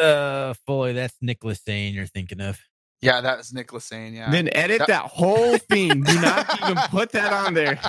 [0.00, 0.92] Uh, fully.
[0.92, 2.58] That's Nicholas Sane you're thinking of.
[3.00, 4.14] Yeah, that was Nicholas saying.
[4.14, 4.30] Yeah.
[4.30, 6.02] Then edit That- that whole thing.
[6.02, 7.80] Do not even put that on there.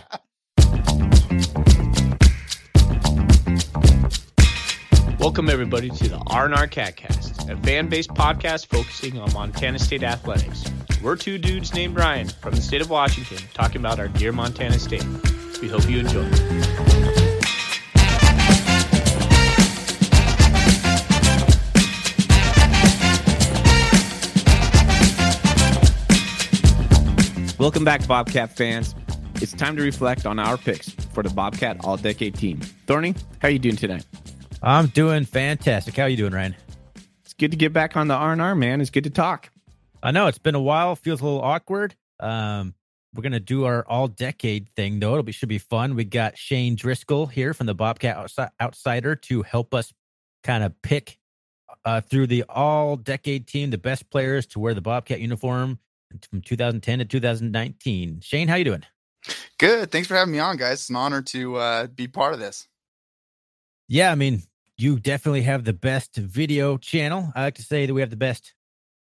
[5.19, 10.65] Welcome everybody to the R&R Catcast, a fan-based podcast focusing on Montana State athletics.
[11.01, 14.77] We're two dudes named Ryan from the state of Washington talking about our dear Montana
[14.79, 15.05] State.
[15.61, 16.29] We hope you enjoy.
[27.59, 28.95] Welcome back, Bobcat fans.
[29.35, 32.59] It's time to reflect on our picks for the Bobcat All-Decade Team.
[32.87, 34.05] Thorny, how are you doing tonight?
[34.61, 35.95] I'm doing fantastic.
[35.95, 36.55] How are you doing, Ryan?
[37.23, 38.81] It's good to get back on the R&R, man.
[38.81, 39.49] It's good to talk.
[40.01, 40.95] I know it's been a while.
[40.95, 41.95] Feels a little awkward.
[42.19, 42.73] Um,
[43.13, 45.11] we're gonna do our all decade thing though.
[45.11, 45.95] It'll be should be fun.
[45.95, 49.93] We got Shane Driscoll here from the Bobcat Outsi- Outsider to help us
[50.43, 51.19] kind of pick
[51.85, 55.79] uh, through the all decade team the best players to wear the Bobcat uniform
[56.29, 58.19] from 2010 to 2019.
[58.21, 58.83] Shane, how you doing?
[59.57, 59.91] Good.
[59.91, 60.81] Thanks for having me on, guys.
[60.81, 62.67] It's an honor to uh, be part of this.
[63.87, 64.43] Yeah, I mean,
[64.77, 67.31] you definitely have the best video channel.
[67.35, 68.53] I like to say that we have the best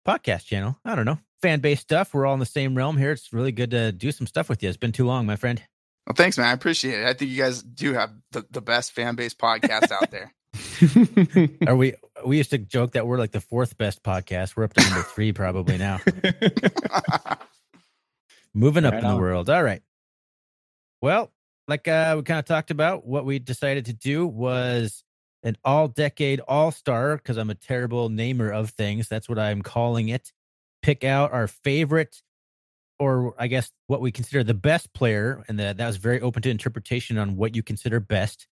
[0.08, 0.78] podcast channel.
[0.84, 1.20] I don't know.
[1.42, 2.14] Fan based stuff.
[2.14, 3.12] We're all in the same realm here.
[3.12, 4.70] It's really good to do some stuff with you.
[4.70, 5.62] It's been too long, my friend.
[6.08, 6.48] Well, thanks, man.
[6.48, 7.06] I appreciate it.
[7.06, 10.34] I think you guys do have the, the best fan base podcast out there.
[11.68, 11.94] Are we
[12.26, 14.56] we used to joke that we're like the fourth best podcast.
[14.56, 16.00] We're up to number three probably now.
[18.54, 19.20] Moving up Right in the on.
[19.22, 19.50] world.
[19.50, 19.82] All right.
[21.02, 21.32] Well,
[21.68, 25.04] like uh, we kind of talked about, what we decided to do was
[25.44, 29.08] an all decade all star because I'm a terrible namer of things.
[29.08, 30.32] That's what I'm calling it.
[30.82, 32.22] Pick out our favorite,
[32.98, 36.42] or I guess what we consider the best player, and that that was very open
[36.42, 38.48] to interpretation on what you consider best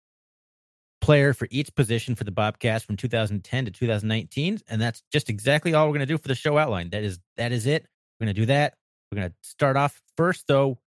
[1.01, 5.73] player for each position for the Bobcats from 2010 to 2019, and that's just exactly
[5.73, 6.89] all we're going to do for the show outline.
[6.89, 7.85] That is that is it.
[8.19, 8.75] We're going to do that.
[9.11, 10.79] We're going to start off first, though.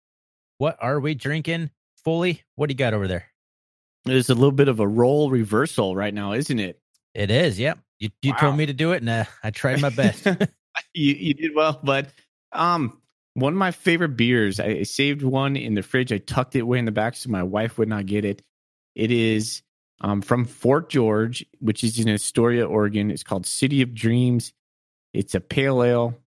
[0.59, 1.71] What are we drinking?
[2.05, 2.43] Foley?
[2.57, 3.27] what do you got over there?
[4.05, 6.81] There's a little bit of a role reversal right now, isn't it?
[7.15, 7.79] It is, yep.
[7.99, 8.39] You you Wow.
[8.39, 10.25] told me to do it, and uh, I tried my best.
[10.95, 12.09] you, you did well, but
[12.53, 13.01] um,
[13.35, 14.59] one of my favorite beers.
[14.61, 16.13] I, I saved one in the fridge.
[16.13, 18.43] I tucked it away in the back so my wife would not get it.
[18.95, 19.63] It is
[20.01, 23.11] um, from Fort George, which is in Astoria, Oregon.
[23.11, 24.53] It's called City of Dreams.
[25.13, 26.19] It's a pale ale,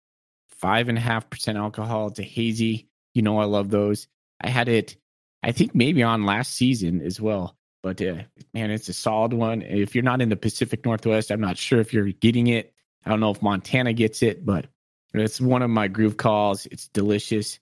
[0.49, 2.09] five and a half percent alcohol.
[2.09, 2.89] It's a hazy.
[3.15, 4.09] You know I love those.
[4.41, 4.97] I had it,
[5.43, 7.57] I think maybe on last season as well.
[7.83, 8.23] But uh,
[8.53, 9.63] man, it's a solid one.
[9.63, 12.73] If you're not in the Pacific Northwest, I'm not sure if you're getting it.
[13.05, 14.67] I don't know if Montana gets it, but
[15.15, 16.67] it's one of my groove calls.
[16.67, 17.59] It's delicious.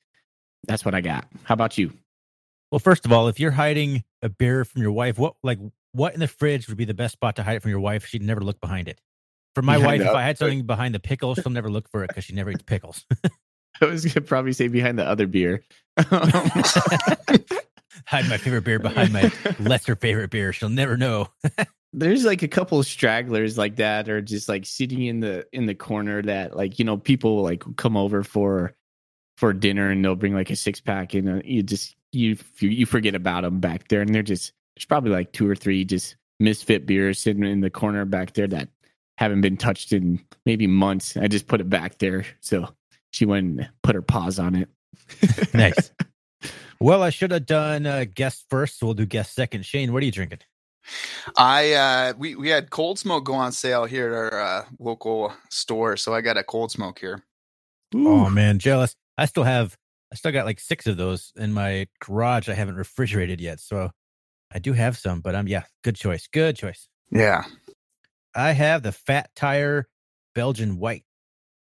[0.66, 1.28] That's what I got.
[1.44, 1.92] How about you?
[2.70, 5.58] well, first of all, if you're hiding a beer from your wife, what like
[5.92, 8.06] what in the fridge would be the best spot to hide it from your wife?
[8.06, 9.00] She'd never look behind it.
[9.54, 12.04] For my Behind wife, if I had something behind the pickles, she'll never look for
[12.04, 13.04] it because she never eats pickles.
[13.80, 15.64] I was gonna probably say behind the other beer.
[18.06, 20.52] hide my favorite beer behind my lesser favorite beer.
[20.52, 21.28] She'll never know.
[21.92, 25.66] There's like a couple of stragglers like that, or just like sitting in the in
[25.66, 28.74] the corner that like you know people will, like come over for
[29.36, 32.86] for dinner and they'll bring like a six pack and uh, you just you you
[32.86, 36.16] forget about them back there and they're just there's probably like two or three just
[36.38, 38.68] misfit beers sitting in the corner back there that
[39.16, 41.16] haven't been touched in maybe months.
[41.16, 42.68] I just put it back there so
[43.10, 44.68] she went and put her paws on it.
[45.54, 45.90] nice.
[46.80, 49.66] Well, I should have done uh, guest first, so we'll do guest second.
[49.66, 50.38] Shane, what are you drinking?
[51.36, 55.32] I uh, we we had cold smoke go on sale here at our uh, local
[55.50, 57.24] store, so I got a cold smoke here.
[57.92, 58.94] Oh man, jealous.
[59.16, 59.76] I still have.
[60.12, 62.48] I still got like six of those in my garage.
[62.48, 63.90] I haven't refrigerated yet, so
[64.52, 65.20] I do have some.
[65.20, 66.26] But um, yeah, good choice.
[66.26, 66.88] Good choice.
[67.10, 67.44] Yeah.
[68.34, 69.88] I have the Fat Tire
[70.34, 71.04] Belgian White,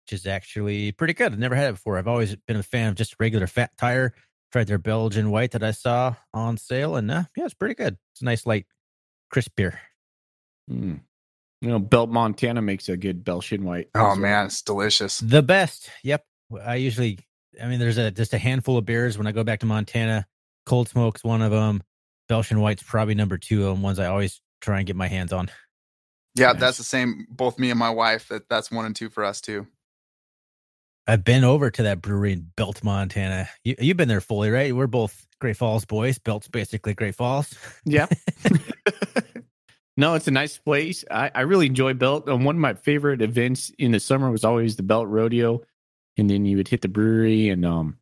[0.04, 1.32] which is actually pretty good.
[1.32, 1.98] I've never had it before.
[1.98, 4.14] I've always been a fan of just regular Fat Tire.
[4.52, 7.98] Tried their Belgian White that I saw on sale, and uh, yeah, it's pretty good.
[8.14, 8.66] It's a nice light,
[9.30, 9.80] crisp beer.
[10.72, 11.02] Mm.
[11.62, 13.90] You know, Belt Montana makes a good Belgian white.
[13.96, 14.16] Oh well.
[14.16, 15.20] man, it's delicious.
[15.20, 15.90] The best.
[16.04, 16.24] Yep.
[16.64, 17.20] I usually,
[17.62, 20.28] I mean, there's a just a handful of beers when I go back to Montana.
[20.66, 21.82] Cold Smoke's one of them.
[22.28, 25.50] Belgian White's probably number two of ones I always try and get my hands on.
[26.36, 26.60] Yeah, Nice.
[26.60, 27.28] that's the same.
[27.30, 28.28] Both me and my wife.
[28.28, 29.68] That that's one and two for us too.
[31.08, 33.48] I've been over to that brewery in Belt, Montana.
[33.64, 34.76] You, you've been there fully, right?
[34.76, 36.18] We're both Great Falls boys.
[36.18, 37.54] Belt's basically Great Falls.
[37.86, 38.08] Yeah.
[39.98, 41.06] no, it's a nice place.
[41.12, 42.28] I, I really enjoy Belt.
[42.28, 45.62] Um, one of my favorite events in the summer was always the Belt Rodeo.
[46.18, 47.98] And then you would hit the brewery and um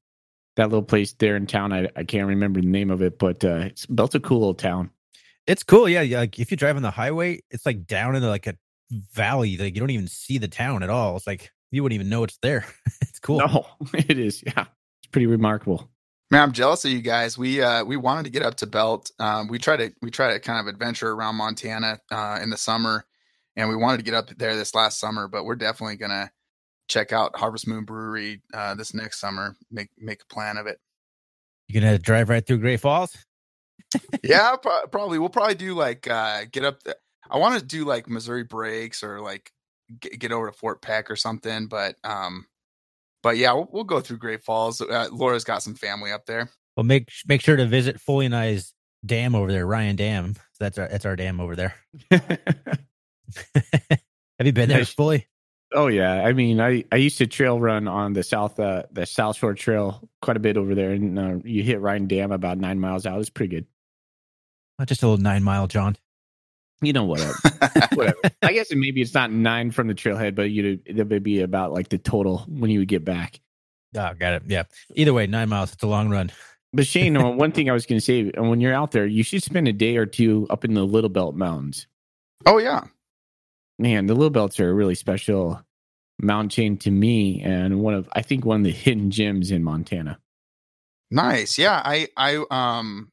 [0.55, 1.73] that little place there in town.
[1.73, 4.53] I, I can't remember the name of it, but uh, it's Belt's a cool little
[4.53, 4.91] town.
[5.47, 5.89] It's cool.
[5.89, 6.01] Yeah.
[6.01, 6.19] yeah.
[6.19, 8.55] Like if you drive on the highway, it's like down into like a
[9.13, 9.57] valley.
[9.57, 11.17] Like you don't even see the town at all.
[11.17, 12.65] It's like you wouldn't even know it's there.
[13.01, 13.39] it's cool.
[13.39, 14.43] No, it is.
[14.45, 14.65] Yeah,
[15.01, 15.89] it's pretty remarkable.
[16.31, 17.37] Man, I'm jealous of you guys.
[17.37, 19.11] We uh we wanted to get up to Belt.
[19.19, 22.57] Um, we try to we try to kind of adventure around Montana uh, in the
[22.57, 23.05] summer,
[23.55, 25.27] and we wanted to get up there this last summer.
[25.27, 26.31] But we're definitely gonna
[26.93, 29.55] check out Harvest Moon Brewery uh, this next summer.
[29.71, 30.79] Make make a plan of it.
[31.67, 33.17] You gonna drive right through Great Falls?
[34.23, 35.17] yeah, pro- probably.
[35.17, 36.83] We'll probably do like uh get up.
[36.83, 36.95] The,
[37.29, 39.51] I want to do like Missouri breaks or like
[39.99, 41.67] get, get over to Fort Peck or something.
[41.67, 42.45] But um,
[43.23, 44.79] but yeah, we'll, we'll go through Great Falls.
[44.79, 46.49] Uh, Laura's got some family up there.
[46.77, 48.73] Well, make make sure to visit Foley and I's
[49.05, 50.35] dam over there, Ryan Dam.
[50.59, 51.73] That's our that's our dam over there.
[52.11, 52.39] Have
[54.47, 54.93] you been there, Nice.
[55.73, 55.83] Foley?
[55.83, 59.05] oh yeah, I mean, I I used to trail run on the south uh the
[59.05, 62.57] South Shore Trail quite a bit over there, and uh, you hit Ryan Dam about
[62.57, 63.19] nine miles out.
[63.19, 63.65] It's pretty good.
[64.79, 65.99] Not just a little nine mile, jaunt.
[66.81, 67.33] You know whatever.
[67.93, 68.17] whatever.
[68.41, 71.71] I guess maybe it's not nine from the trailhead, but you it would be about
[71.71, 73.39] like the total when you would get back.
[73.95, 74.43] Oh, got it.
[74.47, 74.63] Yeah.
[74.95, 75.73] Either way, nine miles.
[75.73, 76.31] It's a long run.
[76.73, 79.43] But Shane, one thing I was going to say, when you're out there, you should
[79.43, 81.87] spend a day or two up in the Little Belt Mountains.
[82.45, 82.81] oh yeah,
[83.83, 85.61] Man, the Little Belts are a really special
[86.17, 89.61] mountain chain to me, and one of I think one of the hidden gems in
[89.61, 90.19] Montana.
[91.11, 91.57] nice.
[91.57, 93.11] Yeah, I I um,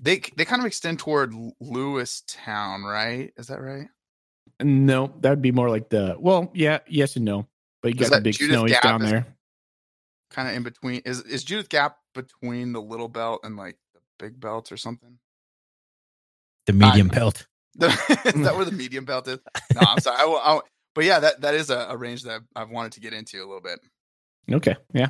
[0.00, 3.30] they they kind of extend toward Lewistown, right?
[3.36, 3.88] Is that right?
[4.62, 7.46] No, that would be more like the well, yeah, yes and no.
[7.82, 9.26] But you Is got the big Judith snowies Gap down there.
[10.30, 11.02] Kind of in between.
[11.04, 15.18] Is is Judith Gap between the Little Belt and like the Big Belt or something?
[16.64, 17.46] The medium I- belt.
[17.80, 19.38] is that where the medium belt is?
[19.74, 20.16] No, I'm sorry.
[20.20, 20.62] I will, I will-
[20.94, 23.38] but yeah, that that is a, a range that I've, I've wanted to get into
[23.38, 23.80] a little bit.
[24.50, 25.08] Okay, yeah.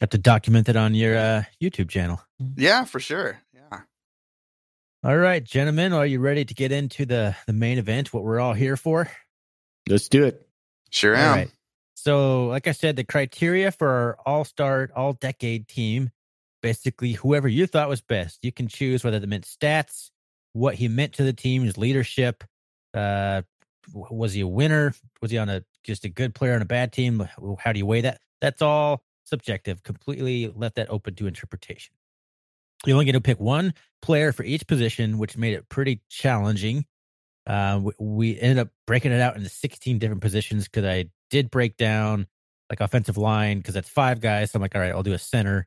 [0.00, 2.20] Got to document it on your uh, YouTube channel.
[2.56, 3.40] Yeah, for sure.
[3.54, 3.80] Yeah.
[5.04, 8.12] All right, gentlemen, are you ready to get into the the main event?
[8.12, 9.10] What we're all here for?
[9.88, 10.46] Let's do it.
[10.90, 11.36] Sure am.
[11.36, 11.50] right.
[11.94, 16.10] So, like I said, the criteria for our all star, all decade team
[16.62, 18.38] basically whoever you thought was best.
[18.44, 20.10] You can choose whether that meant stats,
[20.52, 22.44] what he meant to the team, his leadership.
[22.94, 23.42] Uh,
[23.92, 24.94] was he a winner?
[25.20, 27.26] Was he on a just a good player on a bad team?
[27.58, 28.20] How do you weigh that?
[28.40, 29.82] That's all subjective.
[29.82, 31.94] Completely left that open to interpretation.
[32.84, 36.84] You only get to pick one player for each position, which made it pretty challenging.
[37.46, 41.50] Uh, we, we ended up breaking it out into 16 different positions because I did
[41.50, 42.26] break down
[42.70, 44.50] like offensive line because that's five guys.
[44.50, 45.66] So I'm like, all right, I'll do a center,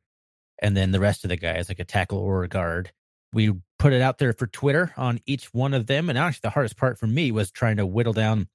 [0.61, 2.91] and then the rest of the guys like a tackle or a guard.
[3.33, 6.49] We put it out there for Twitter on each one of them, and actually the
[6.49, 8.47] hardest part for me was trying to whittle down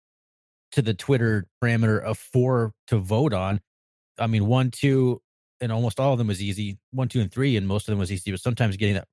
[0.72, 3.60] to the Twitter parameter of four to vote on.
[4.18, 5.20] I mean, one, two,
[5.60, 6.78] and almost all of them was easy.
[6.92, 8.30] One, two, and three, and most of them was easy.
[8.30, 9.08] But sometimes getting that,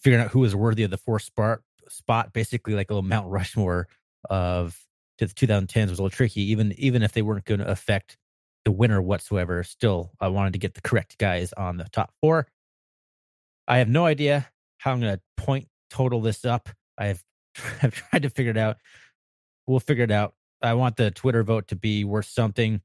[0.00, 3.28] figuring out who was worthy of the fourth spot, spot, basically like a little Mount
[3.28, 3.88] Rushmore
[4.30, 4.78] of
[5.18, 6.42] to the 2010s was a little tricky.
[6.42, 8.16] Even even if they weren't going to affect
[8.64, 12.46] the winner whatsoever, still I wanted to get the correct guys on the top four.
[13.66, 14.50] I have no idea
[14.84, 16.68] how I'm going to point total this up.
[16.98, 17.24] I've
[17.82, 18.76] I've tried to figure it out.
[19.66, 20.34] We'll figure it out.
[20.62, 22.82] I want the Twitter vote to be worth something.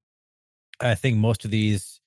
[0.79, 1.99] I think most of these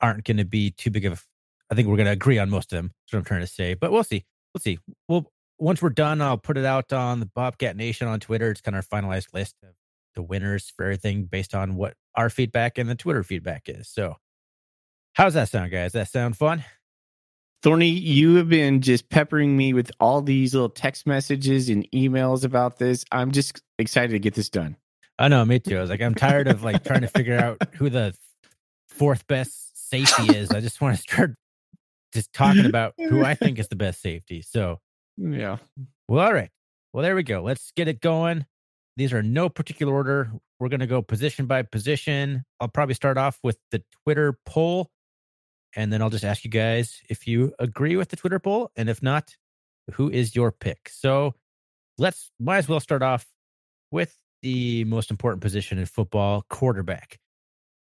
[0.00, 1.24] aren't going to be too big of.
[1.70, 2.88] I think we're going to agree on most of them.
[2.88, 3.74] That's what I'm trying to say.
[3.74, 4.24] But we'll see.
[4.52, 4.80] We'll see.
[5.08, 8.50] We'll once we're done, I'll put it out on the Bobcat Nation on Twitter.
[8.50, 9.70] It's kind of our finalized list of
[10.16, 13.88] the winners for everything based on what our feedback and the Twitter feedback is.
[13.88, 14.16] So,
[15.12, 15.92] how's that sound, guys?
[15.92, 16.64] That sound fun?
[17.62, 22.44] Thorny, you have been just peppering me with all these little text messages and emails
[22.44, 23.04] about this.
[23.12, 24.76] I'm just excited to get this done.
[25.18, 25.78] I know, me too.
[25.78, 28.14] I was like, I'm tired of like trying to figure out who the
[28.88, 30.50] fourth best safety is.
[30.50, 31.36] I just want to start
[32.12, 34.42] just talking about who I think is the best safety.
[34.42, 34.80] So,
[35.16, 35.58] Yeah.
[36.08, 36.50] well, all right.
[36.92, 37.42] Well, there we go.
[37.42, 38.44] Let's get it going.
[38.96, 40.32] These are no particular order.
[40.58, 42.44] We're going to go position by position.
[42.60, 44.90] I'll probably start off with the Twitter poll,
[45.74, 48.88] and then I'll just ask you guys if you agree with the Twitter poll, and
[48.88, 49.36] if not,
[49.92, 50.88] who is your pick?
[50.88, 51.34] So
[51.98, 53.26] let's might as well start off
[53.90, 57.18] with the most important position in football, quarterback.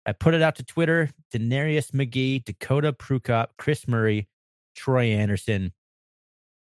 [0.06, 1.10] I put it out to Twitter.
[1.32, 4.28] Denarius McGhee, Dakota Prukop, Chris Murray,
[4.74, 5.72] Troy Andersen.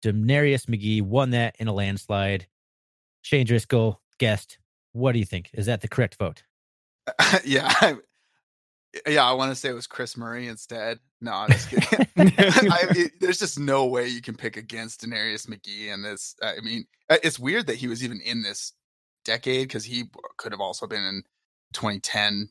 [0.02, 2.48] Denarius McGhee won that in a landslide.
[3.22, 4.58] Shane Driscoll, guest.
[4.94, 5.50] What do you think?
[5.54, 6.44] Is that the correct vote?
[7.46, 7.96] yeah.
[9.08, 11.00] Yeah, I want to say it was Chris Murray instead.
[11.22, 12.08] No, I'm just kidding.
[12.18, 16.36] I there's just no way you can pick against Denarius McGhee in this.
[16.42, 18.74] I mean, uh, it's weird that he was even in this
[19.24, 20.06] decade because he
[20.38, 21.24] could have also been in
[21.74, 22.50] 2010.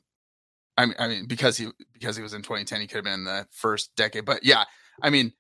[0.79, 3.15] I mean, I mean, because he because he was in 2010, he could have been
[3.15, 4.25] in the first decade.
[4.25, 4.65] But yeah,
[5.03, 5.35] I mean,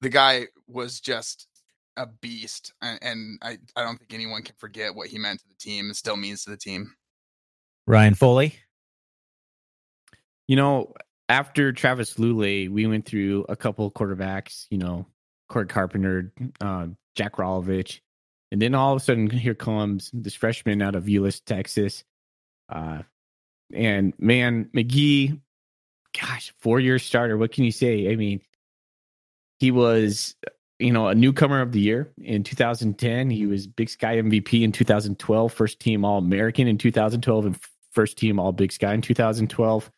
[0.00, 1.46] the guy was just
[1.96, 5.48] a beast, and, and I I don't think anyone can forget what he meant to
[5.48, 6.94] the team and still means to the team.
[7.86, 8.56] Ryan Foley.
[10.52, 10.92] You know,
[11.30, 14.66] after Travis Lulay, we went through a couple quarterbacks.
[14.68, 15.06] You know,
[15.48, 16.30] Corey Carpenter,
[16.60, 18.00] uh, Jack Rolovich,
[18.50, 22.04] and then all of a sudden, here comes this freshman out of Euless, Texas.
[22.68, 23.00] Uh,
[23.72, 25.40] and man, McGhee,
[26.20, 27.38] gosh, four year starter.
[27.38, 28.12] What can you say?
[28.12, 28.42] I mean,
[29.58, 30.36] he was,
[30.78, 33.30] you know, a newcomer of the year in 2010.
[33.30, 37.58] He was Big Sky MVP in 2012, first team All American in 2012, and
[37.92, 39.90] first team All Big Sky in 2012.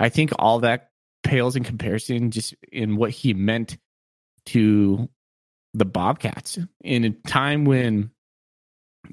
[0.00, 0.90] I think all that
[1.22, 3.76] pales in comparison just in what he meant
[4.46, 5.08] to
[5.74, 8.10] the Bobcats in a time when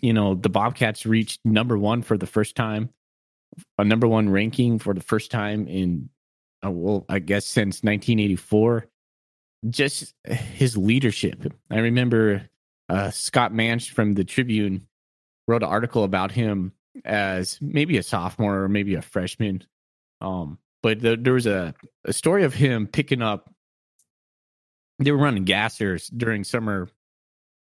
[0.02, 2.90] you know the Bobcats reached number one for the first time,
[3.78, 6.10] a number one ranking for the first time in
[6.66, 8.88] uh, well, I guess since 1984.
[9.70, 11.52] Just his leadership.
[11.70, 12.48] I remember
[12.90, 14.88] uh, Scott Mansch from the Tribune
[15.48, 19.64] wrote an article about him as maybe a sophomore or maybe a freshman.
[20.22, 21.74] Um, but the, there was a,
[22.06, 23.50] a story of him picking up
[25.00, 26.90] they were running gassers during summer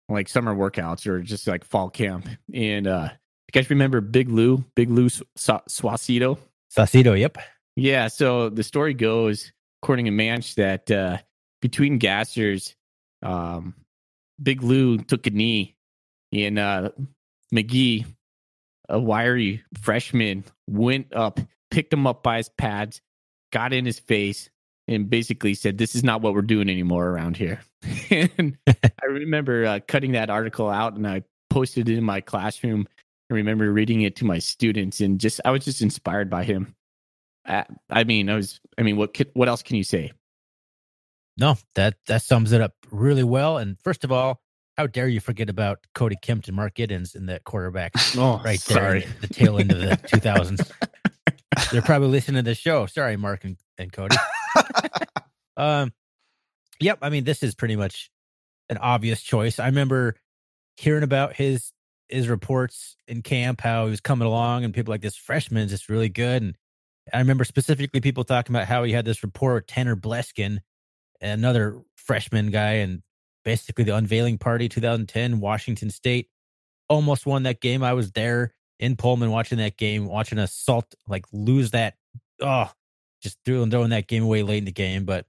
[0.09, 2.29] like summer workouts or just like fall camp.
[2.53, 6.39] And uh you guys remember big lou big lou swacito
[6.75, 7.39] swacito yep.
[7.77, 9.53] Yeah so the story goes
[9.83, 11.19] according to Mansch that uh
[11.61, 12.75] between gassers
[13.23, 13.75] um
[14.43, 15.77] big lou took a knee
[16.33, 16.91] and uh
[17.55, 18.07] McGhee
[18.89, 21.41] a wiry freshman went up
[21.73, 23.01] picked him up by his pads
[23.51, 24.51] got in his face
[24.87, 27.61] and basically said, "This is not what we're doing anymore around here."
[28.11, 32.87] and I remember uh, cutting that article out and I posted it in my classroom.
[33.31, 36.75] I remember reading it to my students and just I was just inspired by him.
[37.47, 38.61] I, I mean, I was.
[38.79, 40.13] I mean, what what else can you say?
[41.39, 43.57] No, that that sums it up really well.
[43.57, 44.43] And first of all,
[44.77, 48.61] how dare you forget about Cody Kempt and Mark Giddens in that quarterback oh, right
[48.61, 49.07] there, sorry.
[49.21, 50.71] the tail end of the 2000s.
[51.71, 52.87] They're probably listening to the show.
[52.87, 54.17] Sorry, Mark and, and Cody.
[55.57, 55.93] um,
[56.81, 56.99] yep.
[57.03, 58.11] I mean, this is pretty much
[58.69, 59.59] an obvious choice.
[59.59, 60.17] I remember
[60.77, 61.73] hearing about his
[62.09, 65.71] his reports in camp, how he was coming along, and people like this freshman is
[65.71, 66.43] just really good.
[66.43, 66.57] And
[67.13, 70.59] I remember specifically people talking about how he had this report, Tanner Bleskin,
[71.21, 73.03] another freshman guy, and
[73.45, 76.29] basically the unveiling party 2010, Washington State
[76.89, 77.83] almost won that game.
[77.83, 81.95] I was there in Pullman watching that game, watching a salt like lose that.
[82.41, 82.69] Oh,
[83.23, 85.05] just threw and throwing that game away late in the game.
[85.05, 85.25] But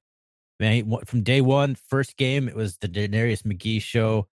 [0.59, 4.27] man, from day one, first game, it was the Denarius McGhee show.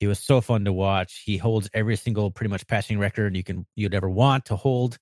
[0.00, 1.22] He was so fun to watch.
[1.24, 4.98] He holds every single pretty much passing record you can you'd ever want to hold.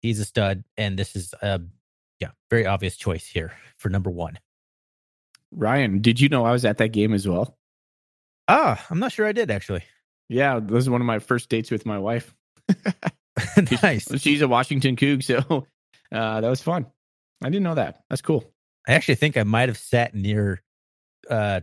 [0.00, 1.60] He's a stud, and this is a
[2.18, 4.40] yeah very obvious choice here for number one.
[5.52, 7.56] Ryan, did you know I was at that game as well?
[8.48, 9.84] Ah, I'm not sure I did actually.
[10.28, 12.34] Yeah, this was one of my first dates with my wife.
[13.82, 14.20] nice.
[14.20, 15.66] She's a Washington Coug, so
[16.12, 16.86] uh, that was fun.
[17.42, 18.02] I didn't know that.
[18.08, 18.44] That's cool.
[18.86, 20.62] I actually think I might have sat near
[21.30, 21.60] uh,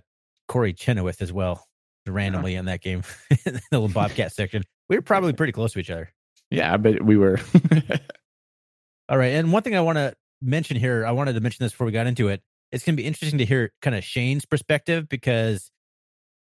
[0.48, 1.68] Corey Chenoweth as well,
[2.08, 2.60] randomly yeah.
[2.60, 3.04] in that game,
[3.46, 4.64] in the little Bobcat section.
[4.90, 6.12] We were probably pretty close to each other.
[6.50, 7.40] Yeah, but we were.
[9.10, 9.34] All right.
[9.34, 11.92] And one thing I want to mention here, I wanted to mention this before we
[11.92, 12.42] got into it.
[12.72, 15.72] It's going to be interesting to hear kind of Shane's perspective because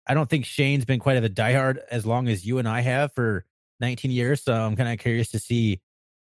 [0.07, 2.81] I don't think Shane's been quite of a diehard as long as you and I
[2.81, 3.45] have for
[3.79, 4.44] 19 years.
[4.44, 5.82] So I'm kind of curious to see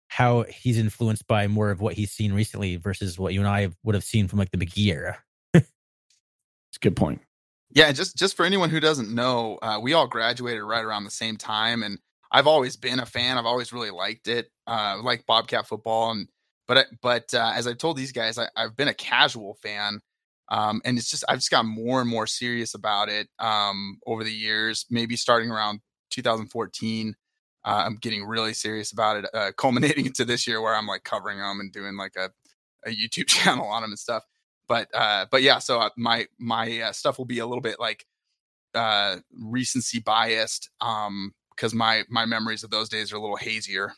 [0.08, 3.70] how he's influenced by more of what he's seen recently versus what you and I
[3.84, 5.18] would have seen from like the McGhee era.
[6.72, 7.22] It's a good point.
[7.74, 11.12] Yeah, just just for anyone who doesn't know, uh, we all graduated right around the
[11.12, 12.00] same time, and
[12.32, 13.38] I've always been a fan.
[13.38, 16.28] I've always really liked it, uh, like Bobcat football, and
[16.68, 20.00] but but uh, as I've told these guys, I, have been a casual fan,
[20.50, 24.24] um, and it's just I've just got more and more serious about it um, over
[24.24, 24.86] the years.
[24.90, 25.82] Maybe starting around
[26.12, 27.16] 2014,
[27.64, 31.04] uh, I'm getting really serious about it, uh, culminating into this year where I'm like
[31.04, 32.32] covering them and doing like a,
[32.86, 34.24] a YouTube channel on them and stuff.
[34.68, 37.80] But uh, but yeah, so uh, my my uh, stuff will be a little bit
[37.80, 38.06] like
[38.74, 43.94] uh, recency biased um, because my my memories of those days are a little hazier.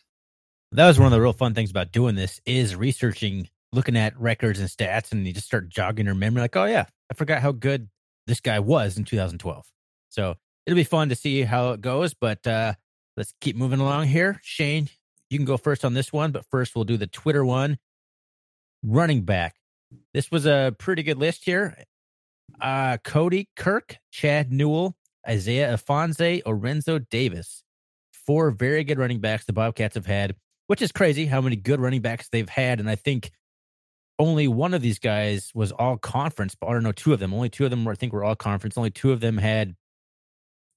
[0.71, 4.19] That was one of the real fun things about doing this is researching, looking at
[4.19, 6.41] records and stats, and you just start jogging your memory.
[6.41, 7.89] Like, oh yeah, I forgot how good
[8.25, 9.65] this guy was in 2012.
[10.09, 10.33] So
[10.65, 12.15] it'll be fun to see how it goes.
[12.15, 12.73] But uh,
[13.15, 14.39] Let's keep moving along here.
[14.43, 14.89] Shane,
[15.29, 17.77] you can go first on this one, but first we'll do the Twitter one.
[18.83, 19.55] Running back.
[20.13, 21.77] This was a pretty good list here.
[22.59, 24.95] Uh, Cody Kirk, Chad Newell,
[25.27, 27.63] Isaiah Ifanse, Lorenzo Davis.
[28.25, 30.35] Four very good running backs the Bobcats have had,
[30.67, 32.79] which is crazy how many good running backs they've had.
[32.79, 33.31] And I think
[34.19, 37.33] only one of these guys was all conference, but I don't know, two of them.
[37.33, 38.77] Only two of them were, I think, were all conference.
[38.77, 39.75] Only two of them had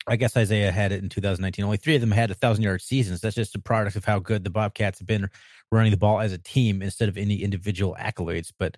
[0.07, 1.65] I guess Isaiah had it in 2019.
[1.65, 3.21] Only three of them had a thousand yard seasons.
[3.21, 5.29] That's just a product of how good the Bobcats have been
[5.73, 8.53] running the ball as a team instead of any individual accolades.
[8.57, 8.77] But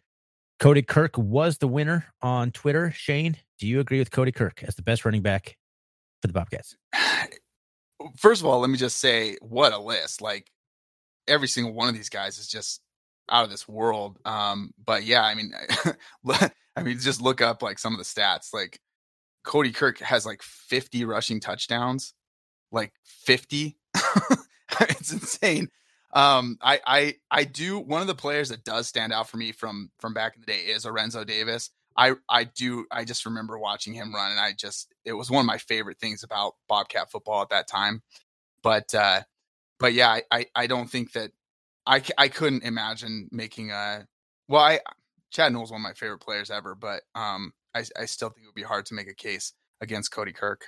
[0.59, 2.91] Cody Kirk was the winner on Twitter.
[2.93, 5.57] Shane, do you agree with Cody Kirk as the best running back
[6.23, 6.77] for the Bobcats?
[8.17, 10.23] First of all, let me just say what a list.
[10.23, 10.51] Like
[11.27, 12.81] every single one of these guys is just
[13.31, 14.19] out of this world.
[14.25, 15.53] Um, but yeah, I mean,
[16.77, 18.55] I mean, just look up like some of the stats.
[18.55, 18.81] Like
[19.49, 22.13] Cody Kirk has like 50 rushing touchdowns,
[22.71, 23.79] like 50.
[24.83, 25.71] it's insane.
[26.13, 27.79] Um, I, I, I do.
[27.79, 30.47] One of the players that does stand out for me from from back in the
[30.47, 31.71] day is Lorenzo Davis.
[31.97, 32.85] I, I do.
[32.93, 35.99] I just remember watching him run, and I just it was one of my favorite
[35.99, 38.03] things about Bobcat football at that time.
[38.63, 39.23] But, uh,
[39.81, 41.31] but yeah, I, I, I don't think that
[41.87, 44.07] I, I couldn't imagine making a.
[44.47, 44.81] Well, I
[45.31, 48.49] Chad Newell's one of my favorite players ever, but um, I, I still think it
[48.49, 50.67] would be hard to make a case against Cody Kirk.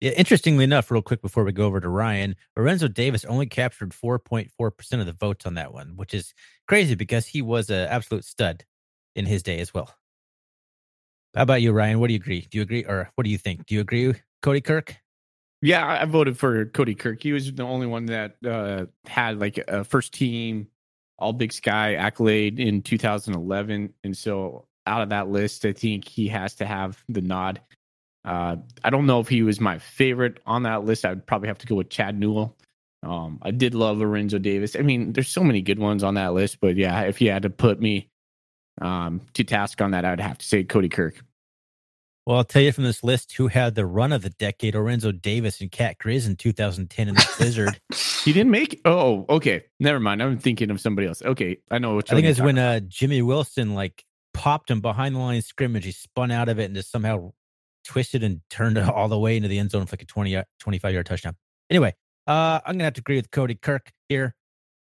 [0.00, 3.90] Yeah, interestingly enough, real quick before we go over to Ryan, Lorenzo Davis only captured
[3.90, 6.34] 4.4% of the votes on that one, which is
[6.68, 8.64] crazy because he was an absolute stud
[9.14, 9.94] in his day as well.
[11.34, 11.98] How about you, Ryan?
[11.98, 12.46] What do you agree?
[12.50, 13.66] Do you agree, or what do you think?
[13.66, 14.96] Do you agree, Cody Kirk?
[15.62, 17.22] Yeah, I voted for Cody Kirk.
[17.22, 20.68] He was the only one that uh, had like a first team
[21.18, 26.28] All Big Sky accolade in 2011, and so out of that list, I think he
[26.28, 27.60] has to have the nod.
[28.24, 31.04] Uh, I don't know if he was my favorite on that list.
[31.04, 32.56] I'd probably have to go with Chad Newell.
[33.02, 34.74] Um, I did love Lorenzo Davis.
[34.74, 37.42] I mean, there's so many good ones on that list, but yeah, if you had
[37.42, 38.08] to put me
[38.80, 41.22] um, to task on that, I'd have to say Cody Kirk.
[42.26, 45.12] Well, I'll tell you from this list who had the run of the decade: Lorenzo
[45.12, 47.80] Davis and Cat Grizz in 2010 in the Blizzard.
[48.24, 48.80] he didn't make.
[48.84, 49.64] Oh, okay.
[49.78, 50.20] Never mind.
[50.20, 51.22] I'm thinking of somebody else.
[51.22, 52.10] Okay, I know which.
[52.10, 54.04] I think it's when uh, Jimmy Wilson like
[54.36, 55.86] popped him behind the line of scrimmage.
[55.86, 57.32] He spun out of it and just somehow
[57.84, 60.42] twisted and turned it all the way into the end zone for like a 20,
[60.60, 61.34] 25 yard touchdown.
[61.70, 61.94] Anyway,
[62.26, 64.34] uh, I'm gonna have to agree with Cody Kirk here.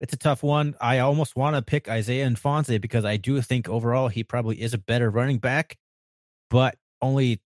[0.01, 0.77] It's a tough one.
[0.81, 4.73] I almost want to pick Isaiah Ifanse because I do think overall he probably is
[4.73, 5.77] a better running back,
[6.49, 7.43] but only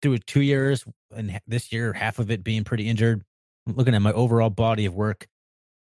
[0.00, 0.84] through two years
[1.14, 3.22] and this year, half of it being pretty injured.
[3.66, 5.26] I'm looking at my overall body of work.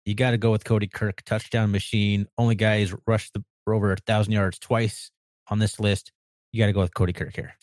[0.05, 2.27] You got to go with Cody Kirk, touchdown machine.
[2.37, 5.13] Only guy who's rushed the, over a thousand yards twice
[5.51, 6.13] on this list.
[6.53, 7.55] You got to go with Cody Kirk here.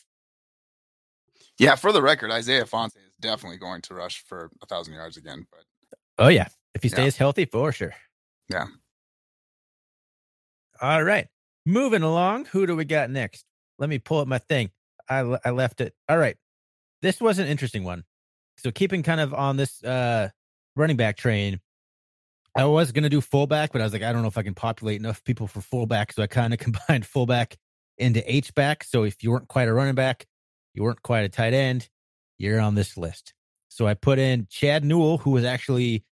[1.57, 5.17] Yeah, for the record, Isaiah Ifanse is definitely going to rush for a thousand yards
[5.17, 5.47] again.
[5.49, 7.19] But oh yeah, if he stays yeah.
[7.19, 7.93] healthy, for sure.
[8.49, 8.65] Yeah.
[10.81, 11.27] All right,
[11.65, 12.45] moving along.
[12.45, 13.45] Who do we got next?
[13.79, 14.71] Let me pull up my thing.
[15.09, 15.93] I I left it.
[16.09, 16.35] All right,
[17.01, 18.03] this was an interesting one.
[18.57, 20.29] So keeping kind of on this uh
[20.75, 21.61] running back train,
[22.53, 24.55] I was gonna do fullback, but I was like, I don't know if I can
[24.55, 27.55] populate enough people for fullback, so I kind of combined fullback
[27.97, 28.83] into H back.
[28.83, 30.25] So if you weren't quite a running back,
[30.73, 31.89] you weren't quite a tight end,
[32.37, 33.33] you're on this list.
[33.69, 36.03] So I put in Chad Newell, who was actually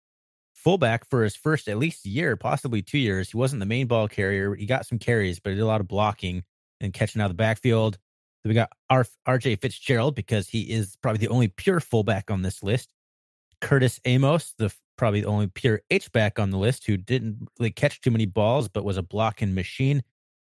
[0.54, 3.32] fullback for his first at least year, possibly two years.
[3.32, 4.56] He wasn't the main ball carrier.
[4.56, 6.44] He got some carries, but he did a lot of blocking
[6.80, 7.96] and catching out of the backfield.
[8.42, 12.42] So we got R- RJ Fitzgerald because he is probably the only pure fullback on
[12.42, 12.94] this list.
[13.62, 17.72] Curtis Amos, the probably the only pure H back on the list who didn't really
[17.72, 20.04] catch too many balls, but was a blocking machine.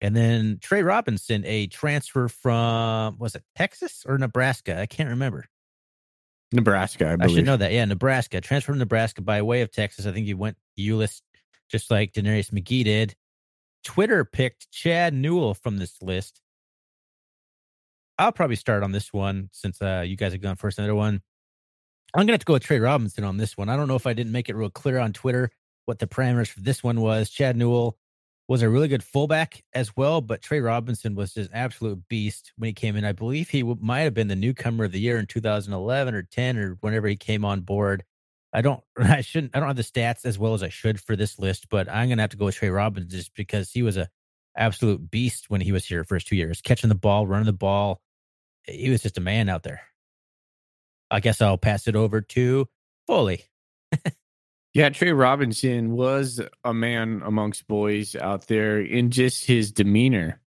[0.01, 4.81] And then Trey Robinson, a transfer from was it Texas or Nebraska?
[4.81, 5.47] I can't remember.
[6.53, 7.31] Nebraska, I, believe.
[7.31, 7.73] I should know that.
[7.73, 8.41] Yeah, Nebraska.
[8.41, 10.07] Transfer from Nebraska by way of Texas.
[10.07, 11.21] I think he went Euless
[11.69, 13.15] just like Denarius McGhee did.
[13.85, 16.41] Twitter picked Chad Newell from this list.
[18.19, 20.79] I'll probably start on this one since uh, you guys have gone first.
[20.79, 21.21] Another one.
[22.15, 23.69] I'm gonna have to go with Trey Robinson on this one.
[23.69, 25.51] I don't know if I didn't make it real clear on Twitter
[25.85, 27.29] what the parameters for this one was.
[27.29, 27.99] Chad Newell
[28.49, 32.53] was a really good fullback as well, but Trey Robinson was just an absolute beast
[32.57, 33.05] when he came in.
[33.05, 36.23] I believe he w- might have been the newcomer of the year in 2011 or
[36.23, 38.05] 10 or whenever he came on board.
[38.53, 41.15] I don't, I shouldn't, I don't have the stats as well as I should for
[41.15, 43.97] this list, but I'm gonna have to go with Trey Robinson just because he was
[43.99, 44.09] a
[44.57, 48.01] absolute beast when he was here first two years, catching the ball, running the ball,
[48.65, 49.83] he was just a man out there.
[51.11, 52.69] I guess I'll pass it over to
[53.07, 53.45] Foley.
[54.75, 60.41] yeah, Trey Robinson was a man amongst boys out there in just his demeanor.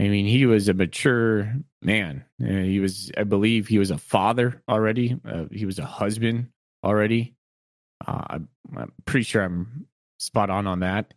[0.00, 2.24] I mean, he was a mature man.
[2.42, 5.18] Uh, he was, I believe, he was a father already.
[5.24, 6.50] Uh, he was a husband
[6.84, 7.34] already.
[8.06, 9.86] Uh, I'm, I'm, pretty sure I'm
[10.18, 11.14] spot on on that.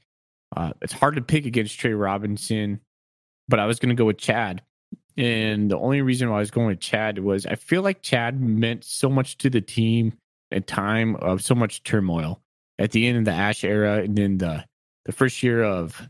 [0.55, 2.81] Uh, it's hard to pick against Trey Robinson,
[3.47, 4.63] but I was going to go with Chad.
[5.15, 8.41] And the only reason why I was going with Chad was I feel like Chad
[8.41, 10.13] meant so much to the team
[10.51, 12.41] at time of so much turmoil
[12.79, 14.65] at the end of the Ash era and then the
[15.05, 16.01] the first year of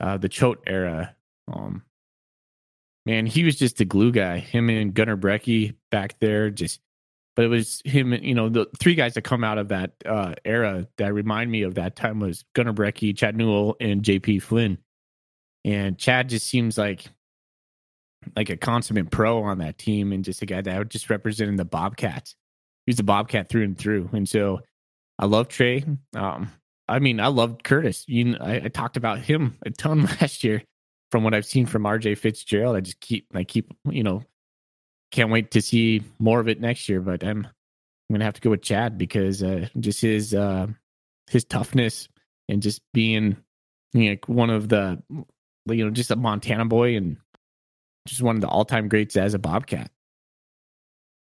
[0.00, 1.14] uh, the Choate era.
[1.48, 1.82] Um,
[3.04, 4.38] man, he was just the glue guy.
[4.38, 6.80] Him and Gunnar Brecky back there, just
[7.34, 8.12] but it was him.
[8.12, 11.62] You know, the three guys that come out of that uh, era that remind me
[11.62, 14.78] of that time was Gunnar Brecky, Chad Newell, and JP Flynn.
[15.64, 17.06] And Chad just seems like
[18.34, 21.64] like a consummate pro on that team, and just a guy that just representing the
[21.64, 22.34] Bobcats.
[22.86, 24.60] He's a Bobcat through and through, and so
[25.18, 25.84] I love Trey.
[26.14, 26.50] Um,
[26.88, 28.04] I mean, I loved Curtis.
[28.06, 30.62] You, I, I talked about him a ton last year.
[31.12, 34.24] From what I've seen from RJ Fitzgerald, I just keep, I keep, you know,
[35.12, 37.00] can't wait to see more of it next year.
[37.00, 40.66] But I'm, I'm gonna have to go with Chad because uh, just his, uh,
[41.30, 42.08] his toughness
[42.48, 43.36] and just being,
[43.92, 45.00] you know, one of the,
[45.66, 47.18] you know, just a Montana boy and
[48.06, 49.90] just one of the all-time greats as a Bobcat.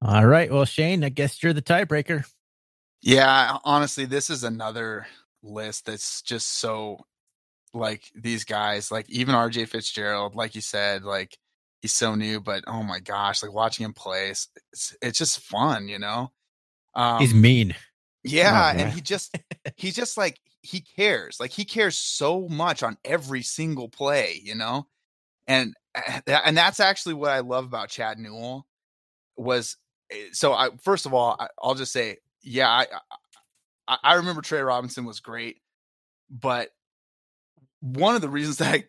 [0.02, 0.52] All right.
[0.52, 2.26] Well, Shane, I guess you're the tiebreaker.
[3.02, 5.08] Yeah, honestly, this is another
[5.44, 7.00] list that's just so
[7.74, 11.38] like these guys, like even RJ Fitzgerald, like you said, like
[11.82, 14.50] he's so new, but oh my gosh, like watching him play, it's
[15.02, 16.32] it's just fun, you know.
[16.96, 17.76] Um, he's mean.
[18.24, 19.38] Yeah, oh, and he just
[19.76, 24.56] he just like he cares, like he cares so much on every single play, you
[24.56, 24.88] know,
[25.48, 28.68] and eh, and that's actually what I love about Chad Newell
[29.36, 29.78] was.
[30.12, 32.86] Eh, so I first of all, I, I'll just say, yeah, I
[33.88, 35.58] I, I remember Trey Robinson was great,
[36.30, 36.70] but
[37.80, 38.84] one of the reasons that I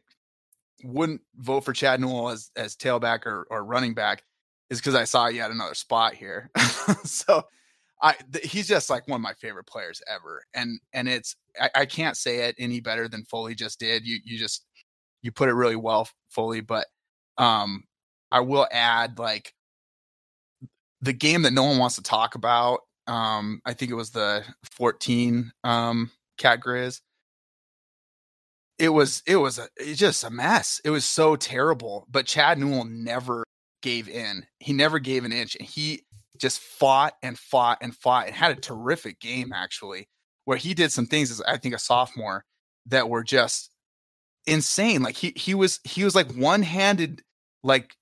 [0.85, 4.23] wouldn't vote for Chad Newell as as tailback or, or running back
[4.71, 6.51] is because I saw had another spot here.
[7.05, 7.45] so
[8.01, 11.71] I th- he's just like one of my favorite players ever, and and it's I,
[11.75, 14.07] I, can't say it any better than Foley just did.
[14.07, 14.65] You you just
[15.23, 16.61] you put it really well, Foley.
[16.61, 16.87] But
[17.39, 17.85] um,
[18.31, 19.55] I will add like
[21.01, 24.45] the game that no one wants to talk about um, I think it was the
[24.73, 27.01] 14 um, Cat Grizz.
[28.79, 30.81] It was it was a it just a mess.
[30.85, 32.07] It was so terrible.
[32.09, 33.43] But Chad Newell never
[33.83, 34.47] gave in.
[34.61, 36.05] He never gave an inch, and he
[36.37, 40.07] just fought and fought and fought and had a terrific game actually,
[40.45, 42.45] where he did some things as I think a sophomore
[42.87, 43.71] that were just
[44.47, 45.03] insane.
[45.03, 47.23] Like he he was he was like one handed
[47.65, 47.97] like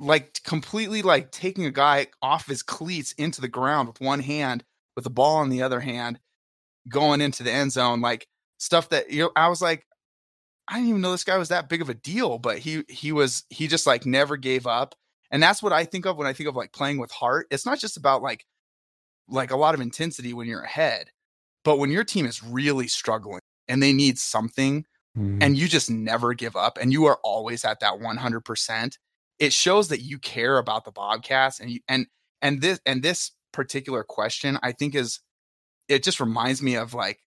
[0.00, 4.64] like completely like taking a guy off his cleats into the ground with one hand
[4.94, 6.18] with the ball in the other hand
[6.88, 8.26] going into the end zone like
[8.58, 9.86] stuff that you know I was like
[10.68, 13.12] I didn't even know this guy was that big of a deal but he he
[13.12, 14.94] was he just like never gave up
[15.30, 17.66] and that's what I think of when I think of like playing with heart it's
[17.66, 18.44] not just about like
[19.28, 21.10] like a lot of intensity when you're ahead
[21.64, 24.84] but when your team is really struggling and they need something
[25.16, 25.38] mm.
[25.42, 28.98] and you just never give up and you are always at that 100%
[29.38, 32.06] it shows that you care about the Bobcats and you, and
[32.42, 35.20] and this and this particular question I think is
[35.88, 37.20] it just reminds me of like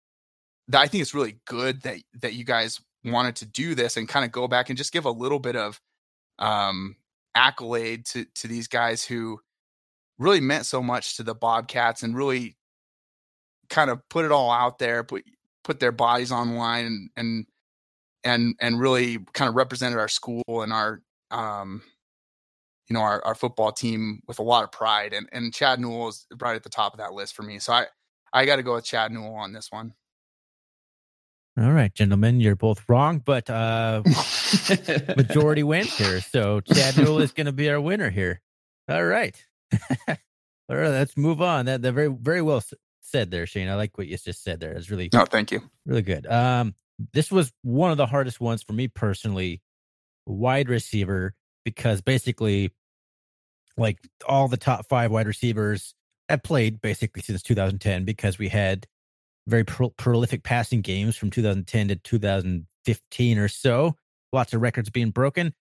[0.67, 4.07] that I think it's really good that that you guys wanted to do this and
[4.07, 5.79] kind of go back and just give a little bit of
[6.39, 6.95] um
[7.35, 9.39] accolade to to these guys who
[10.19, 12.55] really meant so much to the Bobcats and really
[13.69, 15.23] kind of put it all out there, put
[15.63, 17.45] put their bodies on online and and
[18.23, 21.81] and and really kind of represented our school and our um
[22.91, 26.09] you know our, our football team with a lot of pride and and Chad Newell
[26.09, 27.85] is right at the top of that list for me so I
[28.33, 29.93] I got to go with Chad Newell on this one.
[31.57, 34.03] All right gentlemen you're both wrong but uh
[35.15, 38.41] majority wins here so Chad Newell is going to be our winner here.
[38.89, 39.41] All right.
[40.09, 41.67] All right let's move on.
[41.67, 42.61] That that very very well
[42.99, 43.69] said there Shane.
[43.69, 44.73] I like what you just said there.
[44.73, 45.61] It's really no thank you.
[45.85, 46.27] really good.
[46.27, 46.75] Um
[47.13, 49.61] this was one of the hardest ones for me personally
[50.25, 52.71] wide receiver because basically
[53.77, 55.93] like all the top five wide receivers
[56.29, 58.87] have played basically since 2010 because we had
[59.47, 63.95] very pro- prolific passing games from 2010 to 2015 or so.
[64.31, 65.53] Lots of records being broken.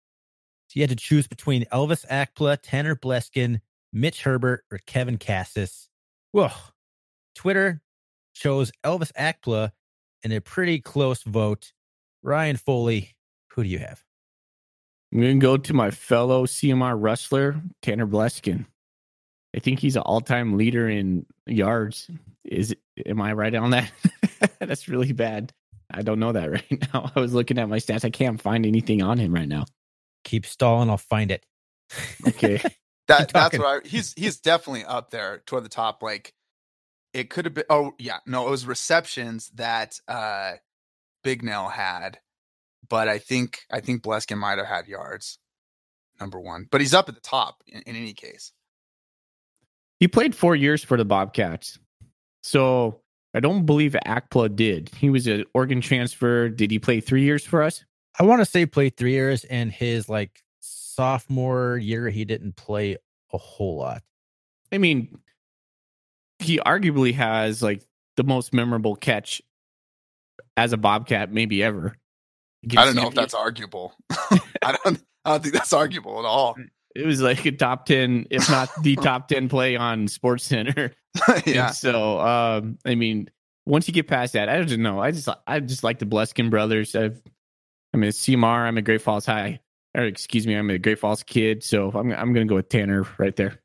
[0.68, 3.60] So you had to choose between Elvis Akpla, Tanner Bleskin,
[3.92, 5.88] Mitch Herbert, or Kevin Kassis.
[6.30, 6.50] Whoa.
[7.34, 7.82] Twitter
[8.34, 9.72] chose Elvis Akpla
[10.22, 11.72] in a pretty close vote.
[12.22, 13.16] Ryan Foley,
[13.48, 14.04] who do you have?
[15.12, 18.66] I'm going to go to my fellow CMR wrestler, Tanner Bleskin.
[19.54, 22.08] I think he's an all-time leader in yards.
[22.44, 23.90] Is am I right on that?
[24.60, 25.52] That's really bad.
[25.90, 27.10] I don't know that right now.
[27.14, 28.04] I was looking at my stats.
[28.04, 29.64] I can't find anything on him right now.
[30.24, 30.90] Keep stalling.
[30.90, 31.44] I'll find it.
[32.28, 32.62] Okay.
[33.08, 36.02] that that's what I, he's he's definitely up there toward the top.
[36.02, 36.34] Like
[37.12, 37.64] it could have been.
[37.68, 40.52] Oh yeah, no, it was receptions that uh
[41.24, 42.20] Big Nail had
[42.90, 45.38] but I think I think Bleskin might have had yards,
[46.20, 46.66] number one.
[46.70, 48.52] But he's up at the top in, in any case.
[49.98, 51.78] He played four years for the Bobcats,
[52.42, 53.00] so
[53.32, 54.90] I don't believe Akpla did.
[54.94, 56.48] He was an Oregon transfer.
[56.48, 57.84] Did he play three years for us?
[58.18, 62.96] I want to say played three years, and his like sophomore year he didn't play
[63.32, 64.02] a whole lot.
[64.72, 65.18] I mean,
[66.40, 67.82] he arguably has like
[68.16, 69.40] the most memorable catch
[70.56, 71.96] as a Bobcat maybe ever.
[72.76, 73.94] I don't know if that's arguable.
[74.10, 75.02] I don't.
[75.24, 76.56] I don't think that's arguable at all.
[76.92, 80.92] It was like a top ten, if not the top ten play on Sports Center.
[81.46, 81.68] yeah.
[81.68, 83.30] And so, um, I mean,
[83.64, 85.00] once you get past that, I don't know.
[85.00, 86.96] I just, I just like the Bleskin brothers.
[86.96, 87.22] I've,
[87.94, 88.66] I'm a CMR.
[88.66, 89.60] I'm a Great Falls High,
[89.96, 91.62] or excuse me, I'm a Great Falls kid.
[91.62, 93.60] So I'm, I'm gonna go with Tanner right there.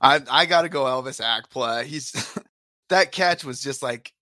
[0.00, 1.84] I I got to go Elvis Act Akpla.
[1.84, 2.12] He's
[2.90, 4.12] that catch was just like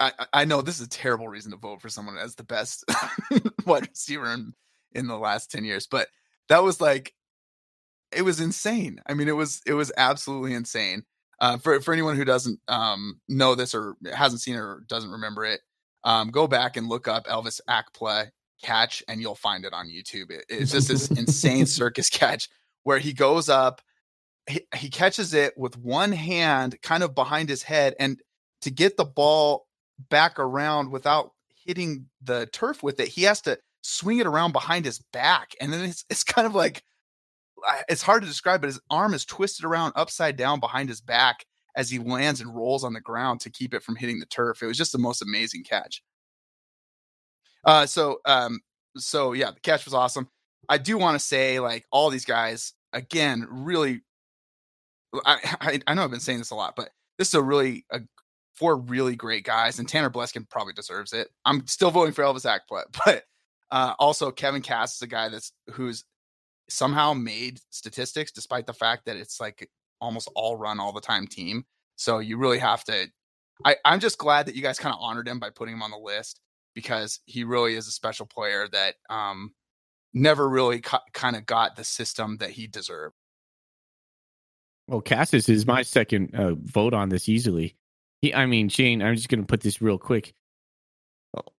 [0.00, 2.84] I, I, know this is a terrible reason to vote for someone as the best
[3.66, 4.54] wide receiver in,
[4.92, 6.08] in the last 10 years, but
[6.48, 7.14] that was like
[8.12, 9.00] it was insane.
[9.06, 11.04] I mean, it was it was absolutely insane.
[11.40, 15.10] Uh, for for anyone who doesn't um, know this or hasn't seen it or doesn't
[15.10, 15.60] remember it,
[16.04, 18.30] um, go back and look up Elvis Akpla
[18.62, 20.30] catch, and you'll find it on YouTube.
[20.30, 22.48] It, it's just this insane circus catch
[22.84, 23.82] where he goes up,
[24.48, 28.20] he, he catches it with one hand, kind of behind his head, and
[28.66, 29.68] to get the ball
[30.10, 31.30] back around without
[31.64, 35.52] hitting the turf with it, he has to swing it around behind his back.
[35.60, 36.82] And then it's it's kind of like
[37.88, 41.46] it's hard to describe, but his arm is twisted around upside down behind his back
[41.76, 44.60] as he lands and rolls on the ground to keep it from hitting the turf.
[44.64, 46.02] It was just the most amazing catch.
[47.64, 48.58] Uh so um
[48.96, 50.28] so yeah, the catch was awesome.
[50.68, 54.02] I do want to say like all these guys again really
[55.24, 57.86] I, I, I know I've been saying this a lot, but this is a really
[57.90, 58.00] a
[58.56, 61.28] four really great guys, and Tanner Bleskin probably deserves it.
[61.44, 63.24] I'm still voting for Elvis Akpla, but
[63.70, 66.04] uh, also Kevin Cass is a guy that's who's
[66.68, 69.68] somehow made statistics despite the fact that it's like
[70.00, 71.64] almost all run all the time team.
[71.96, 73.06] So you really have to.
[73.64, 75.90] I, I'm just glad that you guys kind of honored him by putting him on
[75.90, 76.40] the list
[76.74, 79.54] because he really is a special player that um,
[80.12, 83.14] never really ca- kind of got the system that he deserved.
[84.86, 87.76] Well, Kassis is my second uh, vote on this easily.
[88.22, 90.34] He, I mean, Shane, I'm just going to put this real quick.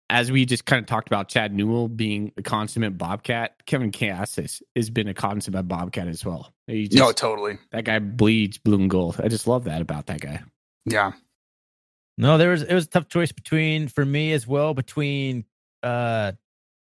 [0.09, 4.63] As we just kind of talked about Chad Newell being a consummate Bobcat, Kevin Kassis
[4.77, 6.53] has been a consummate Bobcat as well.
[6.69, 7.59] Just, no, totally.
[7.73, 9.21] That guy bleeds blue and gold.
[9.23, 10.43] I just love that about that guy.
[10.85, 11.13] Yeah.
[12.19, 15.45] No, there was it was a tough choice between for me as well between
[15.83, 16.33] uh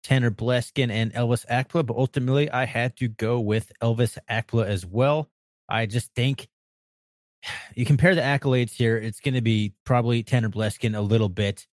[0.04, 4.86] Tanner Bleskin and Elvis Akpla, but ultimately I had to go with Elvis Akpla as
[4.86, 5.30] well.
[5.70, 6.50] I just think
[7.76, 11.68] you compare the accolades here, it's going to be probably Tanner Bleskin a little bit.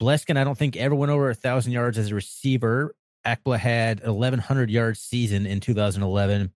[0.00, 2.94] Bleskin, I don't think ever went over a thousand yards as a receiver.
[3.26, 6.52] Akpla had 1,100 yard season in 2011.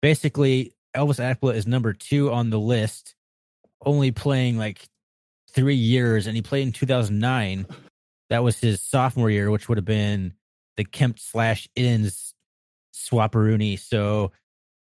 [0.00, 3.14] Basically, Elvis Akpla is number two on the list,
[3.84, 4.86] only playing like
[5.50, 7.66] three years, and he played in 2009.
[8.30, 10.34] That was his sophomore year, which would have been
[10.76, 12.34] the Kemp slash Ins
[12.94, 13.78] swapperoonie.
[13.78, 14.32] So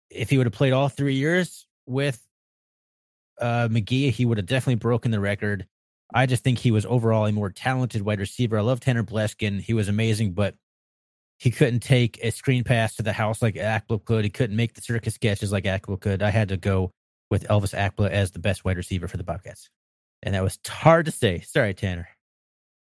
[0.10, 2.25] if he would have played all three years with
[3.40, 5.68] uh, McGhee, he would have definitely broken the record.
[6.14, 8.58] I just think he was overall a more talented wide receiver.
[8.58, 9.60] I love Tanner Bleskin.
[9.60, 10.56] He was amazing, but
[11.38, 14.24] he couldn't take a screen pass to the house like Akpla could.
[14.24, 16.22] He couldn't make the circus catches like Akpla could.
[16.22, 16.92] I had to go
[17.30, 19.70] with Elvis Akpla as the best wide receiver for the Bobcats.
[20.24, 21.42] And that was hard to say.
[21.42, 22.08] Sorry, Tanner.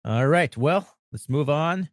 [0.05, 0.55] All right.
[0.55, 1.89] Well, let's move on.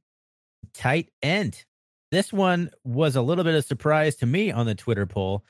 [0.72, 1.64] Tight end.
[2.11, 5.44] This one was a little bit of surprise to me on the Twitter poll.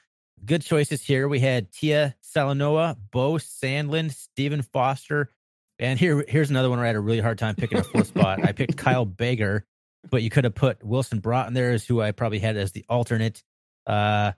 [0.45, 1.27] Good choices here.
[1.27, 5.31] We had Tia Salanoa, Beau Sandland, Stephen Foster,
[5.79, 8.09] and here here's another one where I had a really hard time picking a fourth
[8.09, 8.45] spot.
[8.45, 9.65] I picked Kyle Baker,
[10.11, 12.85] but you could have put Wilson Broughton there as who I probably had as the
[12.89, 13.43] alternate.
[13.87, 14.33] Uh,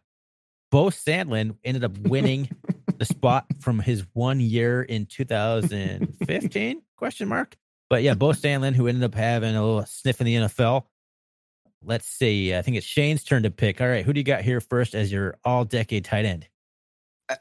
[0.70, 2.50] Beau Sandland ended up winning
[2.98, 7.56] the spot from his one year in 2015 question mark.
[7.90, 10.84] But yeah, Beau Sandland, who ended up having a little sniff in the NFL,
[11.86, 12.54] Let's see.
[12.54, 13.80] I think it's Shane's turn to pick.
[13.80, 16.48] All right, who do you got here first as your all-decade tight end?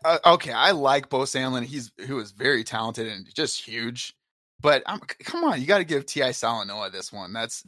[0.03, 1.65] Uh, okay, I like Beau Sandland.
[1.65, 4.15] He's who is very talented and just huge.
[4.61, 7.33] But I'm, come on, you got to give Ti Salanoa this one.
[7.33, 7.63] That's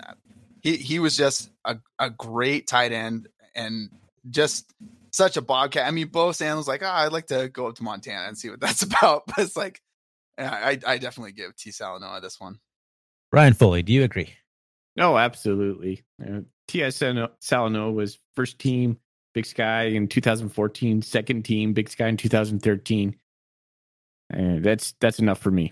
[0.62, 0.78] he.
[0.78, 3.90] He was just a, a great tight end and
[4.30, 4.74] just
[5.12, 5.88] such a bobcat.
[5.88, 8.50] I mean, Beau Sandland's like, oh, I'd like to go up to Montana and see
[8.50, 9.24] what that's about.
[9.28, 9.82] But it's like,
[10.38, 12.60] I, I definitely give T Salanoa this one.
[13.32, 14.34] Ryan Foley, do you agree?
[14.98, 16.04] No, absolutely.
[16.22, 16.98] Uh, T.S.
[17.00, 18.98] Salano was first team
[19.34, 23.16] Big Sky in 2014, second team Big Sky in 2013.
[24.32, 25.72] And that's that's enough for me.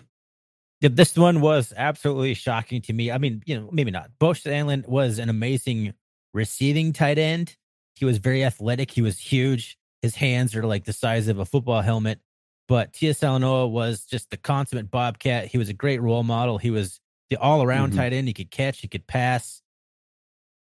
[0.79, 3.11] Yeah, this one was absolutely shocking to me.
[3.11, 4.11] I mean, you know, maybe not.
[4.19, 5.93] Beau Sandland was an amazing
[6.33, 7.57] receiving tight end.
[7.95, 8.91] He was very athletic.
[8.91, 9.77] He was huge.
[10.01, 12.19] His hands are like the size of a football helmet.
[12.67, 15.47] But Tia Salanoa was just the consummate bobcat.
[15.47, 16.57] He was a great role model.
[16.57, 17.99] He was the all around mm-hmm.
[17.99, 18.27] tight end.
[18.27, 19.61] He could catch, he could pass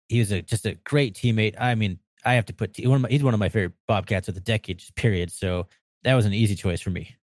[0.08, 1.54] he was a, just a great teammate.
[1.58, 4.28] I mean, I have to put one of my, he's one of my favorite Bobcats
[4.28, 5.30] of the decade, period.
[5.32, 5.66] So
[6.02, 7.16] that was an easy choice for me.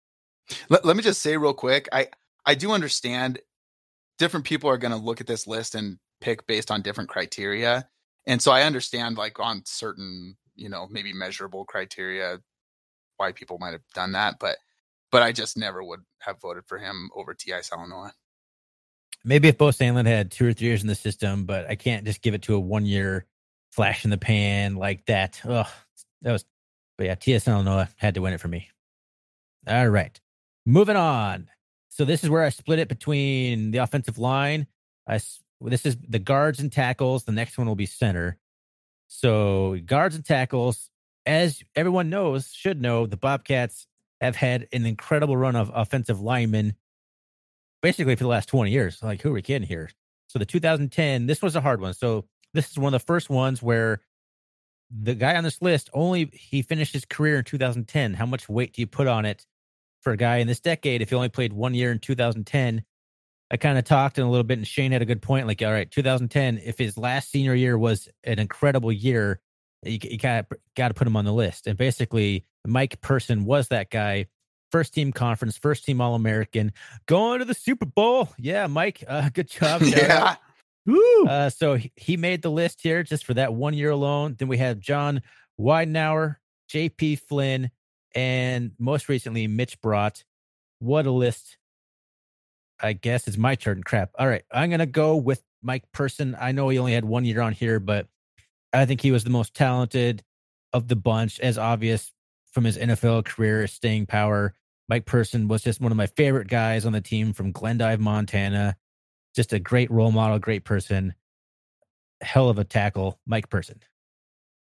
[0.69, 2.07] Let, let me just say real quick, I
[2.45, 3.39] I do understand
[4.17, 7.87] different people are going to look at this list and pick based on different criteria,
[8.27, 12.39] and so I understand like on certain you know maybe measurable criteria
[13.17, 14.57] why people might have done that, but
[15.11, 18.11] but I just never would have voted for him over Ti Salanoa.
[19.23, 22.05] Maybe if Beau Sandland had two or three years in the system, but I can't
[22.05, 23.25] just give it to a one year
[23.71, 25.39] flash in the pan like that.
[25.45, 25.71] Oh,
[26.23, 26.45] that was,
[26.97, 27.47] but yeah, T.S.
[27.47, 28.69] Illinois had to win it for me.
[29.67, 30.19] All right,
[30.65, 31.49] moving on.
[31.89, 34.65] So this is where I split it between the offensive line.
[35.07, 35.19] I
[35.60, 37.23] this is the guards and tackles.
[37.23, 38.38] The next one will be center.
[39.07, 40.89] So guards and tackles,
[41.25, 43.86] as everyone knows, should know, the Bobcats
[44.21, 46.75] have had an incredible run of offensive linemen
[47.81, 49.01] basically for the last 20 years.
[49.01, 49.89] Like, who are we kidding here?
[50.27, 51.93] So the 2010, this was a hard one.
[51.93, 54.01] So this is one of the first ones where
[54.89, 58.13] the guy on this list only he finished his career in 2010.
[58.13, 59.45] How much weight do you put on it
[60.01, 62.83] for a guy in this decade if he only played one year in 2010?
[63.51, 65.45] I kind of talked in a little bit, and Shane had a good point.
[65.45, 69.41] Like, all right, 2010, if his last senior year was an incredible year,
[69.83, 70.45] you, you got
[70.77, 71.67] got to put him on the list.
[71.67, 74.27] And basically, Mike Person was that guy.
[74.71, 76.71] First team conference, first team All American,
[77.05, 78.29] going to the Super Bowl.
[78.38, 79.81] Yeah, Mike, uh, good job.
[79.86, 80.36] yeah.
[81.27, 84.36] Uh, so he made the list here just for that one year alone.
[84.39, 85.21] Then we have John
[85.60, 86.38] Weidenaar,
[86.69, 87.17] J.P.
[87.17, 87.69] Flynn,
[88.15, 90.23] and most recently Mitch Brott.
[90.79, 91.57] What a list!
[92.79, 93.84] I guess it's my turn.
[93.84, 94.12] Crap.
[94.17, 96.36] All right, I'm gonna go with Mike Person.
[96.39, 98.07] I know he only had one year on here, but
[98.73, 100.23] I think he was the most talented
[100.73, 102.12] of the bunch, as obvious
[102.51, 104.53] from his NFL career, staying power.
[104.91, 108.75] Mike Person was just one of my favorite guys on the team from Glendive, Montana
[109.36, 111.13] just a great role model, great person,
[112.21, 113.80] hell of a tackle, Mike Person.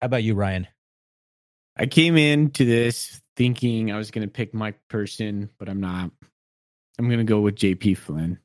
[0.02, 0.68] How about you, Ryan?
[1.78, 6.12] I came into this thinking I was going to pick Mike Person, but I'm not.
[6.98, 8.40] I'm going to go with JP Flynn.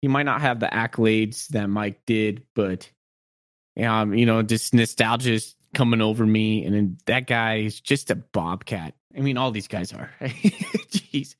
[0.00, 2.88] He might not have the accolades that Mike did, but
[3.80, 8.14] um, you know, just nostalgia is coming over me, and that guy is just a
[8.14, 8.94] bobcat.
[9.16, 10.10] I mean, all these guys are.
[10.20, 11.36] Jeez,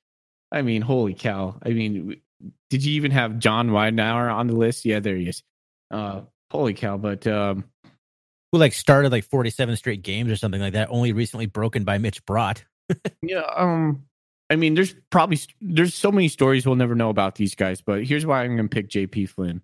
[0.50, 1.58] I mean, holy cow!
[1.64, 2.20] I mean,
[2.70, 4.84] did you even have John Weidenaar on the list?
[4.84, 5.42] Yeah, there he is.
[5.90, 6.96] Uh, holy cow!
[6.96, 7.64] But um,
[8.50, 10.88] who like started like forty-seven straight games or something like that?
[10.90, 12.64] Only recently broken by Mitch Brott.
[13.22, 13.44] yeah.
[13.56, 14.04] Um.
[14.50, 17.80] I mean, there's probably there's so many stories we'll never know about these guys.
[17.80, 19.26] But here's why I'm going to pick J.P.
[19.26, 19.62] Flynn.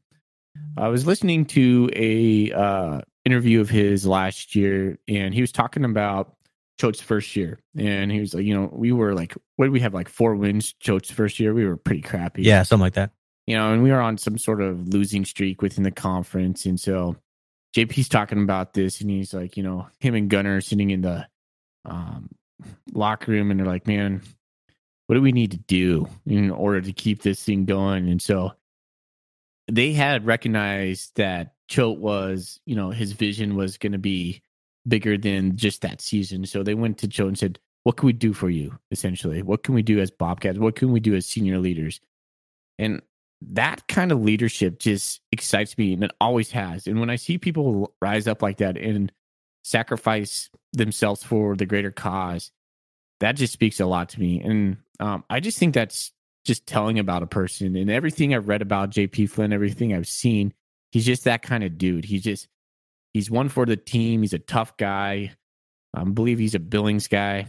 [0.78, 5.84] I was listening to a uh, interview of his last year, and he was talking
[5.84, 6.37] about
[6.78, 9.80] Choate's first year, and he was like, you know, we were like, what did we
[9.80, 11.52] have like four wins Choate's first year?
[11.52, 12.42] We were pretty crappy.
[12.42, 13.10] Yeah, something like that.
[13.46, 16.78] You know, and we were on some sort of losing streak within the conference, and
[16.78, 17.16] so
[17.76, 21.26] JP's talking about this, and he's like, you know, him and Gunner sitting in the
[21.84, 22.30] um,
[22.92, 24.22] locker room, and they're like, man,
[25.06, 28.08] what do we need to do in order to keep this thing going?
[28.08, 28.52] And so
[29.70, 34.42] they had recognized that Choate was, you know, his vision was going to be
[34.86, 36.46] bigger than just that season.
[36.46, 38.78] So they went to Joe and said, What can we do for you?
[38.90, 40.58] Essentially, what can we do as Bobcats?
[40.58, 42.00] What can we do as senior leaders?
[42.78, 43.02] And
[43.40, 46.86] that kind of leadership just excites me and it always has.
[46.86, 49.12] And when I see people rise up like that and
[49.62, 52.50] sacrifice themselves for the greater cause,
[53.20, 54.40] that just speaks a lot to me.
[54.40, 56.12] And um, I just think that's
[56.44, 57.76] just telling about a person.
[57.76, 60.52] And everything I've read about JP Flynn, everything I've seen,
[60.90, 62.04] he's just that kind of dude.
[62.04, 62.48] He's just
[63.14, 64.22] He's one for the team.
[64.22, 65.32] He's a tough guy.
[65.94, 67.46] I believe he's a Billings guy.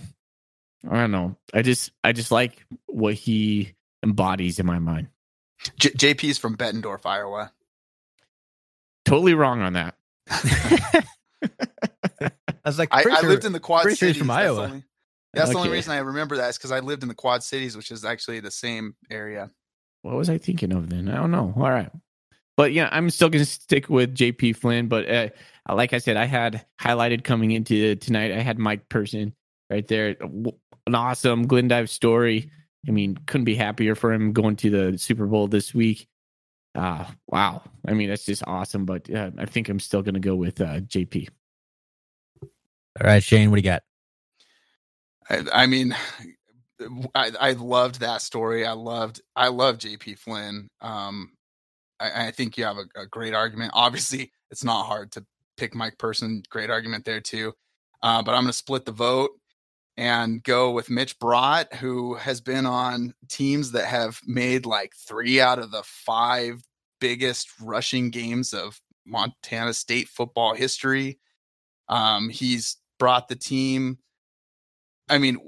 [0.89, 1.35] I don't know.
[1.53, 5.09] I just I just like what he embodies in my mind.
[5.77, 7.51] J- JP's from Bettendorf, Iowa.
[9.05, 9.95] Totally wrong on that.
[10.29, 11.03] I
[12.65, 13.97] was like, I, I sure, lived in the Quad Cities.
[13.97, 14.55] Sure from that's Iowa.
[14.55, 14.83] The only,
[15.33, 17.75] that's the only reason I remember that is because I lived in the Quad Cities,
[17.75, 19.49] which is actually the same area.
[20.01, 21.09] What was I thinking of then?
[21.09, 21.53] I don't know.
[21.55, 21.91] All right.
[22.59, 24.89] But yeah, I'm still going to stick with JP Flynn.
[24.89, 25.29] But uh,
[25.73, 29.33] like I said, I had highlighted coming into tonight, I had Mike Person
[29.69, 30.17] right there.
[30.19, 32.51] An awesome Glendive story.
[32.85, 36.09] I mean, couldn't be happier for him going to the Super Bowl this week.
[36.75, 37.63] Uh, wow.
[37.87, 38.83] I mean, that's just awesome.
[38.83, 41.29] But uh, I think I'm still going to go with uh, JP.
[42.43, 42.49] All
[43.01, 43.83] right, Shane, what do you got?
[45.29, 45.95] I, I mean,
[47.15, 48.65] I, I loved that story.
[48.65, 50.67] I loved I love JP Flynn.
[50.81, 51.31] Um,
[51.99, 53.71] I, I think you have a, a great argument.
[53.73, 55.25] Obviously, it's not hard to
[55.57, 56.43] pick Mike Person.
[56.49, 57.53] Great argument there too.
[58.01, 59.31] Uh, but I'm going to split the vote
[59.97, 65.41] and go with Mitch Brott, who has been on teams that have made like three
[65.41, 66.63] out of the five
[67.01, 71.19] biggest rushing games of Montana State football history.
[71.89, 73.97] Um, he's brought the team.
[75.09, 75.39] I mean,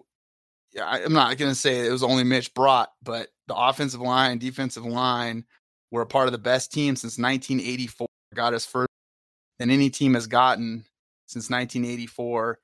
[0.81, 4.85] I'm not going to say it was only Mitch Brott, but the offensive line, defensive
[4.85, 5.45] line
[5.91, 8.07] were a part of the best team since 1984.
[8.33, 8.87] Got us further
[9.59, 10.85] than any team has gotten
[11.27, 12.59] since 1984,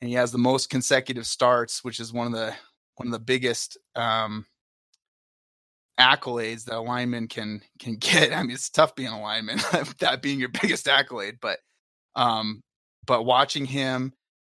[0.00, 2.54] and he has the most consecutive starts, which is one of the
[2.96, 4.46] one of the biggest um,
[5.98, 8.32] accolades that a lineman can can get.
[8.32, 9.58] I mean, it's tough being a lineman,
[9.98, 11.58] that being your biggest accolade, but
[12.16, 12.62] um,
[13.06, 14.12] but watching him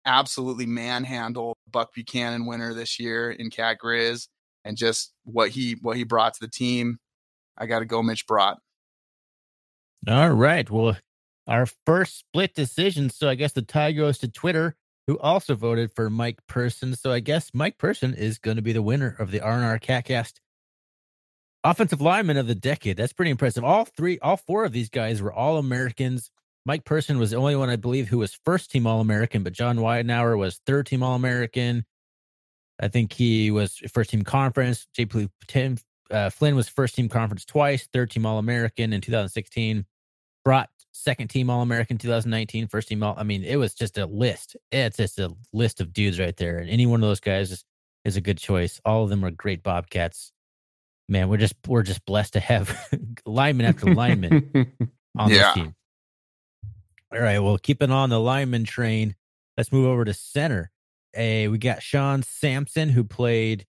[0.06, 4.28] absolutely manhandle Buck Buchanan winner this year in Cat Grizz
[4.64, 6.98] and just what he what he brought to the team,
[7.56, 8.56] I got to go Mitch Brott.
[10.08, 10.68] All right.
[10.68, 10.94] Well, uh,
[11.46, 13.10] our first split decision.
[13.10, 14.76] So I guess the tie goes to Twitter,
[15.06, 16.94] who also voted for Mike Person.
[16.94, 20.34] So I guess Mike Person is going to be the winner of the R&R Catcast
[21.64, 22.96] offensive lineman of the decade.
[22.96, 23.64] That's pretty impressive.
[23.64, 26.30] All three, all four of these guys were all Americans.
[26.66, 29.52] Mike Person was the only one, I believe, who was first team All American, but
[29.52, 31.84] John Weidenaar was third team All American.
[32.80, 34.86] I think he was first team conference.
[34.96, 35.78] JP Tim
[36.10, 39.84] uh, Flynn was first team conference twice, third team All American in 2016.
[40.44, 43.14] Brott second team All American 2019, first team All.
[43.16, 44.56] I mean, it was just a list.
[44.70, 47.64] It's just a list of dudes right there, and any one of those guys is,
[48.04, 48.80] is a good choice.
[48.84, 50.32] All of them are great Bobcats.
[51.08, 52.78] Man, we're just we're just blessed to have
[53.26, 54.50] lineman after lineman
[55.18, 55.36] on Yeah.
[55.38, 55.74] this team.
[57.12, 59.14] All right, well, keeping on the lineman train,
[59.56, 60.70] let's move over to center.
[61.16, 63.66] A we got Sean Sampson who played.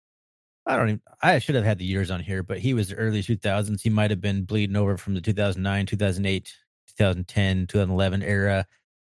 [0.66, 1.02] I don't even.
[1.22, 3.82] I should have had the years on here, but he was the early 2000s.
[3.82, 6.54] He might have been bleeding over from the 2009, 2008,
[6.98, 8.66] 2010, 2011 era.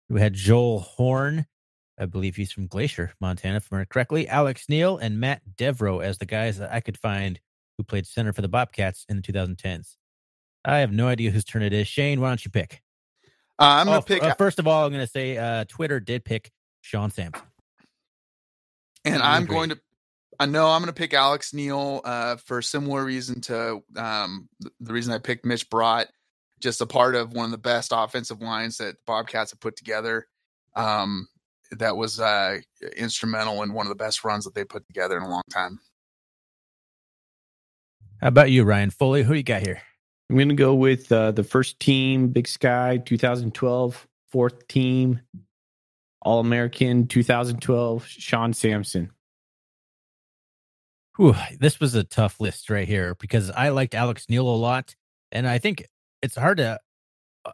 [0.09, 1.45] We had Joel Horn.
[1.97, 4.27] I believe he's from Glacier, Montana, if I remember correctly.
[4.27, 7.39] Alex Neal and Matt Devro as the guys that I could find
[7.77, 9.95] who played center for the Bobcats in the 2010s.
[10.65, 11.87] I have no idea whose turn it is.
[11.87, 12.81] Shane, why don't you pick?
[13.57, 15.63] Uh, I'm Oh, gonna f- pick, uh, first of all, I'm going to say uh,
[15.69, 16.51] Twitter did pick
[16.81, 17.45] Sean Sampson.
[19.05, 19.55] and I'm agree.
[19.55, 19.79] going to.
[20.39, 24.49] I know I'm going to pick Alex Neal uh, for a similar reason to um,
[24.79, 26.07] the reason I picked Mitch Brott.
[26.59, 30.27] Just a part of one of the best offensive lines that Bobcats have put together.
[30.75, 31.27] Um,
[31.71, 32.59] that was uh,
[32.95, 35.79] instrumental in one of the best runs that they put together in a long time.
[38.21, 39.23] How about you, Ryan Foley?
[39.23, 39.81] Who you got here?
[40.29, 45.19] I'm going to go with uh, the first team, Big Sky 2012, fourth team,
[46.21, 49.11] All American 2012, Sean Sampson.
[51.17, 54.95] Whew, this was a tough list right here because I liked Alex Neal a lot,
[55.31, 55.87] and I think
[56.21, 56.79] it's hard to.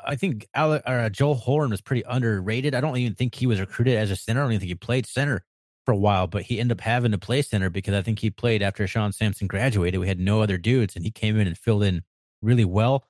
[0.05, 2.73] I think Ale- uh, Joel Horn was pretty underrated.
[2.73, 4.41] I don't even think he was recruited as a center.
[4.41, 5.43] I don't even think he played center
[5.85, 8.29] for a while, but he ended up having to play center because I think he
[8.29, 9.99] played after Sean Sampson graduated.
[9.99, 12.03] We had no other dudes, and he came in and filled in
[12.41, 13.05] really well.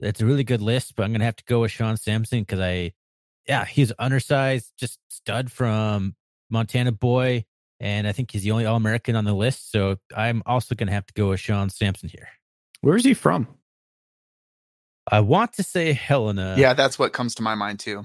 [0.00, 2.60] It's a really good list, but I'm gonna have to go with Sean Sampson because
[2.60, 2.92] I,
[3.48, 6.14] yeah, he's undersized, just stud from
[6.50, 7.44] Montana boy,
[7.80, 9.72] and I think he's the only All American on the list.
[9.72, 12.28] So I'm also gonna have to go with Sean Sampson here.
[12.82, 13.48] Where is he from?
[15.10, 16.54] I want to say Helena.
[16.58, 18.04] yeah, that's what comes to my mind too.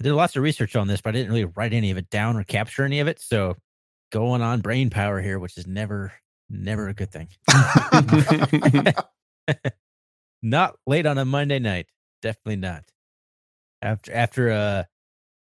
[0.00, 2.10] I did lots of research on this, but I didn't really write any of it
[2.10, 3.20] down or capture any of it.
[3.20, 3.56] So
[4.10, 6.12] going on brain power here, which is never,
[6.50, 7.28] never a good thing.
[10.42, 11.86] not late on a Monday night.
[12.20, 12.84] Definitely not.
[13.80, 14.84] After after uh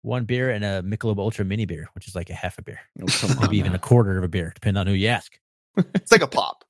[0.02, 2.80] one beer and a Michelob Ultra mini beer, which is like a half a beer,
[3.02, 5.40] Oh, maybe even a quarter of a beer, depending on who you ask.
[5.96, 6.66] It's like a pop.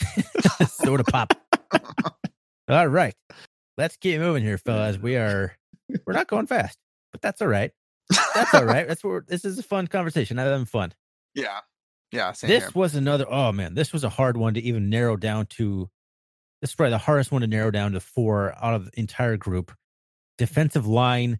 [0.68, 1.34] sort of pop.
[2.68, 3.14] all right,
[3.76, 4.96] let's keep moving here, fellas.
[4.96, 5.54] We are
[6.06, 6.78] we're not going fast,
[7.10, 7.72] but that's all right.
[8.34, 8.88] That's all right.
[8.88, 10.38] That's what this is a fun conversation.
[10.38, 10.94] I'm having fun.
[11.34, 11.58] Yeah,
[12.10, 12.32] yeah.
[12.32, 12.72] Same this here.
[12.74, 15.90] was another oh man this was a hard one to even narrow down to
[16.60, 19.36] this is probably the hardest one to narrow down to four out of the entire
[19.36, 19.72] group
[20.38, 21.38] defensive line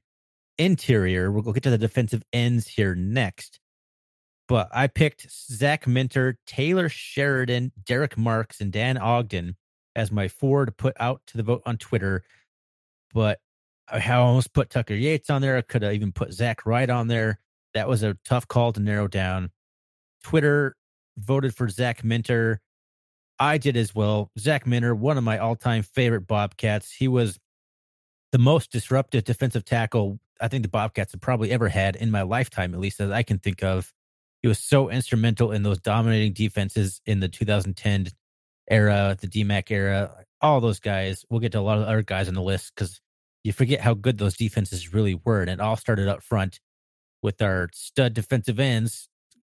[0.59, 3.59] interior we'll go get to the defensive ends here next
[4.49, 9.57] but i picked zach minter taylor sheridan derek marks and dan ogden
[9.97, 12.23] as my four to put out to the vote on twitter
[13.15, 13.41] but
[13.91, 17.09] i almost put tucker yates on there i could have even put zach wright on
[17.09, 17.39] there
[17.75, 19.51] that was a tough call to narrow down
[20.23, 20.77] Twitter
[21.19, 22.61] voted for Zach Minter.
[23.39, 24.31] I did as well.
[24.39, 26.93] Zach Minter, one of my all time favorite Bobcats.
[26.93, 27.39] He was
[28.31, 32.23] the most disruptive defensive tackle I think the Bobcats have probably ever had in my
[32.23, 33.93] lifetime, at least as I can think of.
[34.43, 38.09] He was so instrumental in those dominating defenses in the 2010
[38.69, 41.25] era, the DMAC era, all those guys.
[41.31, 43.01] We'll get to a lot of other guys on the list because
[43.45, 45.43] you forget how good those defenses really were.
[45.43, 46.59] And it all started up front
[47.23, 49.09] with our stud defensive ends,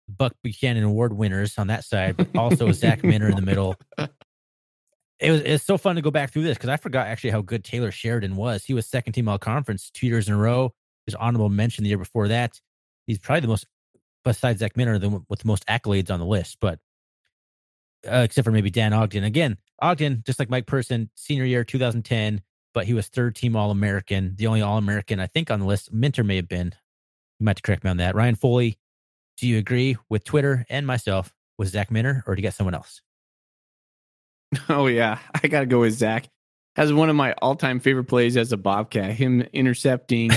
[0.07, 3.75] Buck Buchanan Award winners on that side, but also Zach Minter in the middle.
[5.19, 7.41] It was it's so fun to go back through this because I forgot actually how
[7.41, 8.65] good Taylor Sheridan was.
[8.65, 10.73] He was second team all conference two years in a row.
[11.05, 12.59] his honorable mention the year before that.
[13.07, 13.67] He's probably the most,
[14.23, 16.57] besides Zach Minter, the with the most accolades on the list.
[16.59, 16.79] But
[18.05, 19.23] uh, except for maybe Dan Ogden.
[19.23, 22.41] Again, Ogden, just like Mike Person, senior year 2010,
[22.73, 25.65] but he was third team All American, the only All American I think on the
[25.65, 25.93] list.
[25.93, 26.73] Minter may have been.
[27.39, 28.15] You might have to correct me on that.
[28.15, 28.77] Ryan Foley,
[29.37, 32.75] do you agree with Twitter and myself with Zach Minter, or do you get someone
[32.75, 33.01] else?
[34.69, 36.27] Oh yeah, I gotta go with Zach.
[36.75, 39.11] Has one of my all-time favorite plays as a Bobcat.
[39.11, 40.29] Him intercepting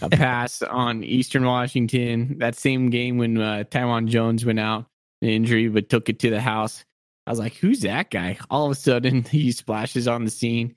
[0.00, 2.38] a pass on Eastern Washington.
[2.38, 4.86] That same game when uh, Taiwan Jones went out
[5.20, 6.82] an injury, but took it to the house.
[7.26, 10.76] I was like, "Who's that guy?" All of a sudden, he splashes on the scene.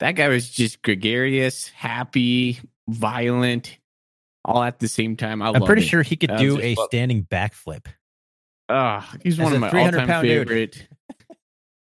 [0.00, 2.58] That guy was just gregarious, happy,
[2.88, 3.78] violent,
[4.44, 5.42] all at the same time.
[5.42, 5.88] I I'm pretty it.
[5.88, 7.86] sure he could do a standing backflip.
[8.68, 10.72] Ah, he's As one of my all-time favorite.
[10.72, 10.88] dude.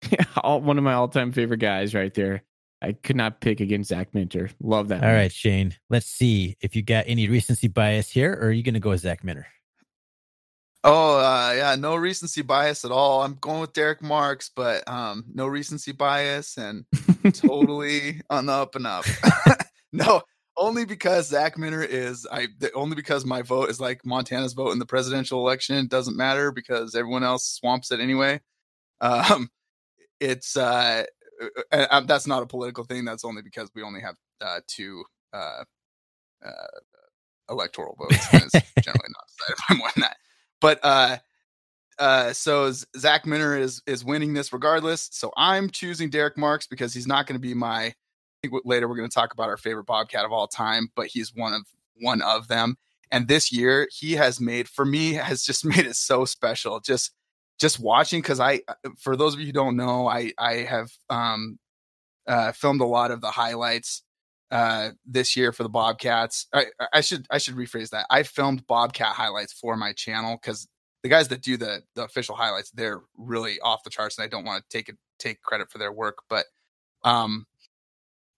[0.03, 0.27] Favorite.
[0.43, 2.43] all, one of my all-time favorite guys right there.
[2.81, 4.51] I could not pick against Zach Minter.
[4.61, 5.03] Love that.
[5.03, 5.15] All man.
[5.15, 5.75] right, Shane.
[5.89, 8.91] Let's see if you got any recency bias here, or are you going to go
[8.91, 9.47] with Zach Minter?
[10.83, 13.23] Oh uh, yeah, no recency bias at all.
[13.23, 16.85] I'm going with Derek Marks, but um, no recency bias and
[17.33, 19.03] totally on the up and up.
[19.91, 20.21] no,
[20.55, 24.79] only because Zach Minter is I only because my vote is like Montana's vote in
[24.79, 25.77] the presidential election.
[25.77, 28.39] It doesn't matter because everyone else swamps it anyway.
[29.01, 29.49] Um,
[30.19, 31.03] it's uh,
[31.71, 33.05] uh, uh, that's not a political thing.
[33.05, 35.03] That's only because we only have uh, two
[35.33, 35.63] uh,
[36.45, 36.51] uh,
[37.49, 38.33] electoral votes.
[38.33, 40.17] And it's generally not decided by more than that.
[40.59, 41.17] But uh,
[41.99, 45.09] uh, so Zach Minter is is winning this regardless.
[45.11, 47.85] So I'm choosing Derek Marks because he's not going to be my.
[47.85, 51.07] I think later we're going to talk about our favorite Bobcat of all time, but
[51.07, 51.65] he's one of
[51.99, 52.77] one of them.
[53.11, 56.79] And this year he has made for me has just made it so special.
[56.79, 57.11] Just
[57.59, 58.61] just watching because I
[58.97, 61.59] for those of you who don't know, I I have um
[62.27, 64.03] uh filmed a lot of the highlights
[64.51, 66.47] uh this year for the Bobcats.
[66.53, 68.05] I I should I should rephrase that.
[68.09, 70.67] I filmed Bobcat highlights for my channel because
[71.03, 74.27] the guys that do the the official highlights they're really off the charts and I
[74.27, 76.45] don't want to take it take credit for their work, but
[77.03, 77.45] um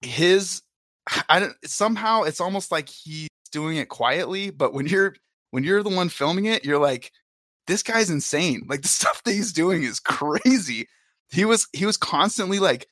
[0.01, 0.61] his
[1.29, 5.15] I don't somehow it's almost like he's doing it quietly, but when you're
[5.51, 7.11] when you're the one filming it, you're like
[7.69, 8.65] this guy's insane.
[8.67, 10.87] Like the stuff that he's doing is crazy.
[11.31, 12.87] He was he was constantly like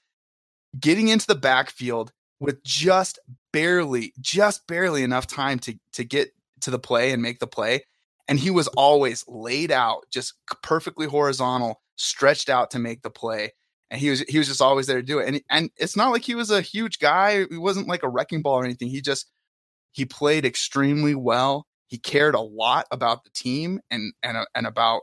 [0.79, 3.19] getting into the backfield with just
[3.51, 7.83] barely just barely enough time to to get to the play and make the play.
[8.29, 13.53] And he was always laid out just perfectly horizontal stretched out to make the play.
[13.89, 15.27] And he was he was just always there to do it.
[15.27, 17.45] And and it's not like he was a huge guy.
[17.49, 18.89] He wasn't like a wrecking ball or anything.
[18.89, 19.31] He just
[19.93, 25.01] he played extremely well he cared a lot about the team and and and about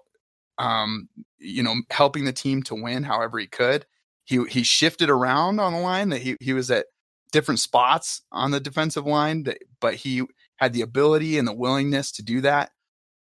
[0.59, 1.09] um
[1.39, 3.87] you know helping the team to win however he could.
[4.25, 6.87] He he shifted around on the line that he he was at
[7.33, 10.23] different spots on the defensive line that, but he
[10.57, 12.71] had the ability and the willingness to do that.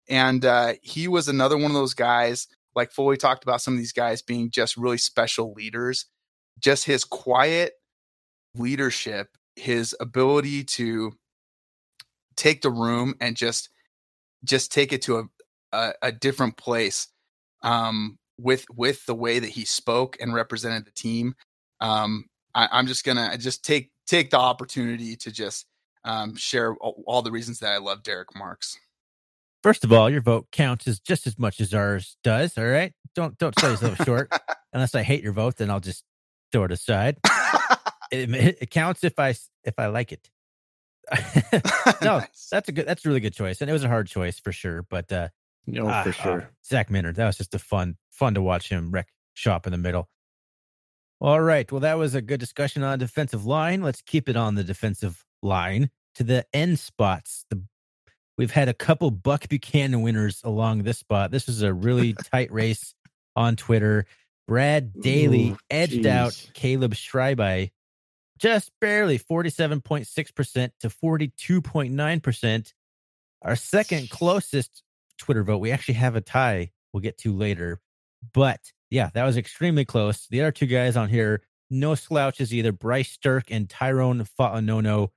[0.08, 3.78] And uh he was another one of those guys like Foley talked about some of
[3.78, 6.06] these guys being just really special leaders
[6.60, 7.74] just his quiet
[8.54, 11.12] leadership his ability to
[12.38, 13.68] take the room and just
[14.44, 15.24] just take it to a
[15.72, 17.08] a, a different place
[17.62, 21.34] um with with the way that he spoke and represented the team
[21.80, 22.24] um
[22.54, 25.66] I, i'm just gonna just take take the opportunity to just
[26.04, 28.78] um share all, all the reasons that i love derek marks
[29.62, 32.56] First of all, your vote counts as just as much as ours does.
[32.56, 34.32] All right, don't don't sell yourself short.
[34.72, 36.04] Unless I hate your vote, then I'll just
[36.52, 37.18] throw it aside.
[38.10, 38.30] It,
[38.62, 39.34] it counts if I
[39.64, 40.30] if I like it.
[42.02, 42.48] No, Nice.
[42.50, 42.86] that's a good.
[42.86, 44.82] That's a really good choice, and it was a hard choice for sure.
[44.82, 45.28] But uh,
[45.66, 46.50] No, ah, for ah, sure.
[46.64, 49.78] Zach Minter, that was just a fun fun to watch him wreck shop in the
[49.78, 50.08] middle.
[51.20, 53.82] All right, well, that was a good discussion on defensive line.
[53.82, 57.44] Let's keep it on the defensive line to the end spots.
[57.50, 57.62] The
[58.36, 61.30] we've had a couple Buck Buchanan winners along this spot.
[61.30, 62.94] This is a really tight race
[63.34, 64.06] on Twitter.
[64.46, 66.52] Brad Daly Ooh, edged out jeez.
[66.54, 67.70] Caleb Schreibeis
[68.38, 72.72] just barely 47.6% to 42.9%.
[73.42, 74.82] Our second closest
[75.18, 77.80] Twitter vote, we actually have a tie we'll get to later.
[78.32, 80.26] But yeah, that was extremely close.
[80.30, 82.72] The other two guys on here, no slouches either.
[82.72, 85.10] Bryce Sterk and Tyrone Fa'anono.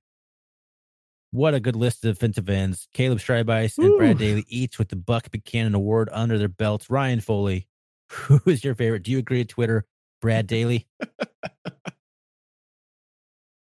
[1.32, 2.90] What a good list of defensive ends.
[2.94, 4.18] Caleb Schreibeis and Brad.
[4.18, 6.90] Daly, each with the Buck Buchanan Award under their belts.
[6.90, 7.68] Ryan Foley,
[8.12, 9.04] who is your favorite?
[9.04, 9.86] Do you agree at Twitter?
[10.22, 10.88] Brad Daly?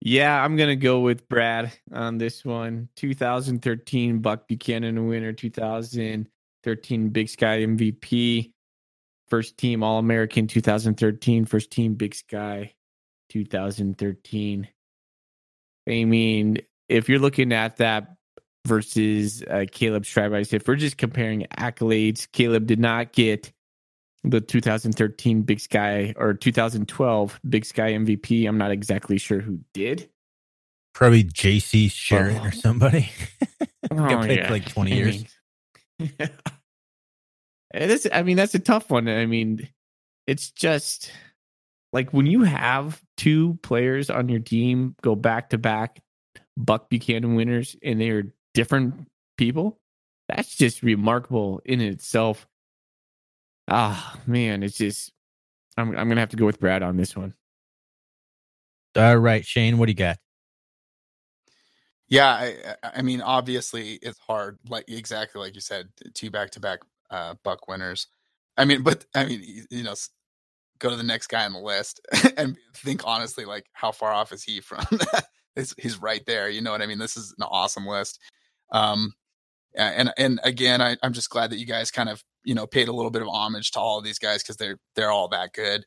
[0.02, 2.90] Yeah, I'm gonna go with Brad on this one.
[2.96, 8.52] 2013 Buck Buchanan winner, 2013 Big Sky MVP,
[9.28, 12.74] first team All American 2013, first team Big Sky
[13.30, 14.68] 2013.
[15.88, 18.16] I mean, if you're looking at that
[18.66, 23.52] versus uh, Caleb Schreibeis, if we're just comparing accolades, Caleb did not get
[24.24, 28.48] the 2013 Big Sky or 2012 Big Sky MVP.
[28.48, 30.10] I'm not exactly sure who did.
[30.94, 32.48] Probably JC Sherritt Oh.
[32.48, 33.10] or somebody.
[33.92, 35.26] Oh, for like 20 I years.
[36.00, 36.28] mean- eh,
[37.74, 38.08] it is.
[38.12, 39.08] I mean, that's a tough one.
[39.08, 39.68] I mean,
[40.28, 41.12] it's just
[41.92, 46.02] like when you have two players on your team go back to back
[46.56, 49.08] Buck Buchanan winners and they are different
[49.38, 49.80] people.
[50.28, 52.48] That's just remarkable in itself.
[53.70, 55.12] Ah, man, it's just.
[55.78, 57.34] I'm I'm gonna have to go with Brad on this one.
[58.96, 60.18] All right, Shane, what do you got?
[62.10, 64.60] Yeah, I, I- I mean, obviously it's hard.
[64.70, 66.80] Like exactly like you said, two back to back
[67.12, 68.08] uh Buck winners.
[68.58, 69.94] I mean, but I mean, you know,
[70.80, 72.02] go to the next guy on the list
[72.38, 74.86] and think honestly, like how far off is he from?
[75.56, 76.50] he's, he's right there.
[76.50, 77.00] You know what I mean?
[77.00, 78.20] This is an awesome list.
[78.72, 79.14] Um,
[79.76, 82.88] and and again, I, I'm just glad that you guys kind of you know paid
[82.88, 85.54] a little bit of homage to all of these guys because they're they're all that
[85.54, 85.86] good.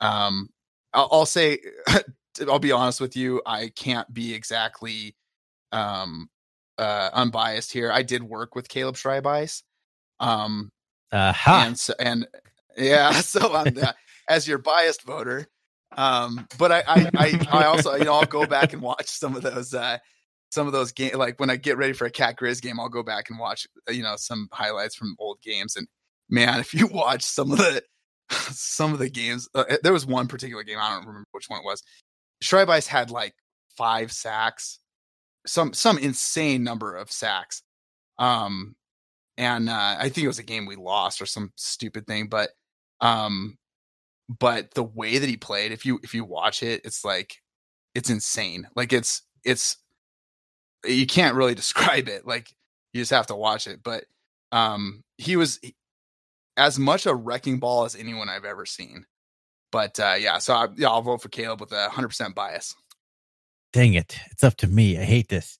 [0.00, 0.48] Um,
[0.92, 1.58] I'll, I'll say,
[2.48, 5.16] I'll be honest with you, I can't be exactly
[5.70, 6.28] um
[6.78, 7.90] uh unbiased here.
[7.90, 9.62] I did work with Caleb Schreibeis.
[10.20, 10.70] Um
[11.12, 11.64] Aha.
[11.66, 12.26] and so, and
[12.76, 13.94] yeah, so I'm the,
[14.28, 15.48] as your biased voter.
[15.96, 19.36] Um but I, I I I also you know I'll go back and watch some
[19.36, 19.98] of those uh
[20.52, 22.90] some of those game like when I get ready for a cat grizz game, I'll
[22.90, 25.88] go back and watch uh, you know some highlights from old games and
[26.28, 27.82] man, if you watch some of the
[28.30, 31.60] some of the games, uh, there was one particular game I don't remember which one
[31.60, 31.82] it was.
[32.44, 33.34] Schreibeis had like
[33.78, 34.78] five sacks,
[35.46, 37.62] some some insane number of sacks.
[38.18, 38.76] Um,
[39.38, 42.50] and uh, I think it was a game we lost or some stupid thing, but
[43.00, 43.56] um,
[44.28, 47.36] but the way that he played, if you if you watch it, it's like
[47.94, 48.68] it's insane.
[48.76, 49.78] Like it's it's
[50.84, 52.26] you can't really describe it.
[52.26, 52.52] Like
[52.92, 53.82] you just have to watch it.
[53.82, 54.04] But
[54.50, 55.60] um, he was
[56.56, 59.06] as much a wrecking ball as anyone I've ever seen.
[59.70, 62.74] But uh, yeah, so I, yeah, I'll vote for Caleb with a hundred percent bias.
[63.72, 64.18] Dang it.
[64.30, 64.98] It's up to me.
[64.98, 65.58] I hate this.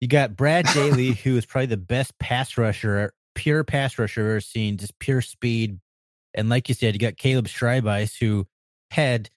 [0.00, 4.26] You got Brad Daly, who is probably the best pass rusher, pure pass rusher I've
[4.26, 5.80] ever seen, just pure speed.
[6.34, 8.46] And like you said, you got Caleb Schreibeis, who
[8.90, 9.30] had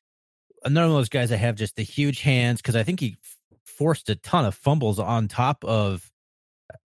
[0.65, 3.17] another one of those guys that have just the huge hands because I think he
[3.77, 6.11] forced a ton of fumbles on top of,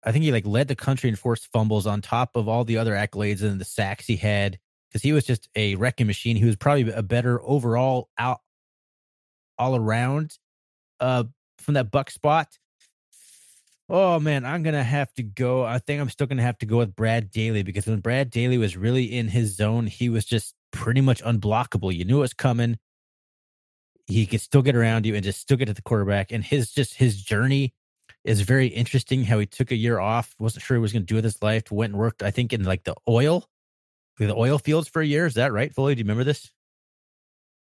[0.03, 2.77] I think he like led the country in forced fumbles on top of all the
[2.77, 4.59] other accolades and the sacks he had
[4.89, 6.35] because he was just a wrecking machine.
[6.35, 8.39] He was probably a better overall out
[9.57, 10.37] all around
[10.99, 11.25] uh
[11.59, 12.57] from that buck spot.
[13.89, 15.63] Oh man, I'm gonna have to go.
[15.63, 18.57] I think I'm still gonna have to go with Brad Daly because when Brad Daly
[18.57, 21.95] was really in his zone, he was just pretty much unblockable.
[21.95, 22.77] You knew it was coming.
[24.09, 26.31] He could still get around you and just still get to the quarterback.
[26.31, 27.73] And his just his journey
[28.23, 29.23] is very interesting.
[29.23, 31.71] How he took a year off, wasn't sure he was gonna do with his life.
[31.71, 33.47] Went and worked, I think, in like the oil,
[34.17, 35.25] the oil fields for a year.
[35.25, 35.95] Is that right, Foley?
[35.95, 36.51] Do you remember this?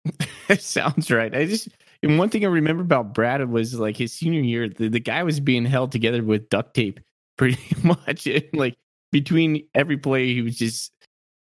[0.49, 1.35] It sounds right.
[1.35, 1.69] I just
[2.03, 5.23] and one thing I remember about Brad was like his senior year, the, the guy
[5.23, 7.01] was being held together with duct tape
[7.39, 8.27] pretty much.
[8.27, 8.75] And like
[9.11, 10.93] between every play, he was just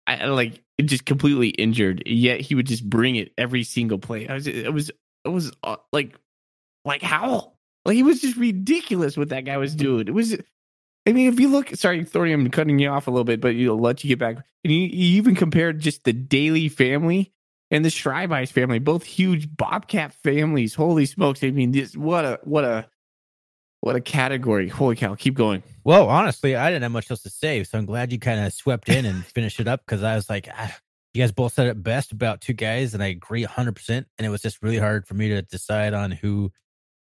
[0.07, 2.03] I like just completely injured.
[2.07, 4.29] Yet he would just bring it every single play.
[4.29, 4.91] I was it was
[5.25, 6.19] it was uh, like
[6.85, 7.55] like how
[7.85, 10.09] like he was just ridiculous what that guy was doing.
[10.09, 10.37] It was.
[11.07, 13.55] I mean, if you look, sorry, Thorny, I'm cutting you off a little bit, but
[13.55, 14.37] you'll let you get back.
[14.65, 17.31] And you, you even compared just the Daly family
[17.71, 20.75] and the Schreibeis family, both huge Bobcat families.
[20.75, 21.45] Holy smokes!
[21.45, 22.89] I mean, this what a what a
[23.85, 24.67] what a category.
[24.67, 25.15] Holy cow!
[25.15, 25.63] Keep going.
[25.85, 28.51] Well, honestly, I didn't have much else to say, so I'm glad you kind of
[28.55, 30.75] swept in and finished it up because I was like, ah,
[31.13, 33.91] you guys both said it best about two guys, and I agree 100%.
[33.91, 36.51] And it was just really hard for me to decide on who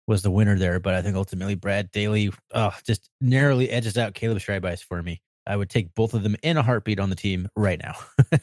[0.06, 0.78] was the winner there.
[0.78, 5.22] But I think ultimately Brad Daly oh, just narrowly edges out Caleb Schreibeis for me.
[5.46, 7.94] I would take both of them in a heartbeat on the team right now.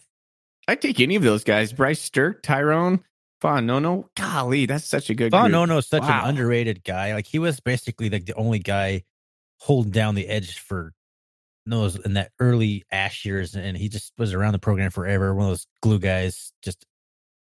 [0.67, 1.71] I'd take any of those guys.
[1.73, 3.03] Bryce Sterk, Tyrone,
[3.45, 4.05] Fa'anono.
[4.15, 5.31] Golly, that's such a good.
[5.31, 5.51] Von.
[5.51, 6.23] Nono is such Wow.
[6.23, 7.13] an underrated guy.
[7.13, 9.03] Like he was basically like the only guy
[9.59, 10.93] holding down the edge for
[11.67, 15.33] those in that early Ash years, and he just was around the program forever.
[15.33, 16.51] One of those glue guys.
[16.61, 16.85] Just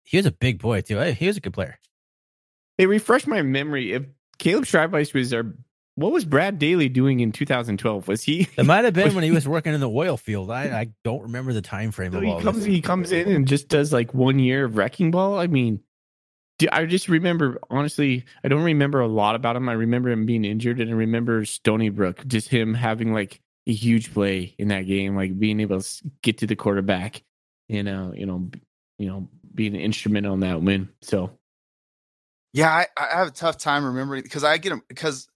[0.02, 0.98] he was a big boy too.
[0.98, 1.78] He was a good player.
[2.78, 3.92] Hey, refresh my memory.
[3.92, 4.04] If
[4.38, 5.44] Caleb Schreibeis was our,
[5.94, 8.08] what was Brad Daly doing in 2012?
[8.08, 8.48] Was he?
[8.58, 10.50] It might have been when he was working in the oil field.
[10.50, 12.66] I, I don't remember the time frame So of he comes this.
[12.66, 15.38] he comes in and just does like one year of wrecking ball.
[15.38, 15.80] I mean,
[16.70, 19.68] I just remember honestly, I don't remember a lot about him.
[19.68, 23.72] I remember him being injured, and I remember Stony Brook, just him having like a
[23.72, 27.22] huge play in that game, like being able to get to the quarterback,
[27.68, 28.62] you know, you know, b-
[28.98, 30.88] you know, being instrumental in that win.
[31.02, 31.30] So
[32.52, 35.28] Yeah, I, I have a tough time remembering because I get him because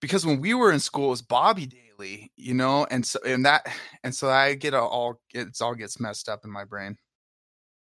[0.00, 3.44] because when we were in school, it was Bobby Daly, you know, and so and
[3.44, 3.66] that
[4.02, 6.96] and so I get all it's all gets messed up in my brain.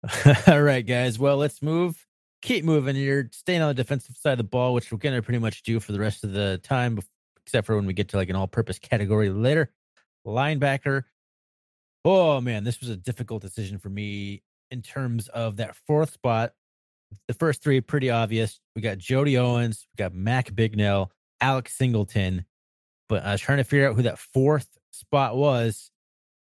[0.47, 1.19] all right, guys.
[1.19, 2.05] Well, let's move.
[2.41, 2.95] Keep moving.
[2.95, 5.79] You're staying on the defensive side of the ball, which we're gonna pretty much do
[5.79, 6.99] for the rest of the time,
[7.45, 9.71] except for when we get to like an all-purpose category later.
[10.25, 11.03] Linebacker.
[12.03, 16.53] Oh man, this was a difficult decision for me in terms of that fourth spot.
[17.27, 18.59] The first three pretty obvious.
[18.75, 21.09] We got Jody Owens, we got Mac Bignell,
[21.41, 22.45] Alex Singleton.
[23.07, 25.90] But I was trying to figure out who that fourth spot was.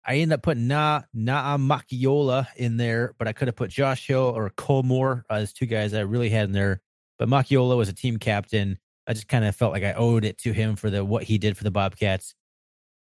[0.08, 4.06] I ended up putting Na Naa Macchiola in there, but I could have put Josh
[4.06, 6.82] Hill or Cole Moore uh, as two guys I really had in there.
[7.18, 8.78] But Macchiola was a team captain.
[9.08, 11.38] I just kind of felt like I owed it to him for the what he
[11.38, 12.36] did for the Bobcats,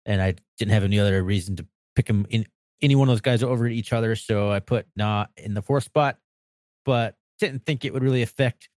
[0.06, 2.46] and I didn't have any other reason to pick him in
[2.82, 4.16] any one of those guys over each other.
[4.16, 6.18] So I put Na in the fourth spot,
[6.86, 8.70] but didn't think it would really affect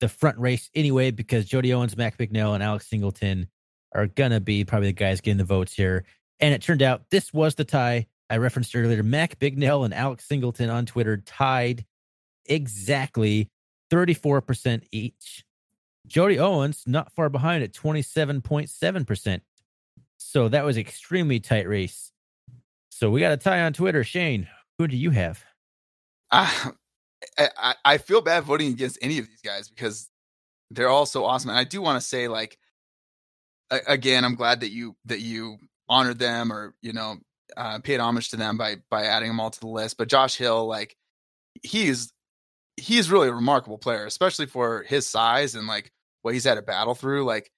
[0.00, 3.48] the front race anyway because Jody Owens, Mac Bignell, and Alex Singleton
[3.94, 6.04] are gonna be probably the guys getting the votes here.
[6.40, 9.02] And it turned out this was the tie I referenced earlier.
[9.02, 11.84] Mac Bignell and Alex Singleton on Twitter tied
[12.46, 13.50] exactly
[13.90, 15.44] 34% each.
[16.06, 19.40] Jody Owens not far behind at 27.7%.
[20.16, 22.12] So that was extremely tight race.
[22.90, 24.04] So we got a tie on Twitter.
[24.04, 25.44] Shane, who do you have?
[26.30, 26.70] Uh,
[27.38, 30.08] I, I feel bad voting against any of these guys because
[30.70, 31.50] they're all so awesome.
[31.50, 32.58] And I do want to say, like,
[33.70, 35.58] again, I'm glad that you that you
[35.90, 37.18] honored them or you know
[37.56, 39.98] uh, paid homage to them by by adding them all to the list.
[39.98, 40.96] But Josh Hill, like,
[41.62, 42.12] he's
[42.76, 46.62] he's really a remarkable player, especially for his size and like what he's had to
[46.62, 47.24] battle through.
[47.24, 47.50] Like,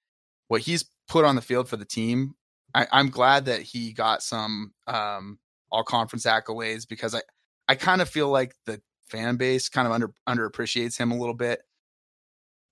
[0.49, 2.33] what he's put on the field for the team.
[2.75, 5.37] I, I'm glad that he got some um,
[5.71, 7.21] all conference accolades because I
[7.67, 11.35] I kind of feel like the fan base kind of under underappreciates him a little
[11.35, 11.61] bit.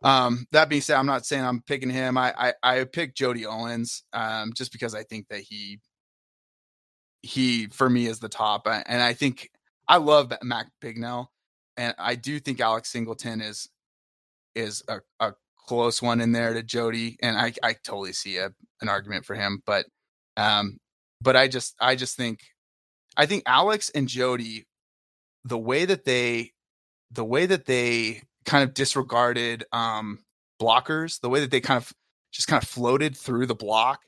[0.03, 2.17] Um, that being said, I'm not saying I'm picking him.
[2.17, 5.79] I I, I picked Jody Owens um, just because I think that he
[7.21, 9.49] he for me is the top, and I think
[9.87, 11.27] I love Mac Bignell,
[11.77, 13.69] and I do think Alex Singleton is
[14.55, 15.33] is a, a
[15.67, 19.35] close one in there to Jody, and I I totally see a an argument for
[19.35, 19.85] him, but
[20.37, 20.77] um,
[21.21, 22.39] but I just I just think
[23.15, 24.65] I think Alex and Jody
[25.45, 26.51] the way that they
[27.11, 30.19] the way that they kind of disregarded um
[30.61, 31.91] blockers, the way that they kind of
[32.31, 34.01] just kind of floated through the block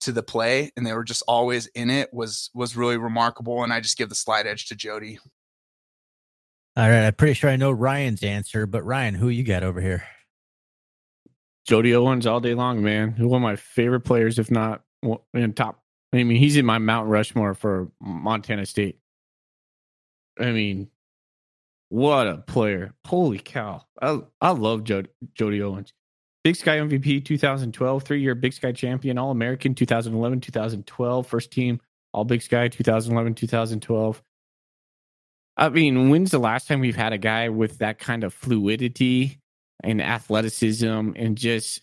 [0.00, 3.72] to the play and they were just always in it was was really remarkable and
[3.72, 5.18] I just give the slight edge to Jody.
[6.76, 9.80] All right, I'm pretty sure I know Ryan's answer, but Ryan, who you got over
[9.80, 10.04] here?
[11.66, 13.14] Jody Owens all day long, man.
[13.18, 14.82] One of my favorite players, if not
[15.34, 15.82] in top.
[16.12, 18.98] I mean, he's in my Mount Rushmore for Montana State.
[20.40, 20.88] I mean,
[21.92, 22.94] what a player!
[23.06, 23.84] Holy cow!
[24.00, 25.92] I I love Jody, Jody Owens.
[26.42, 31.80] Big Sky MVP 2012, three year Big Sky champion, All American 2011, 2012, first team
[32.14, 34.22] All Big Sky 2011, 2012.
[35.58, 39.38] I mean, when's the last time we've had a guy with that kind of fluidity
[39.84, 41.82] and athleticism and just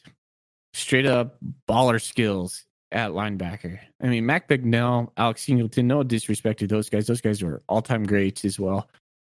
[0.74, 1.38] straight up
[1.70, 3.80] baller skills at linebacker.
[4.02, 7.06] I mean, Mac Bignell, Alex Singleton, no disrespect to those guys.
[7.06, 8.90] Those guys were all time greats as well.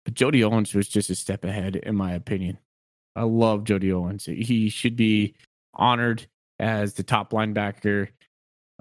[0.05, 2.57] But Jody Owens was just a step ahead, in my opinion.
[3.15, 4.25] I love Jody Owens.
[4.25, 5.35] He should be
[5.73, 6.25] honored
[6.59, 8.09] as the top linebacker.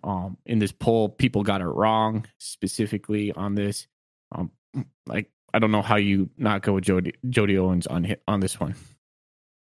[0.03, 3.87] Um, in this poll, people got it wrong specifically on this.
[4.33, 4.51] Um,
[5.07, 8.61] like I don't know how you not go with Jody Jody Owens on on this
[8.61, 8.75] one.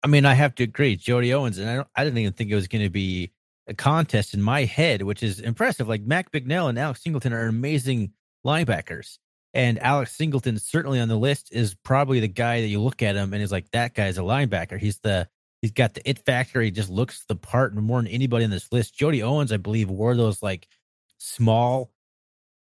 [0.03, 1.89] I mean, I have to agree, Jody Owens, and I don't.
[1.95, 3.31] I didn't even think it was going to be
[3.69, 5.89] a contest in my head, which is impressive.
[5.89, 8.13] Like Mac Bignell and Alex Singleton are amazing
[8.45, 9.19] linebackers.
[9.57, 13.17] And Alex Singleton, certainly on the list, is probably the guy that you look at
[13.17, 14.79] him and is like, that guy's a linebacker.
[14.79, 15.27] He's the
[15.63, 16.61] he's got the it factor.
[16.61, 18.95] He just looks the part more than anybody on this list.
[18.95, 20.69] Jody Owens, I believe, wore those like
[21.17, 21.91] small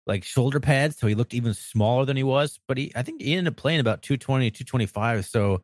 [0.08, 2.58] like shoulder pads, so he looked even smaller than he was.
[2.66, 5.26] But he I think he ended up playing about 220, 225.
[5.26, 5.62] So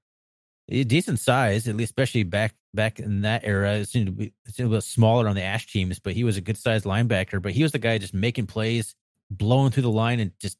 [0.70, 3.78] eh, decent size, at least especially back back in that era.
[3.78, 6.22] It seemed to be it seemed a little smaller on the Ash teams, but he
[6.22, 7.42] was a good sized linebacker.
[7.42, 8.94] But he was the guy just making plays,
[9.28, 10.56] blowing through the line, and just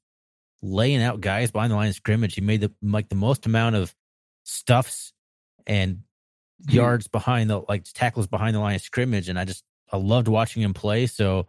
[0.67, 2.35] laying out guys behind the line of scrimmage.
[2.35, 3.95] He made the like the most amount of
[4.45, 5.13] stuffs
[5.67, 6.77] and mm-hmm.
[6.77, 10.29] yards behind the like tackles behind the line of scrimmage, and I just I loved
[10.29, 11.07] watching him play.
[11.07, 11.47] So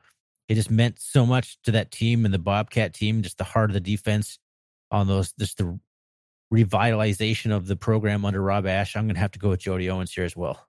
[0.48, 3.70] it just meant so much to that team and the Bobcat team, just the heart
[3.70, 4.40] of the defense
[4.92, 5.80] on those, just the
[6.54, 9.90] revitalization of the program under Rob Ash, I'm going to have to go with Jody
[9.90, 10.66] Owens here as well.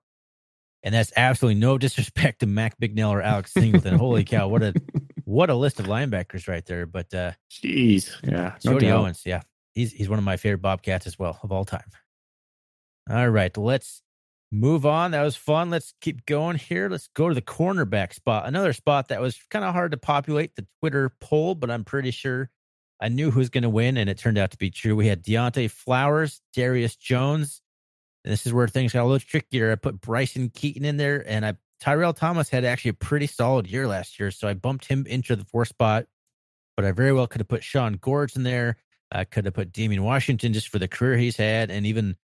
[0.83, 3.97] And that's absolutely no disrespect to Mac Bignell or Alex Singleton.
[3.97, 4.73] Holy cow, what a
[5.29, 6.85] what a list of linebackers right there.
[6.85, 9.41] But uh jeez, yeah, Jody no Owens, yeah,
[9.73, 11.89] he's he's one of my favorite Bobcats as well of all time.
[13.09, 14.01] All right, let's
[14.51, 15.11] move on.
[15.11, 15.69] That was fun.
[15.69, 16.89] Let's keep going here.
[16.89, 18.47] Let's go to the cornerback spot.
[18.47, 22.11] Another spot that was kind of hard to populate the Twitter poll, but I'm pretty
[22.11, 22.49] sure
[22.99, 24.95] I knew who was going to win, and it turned out to be true.
[24.95, 27.61] We had Deontay Flowers, Darius Jones.
[28.25, 29.71] And this is where things got a little trickier.
[29.71, 33.67] I put Bryson Keaton in there, and I Tyrell Thomas had actually a pretty solid
[33.67, 36.05] year last year, so I bumped him into the fourth spot.
[36.75, 38.77] But I very well could have put Sean Gores in there.
[39.11, 42.15] I could have put Damien Washington just for the career he's had, and even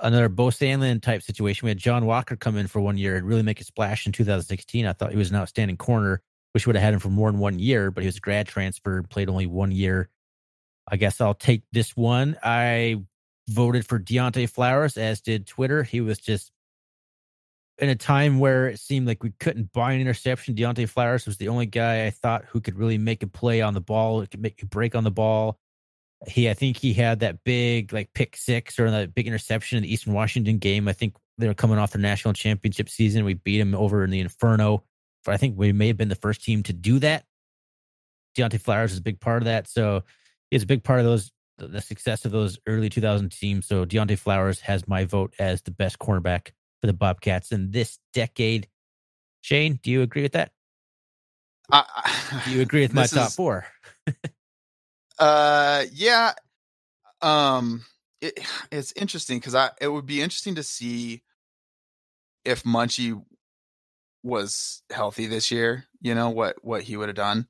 [0.00, 1.66] another Beau Sandland type situation.
[1.66, 4.12] We had John Walker come in for one year and really make a splash in
[4.12, 4.86] 2016.
[4.86, 6.22] I thought he was an outstanding corner.
[6.54, 8.48] Wish would have had him for more than one year, but he was a grad
[8.48, 10.08] transfer, played only one year.
[10.88, 12.36] I guess I'll take this one.
[12.42, 13.04] I
[13.48, 15.82] voted for Deontay Flowers, as did Twitter.
[15.82, 16.50] He was just
[17.80, 20.54] in a time where it seemed like we couldn't buy an interception.
[20.54, 23.74] Deontay Flowers was the only guy I thought who could really make a play on
[23.74, 25.58] the ball, could make a break on the ball.
[26.26, 29.82] He, I think he had that big like pick six or that big interception in
[29.82, 30.86] the Eastern Washington game.
[30.86, 33.24] I think they were coming off their national championship season.
[33.24, 34.84] We beat him over in the Inferno.
[35.24, 37.24] But I think we may have been the first team to do that.
[38.36, 39.68] Deontay Flowers is a big part of that.
[39.68, 40.02] So
[40.50, 43.66] he's a big part of those the success of those early 2000 teams.
[43.66, 47.98] So Deontay Flowers has my vote as the best cornerback for the Bobcats in this
[48.12, 48.68] decade.
[49.42, 50.52] Shane, do you agree with that?
[51.70, 51.84] Uh,
[52.44, 53.66] do you agree with my top is, four?
[55.18, 56.32] uh, yeah.
[57.22, 57.84] Um,
[58.20, 61.22] it, it's interesting because I it would be interesting to see
[62.44, 63.22] if Munchie
[64.22, 65.86] was healthy this year.
[66.00, 67.46] You know what what he would have done.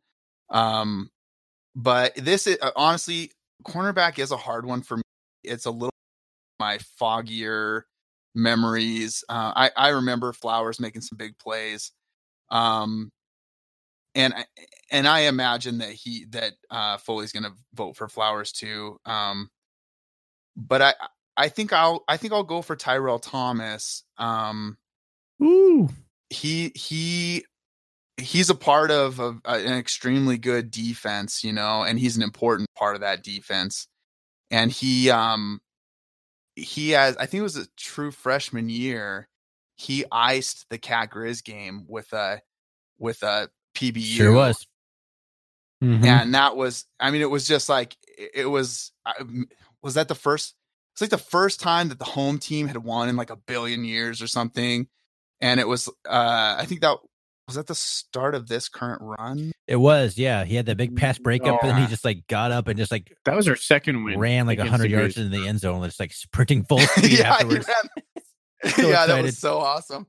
[0.50, 1.10] Um,
[1.74, 3.32] but this is honestly,
[3.64, 5.02] cornerback is a hard one for me.
[5.42, 5.90] It's a little
[6.58, 7.82] my foggier
[8.34, 9.24] memories.
[9.28, 11.92] Uh, I I remember Flowers making some big plays,
[12.50, 13.10] um,
[14.14, 14.34] and
[14.90, 18.98] and I imagine that he that uh, Foley's going to vote for Flowers too.
[19.04, 19.50] Um,
[20.56, 20.94] but I
[21.36, 24.04] I think I'll I think I'll go for Tyrell Thomas.
[24.18, 24.76] Um,
[25.42, 25.88] Ooh,
[26.28, 27.44] he he
[28.20, 32.22] he's a part of, of uh, an extremely good defense, you know, and he's an
[32.22, 33.88] important part of that defense.
[34.50, 35.60] And he um
[36.60, 39.28] he has I think it was a true freshman year,
[39.76, 42.40] he iced the Cat Grizz game with a
[42.98, 44.16] with a PBU.
[44.16, 44.66] Sure was.
[45.82, 46.04] Mm-hmm.
[46.04, 47.96] And that was I mean it was just like
[48.34, 48.92] it was
[49.82, 50.54] was that the first
[50.92, 53.84] it's like the first time that the home team had won in like a billion
[53.84, 54.88] years or something
[55.40, 56.98] and it was uh I think that
[57.50, 59.50] was that the start of this current run?
[59.66, 60.44] It was, yeah.
[60.44, 61.68] He had that big pass breakup, oh.
[61.68, 64.20] and he just like got up and just like that was our second win.
[64.20, 67.66] Ran like hundred yards in the end zone, just like sprinting full speed yeah, afterwards.
[68.76, 70.06] so yeah, that was so awesome.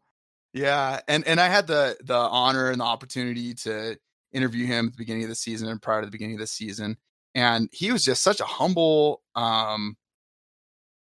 [0.54, 3.98] Yeah, and and I had the the honor and the opportunity to
[4.32, 6.48] interview him at the beginning of the season and prior to the beginning of the
[6.48, 6.96] season,
[7.34, 9.98] and he was just such a humble um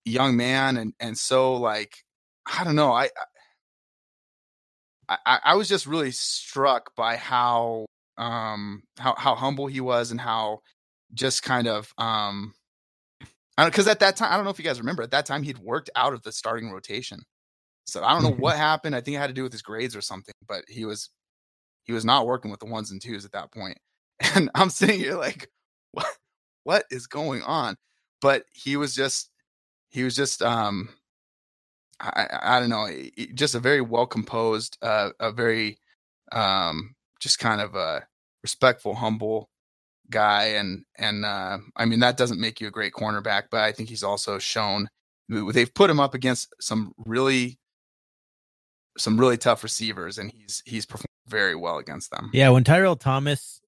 [0.05, 1.97] young man, and and so like
[2.47, 3.09] I don't know, I
[5.09, 7.87] I, I was just really struck by how
[8.19, 10.61] um how how humble he was and how
[11.15, 12.55] just kind of um
[13.59, 15.59] because at that time I don't know if you guys remember at that time he'd
[15.59, 17.21] worked out of the starting rotation.
[17.87, 18.95] So I don't know what happened.
[18.95, 21.11] I think it had to do with his grades or something, but he was
[21.85, 23.79] he was not working with the ones and twos at that point.
[24.37, 25.49] And I'm sitting here like,
[25.93, 26.07] what
[26.65, 27.77] what is going on?
[28.21, 29.31] But he was just
[29.91, 30.91] he was just um
[32.03, 32.89] I, I don't know,
[33.35, 35.79] just a very well composed, uh, a very
[36.33, 38.07] um, just kind of a
[38.43, 39.49] respectful, humble
[40.11, 43.73] guy, and and uh, I mean that doesn't make you a great cornerback, but I
[43.73, 44.89] think he's also shown
[45.29, 47.59] they've put him up against some really
[48.99, 52.31] some really tough receivers, and he's he's performed very well against them.
[52.33, 53.61] Yeah, when Tyrell Thomas,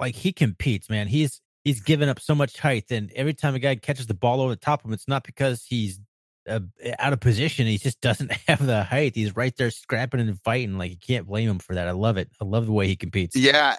[0.00, 3.58] like he competes, man, he's he's given up so much height, and every time a
[3.58, 6.00] guy catches the ball over the top of him, it's not because he's
[6.48, 6.60] uh,
[6.98, 7.66] out of position.
[7.66, 9.14] He just doesn't have the height.
[9.14, 10.78] He's right there scrapping and fighting.
[10.78, 11.88] Like you can't blame him for that.
[11.88, 12.30] I love it.
[12.40, 13.36] I love the way he competes.
[13.36, 13.76] Yeah,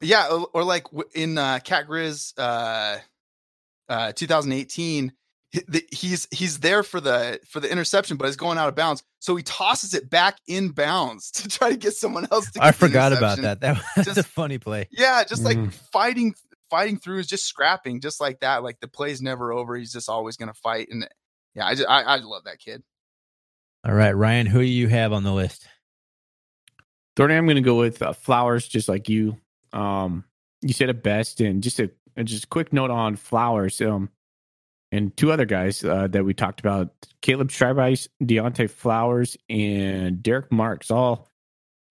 [0.00, 0.28] yeah.
[0.28, 2.98] Or, or like in uh, Cat Grizz uh,
[3.88, 5.12] uh, 2018,
[5.90, 9.02] he's he's there for the for the interception, but it's going out of bounds.
[9.18, 12.50] So he tosses it back in bounds to try to get someone else.
[12.52, 13.60] to I forgot about that.
[13.60, 14.88] That was just, a funny play.
[14.90, 15.72] Yeah, just like mm.
[15.92, 16.34] fighting
[16.70, 18.62] fighting through is just scrapping, just like that.
[18.62, 19.76] Like the play's never over.
[19.76, 21.06] He's just always going to fight, and
[21.54, 22.82] yeah, I, just, I I love that kid.
[23.84, 25.66] All right, Ryan, who do you have on the list?
[27.16, 29.36] Thornton, I'm going to go with uh, Flowers, just like you.
[29.72, 30.24] Um,
[30.62, 31.90] you said it best, and just a
[32.22, 33.80] just a quick note on Flowers.
[33.80, 34.08] Um,
[34.92, 36.90] and two other guys uh, that we talked about:
[37.20, 40.90] Caleb Schreibeis, Deontay Flowers, and Derek Marks.
[40.90, 41.28] All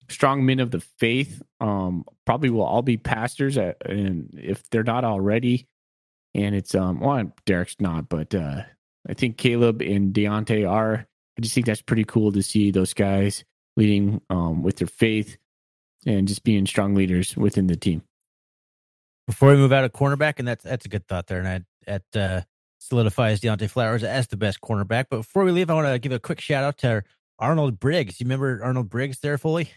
[0.10, 1.42] strong men of the faith.
[1.60, 5.68] Um, probably will all be pastors, at, and if they're not already,
[6.34, 8.64] and it's um, well, Derek's not, but uh,
[9.10, 12.94] I think Caleb and Deontay are I just think that's pretty cool to see those
[12.94, 13.44] guys
[13.78, 15.38] leading um, with their faith
[16.06, 18.04] and just being strong leaders within the team.
[19.28, 22.04] Before we move out of cornerback, and that's that's a good thought there, and that
[22.16, 22.42] uh,
[22.80, 25.06] solidifies Deontay Flowers as the best cornerback.
[25.10, 27.04] But before we leave, I want to give a quick shout out to
[27.40, 28.20] Arnold Briggs.
[28.20, 29.72] You remember Arnold Briggs there fully?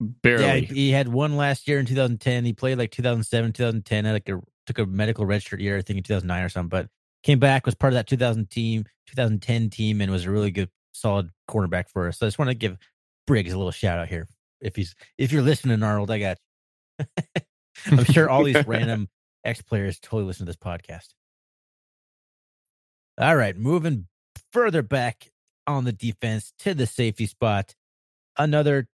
[0.00, 0.44] Barely.
[0.44, 2.44] Yeah, he had one last year in 2010.
[2.44, 4.04] He played like 2007, 2010.
[4.04, 6.68] Had like a took a medical redshirt year, I think in 2009 or something.
[6.68, 6.88] But
[7.26, 10.70] came back, was part of that 2000 team, 2010 team, and was a really good,
[10.92, 12.18] solid cornerback for us.
[12.18, 12.78] So I just want to give
[13.26, 14.28] Briggs a little shout out here.
[14.60, 16.38] If he's if you're listening, Arnold, I got
[17.00, 17.06] you.
[17.98, 19.08] I'm sure all these random
[19.44, 21.08] ex players totally listen to this podcast.
[23.18, 24.06] All right, moving
[24.52, 25.30] further back
[25.66, 27.74] on the defense to the safety spot.
[28.38, 28.88] Another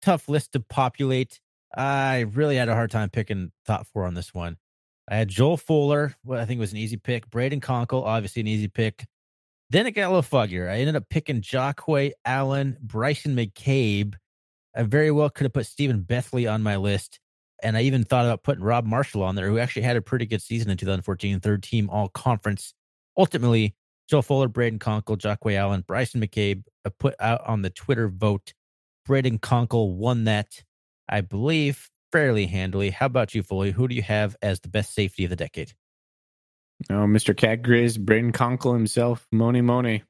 [0.00, 1.40] tough list to populate.
[1.76, 4.56] I really had a hard time picking top four on this one.
[5.10, 7.30] I had Joel Fuller, what I think was an easy pick.
[7.30, 9.06] Brayden Konkol, obviously an easy pick.
[9.70, 10.70] Then it got a little fuggier.
[10.70, 14.14] I ended up picking Jahque Alleyne, Bryson McCabe.
[14.76, 17.20] I very well could have put Stephen Bethley on my list.
[17.62, 20.26] And I even thought about putting Rob Marshall on there, who actually had a pretty
[20.26, 22.72] good season in 2014, third team all conference.
[23.16, 23.74] Ultimately,
[24.08, 28.54] Joe Fuller, Brayden Konkol, Jahque Alleyne, Bryson McCabe I put out on the Twitter vote.
[29.06, 30.62] Brayden Konkol won that,
[31.08, 32.90] I believe, fairly handily.
[32.90, 33.70] How about you, Foley?
[33.70, 35.72] Who do you have as the best safety of the decade?
[36.90, 37.36] Oh, Mr.
[37.36, 40.04] Cat Grizz, Brayden Konkol himself, Moni Moni.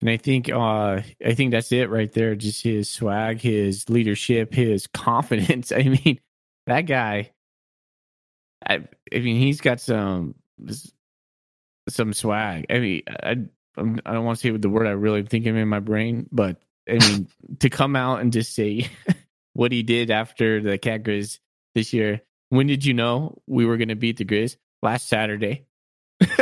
[0.00, 2.34] And I think uh I think that's it right there.
[2.34, 5.70] Just his swag, his leadership, his confidence.
[5.70, 6.18] I mean,
[6.66, 7.30] that guy
[8.66, 10.34] I I mean he's got some
[11.88, 12.66] some swag.
[12.68, 13.36] I mean, I
[13.76, 16.56] I don't want to say the word I really am thinking in my brain, but
[16.88, 17.28] I mean
[17.60, 18.88] to come out and just say
[19.54, 21.38] what he did after the Cat Grizz
[21.74, 22.22] this year.
[22.48, 24.56] When did you know we were going to beat the Grizz?
[24.82, 25.66] Last Saturday.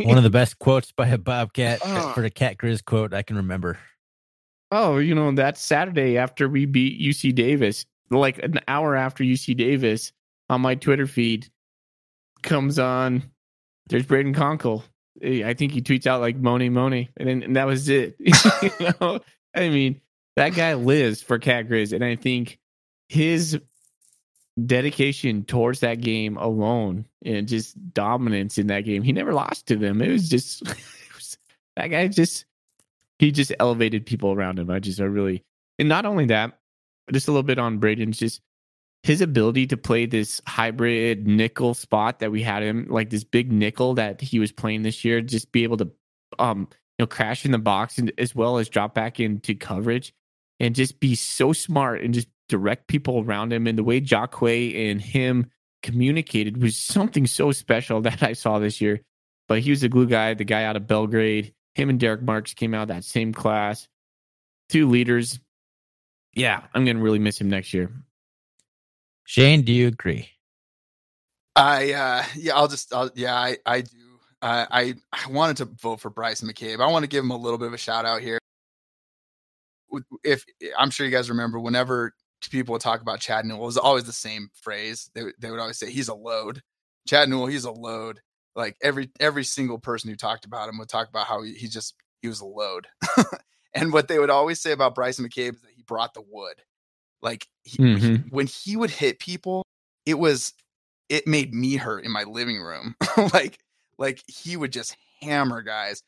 [0.00, 2.12] One of the best quotes by a Bobcat oh.
[2.14, 3.78] for the Cat Grizz quote I can remember.
[4.72, 9.56] Oh, you know, that Saturday after we beat UC Davis, like an hour after UC
[9.56, 10.12] Davis,
[10.48, 11.48] on my Twitter feed
[12.42, 13.22] comes on.
[13.88, 14.82] There's Brayden Konkol.
[15.22, 18.16] I think he tweets out like Moni Moni, and, then, and that was it.
[18.18, 19.20] you know,
[19.54, 20.00] I mean,
[20.36, 22.58] that guy lives for Cat Grizz, and I think
[23.08, 23.58] his
[24.66, 29.02] dedication towards that game alone and just dominance in that game.
[29.02, 30.02] He never lost to them.
[30.02, 31.38] It was just it was,
[31.76, 32.44] that guy just
[33.18, 34.70] he just elevated people around him.
[34.70, 35.44] I just I really
[35.78, 36.58] and not only that,
[37.12, 38.40] just a little bit on Brayden's just
[39.02, 43.50] his ability to play this hybrid nickel spot that we had him like this big
[43.50, 45.90] nickel that he was playing this year, just be able to
[46.38, 46.68] um
[46.98, 50.12] you know crash in the box and as well as drop back into coverage
[50.60, 53.66] and just be so smart and just direct people around him.
[53.66, 55.50] And the way Jahque and him
[55.82, 59.00] communicated was something so special that I saw this year.
[59.48, 61.54] But he was the glue guy, the guy out of Belgrade.
[61.74, 63.88] Him and Derek Marks came out that same class.
[64.68, 65.40] Two leaders.
[66.34, 67.90] Yeah, I'm going to really miss him next year.
[69.24, 70.28] Shane, do you agree?
[71.56, 73.96] I uh yeah, I'll just I'll, yeah, I I do.
[74.42, 76.80] Uh, I I wanted to vote for Bryce McCabe.
[76.80, 78.39] I want to give him a little bit of a shout out here.
[80.24, 80.44] If
[80.78, 82.14] I'm sure you guys remember, whenever
[82.48, 83.62] people would talk about Chad Newell.
[83.62, 85.10] It was always the same phrase.
[85.14, 86.62] They they would always say he's a load.
[87.06, 88.20] Chad Newell, he's a load.
[88.54, 91.68] Like every every single person who talked about him would talk about how he, he
[91.68, 92.86] just he was a load.
[93.74, 96.54] and what they would always say about Bryson McCabe is that he brought the wood.
[97.22, 98.06] Like he, mm-hmm.
[98.06, 99.64] he, when he would hit people,
[100.06, 100.54] it was
[101.08, 102.94] it made me hurt in my living room.
[103.34, 103.58] like
[103.98, 106.02] like he would just hammer guys.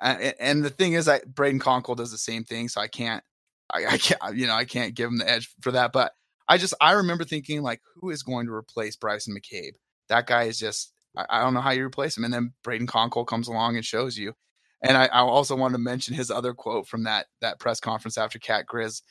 [0.00, 3.22] And the thing is, that Brayden Konkol does the same thing, so I can't
[3.70, 5.92] I, I can't, you know, I can't give him the edge for that.
[5.92, 6.12] But
[6.48, 9.72] I just, I remember thinking, like, who is going to replace Bryson McCabe?
[10.08, 12.24] That guy is just, I, I don't know how you replace him.
[12.24, 14.34] And then Brayden Konkol comes along and shows you.
[14.82, 18.18] And I, I also wanted to mention his other quote from that that press conference
[18.18, 19.02] after Cat Grizz.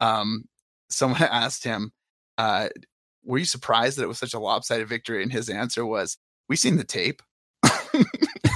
[0.00, 0.44] Um,
[0.88, 1.92] someone asked him,
[2.38, 2.68] uh,
[3.24, 6.18] "Were you surprised that it was such a lopsided victory?" And his answer was,
[6.48, 7.20] "We've seen the tape."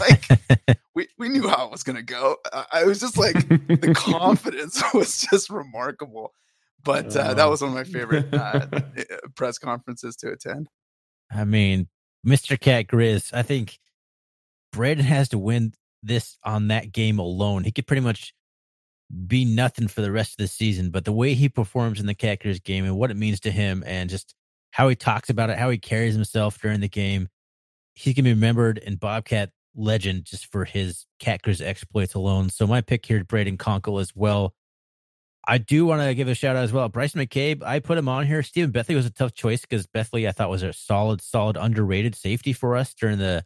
[0.09, 2.37] Like we, we knew how it was going to go.
[2.53, 6.35] Uh, I was just like, the confidence was just remarkable.
[6.85, 9.05] But uh, that was one of my favorite uh, eh,
[9.37, 10.69] press conferences to attend.
[11.31, 11.89] I mean,
[12.27, 12.59] Mr.
[12.59, 13.79] Cat Grizz, I think
[14.75, 17.63] Brayden has to win this on that game alone.
[17.63, 18.35] He could pretty much
[19.27, 22.15] be nothing for the rest of the season, but the way he performs in the
[22.15, 24.35] Cat Grizz game and what it means to him and just
[24.73, 27.29] how he talks about it, how he carries himself during the game,
[27.95, 32.51] he's going to be remembered in Bobcat legend just for his Cat Grizz exploits alone.
[32.51, 34.55] So my pick here, Brayden Konkol as well.
[35.47, 36.89] I do want to give a shout out as well.
[36.89, 38.43] Bryce McCabe, I put him on here.
[38.43, 42.15] Stephen Bethley was a tough choice because Bethley I thought was a solid, solid, underrated
[42.15, 43.45] safety for us during the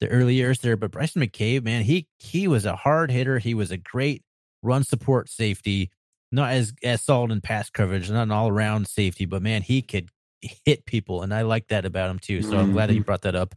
[0.00, 0.76] the early years there.
[0.76, 3.38] But Bryson McCabe, man, he he was a hard hitter.
[3.38, 4.22] He was a great
[4.62, 5.90] run support safety,
[6.30, 9.80] not as as solid in pass coverage, not an all around safety, but man, he
[9.80, 10.10] could
[10.42, 12.42] hit people, and I like that about him too.
[12.42, 12.58] So mm-hmm.
[12.58, 13.06] I'm glad that you mm-hmm.
[13.06, 13.54] brought that up.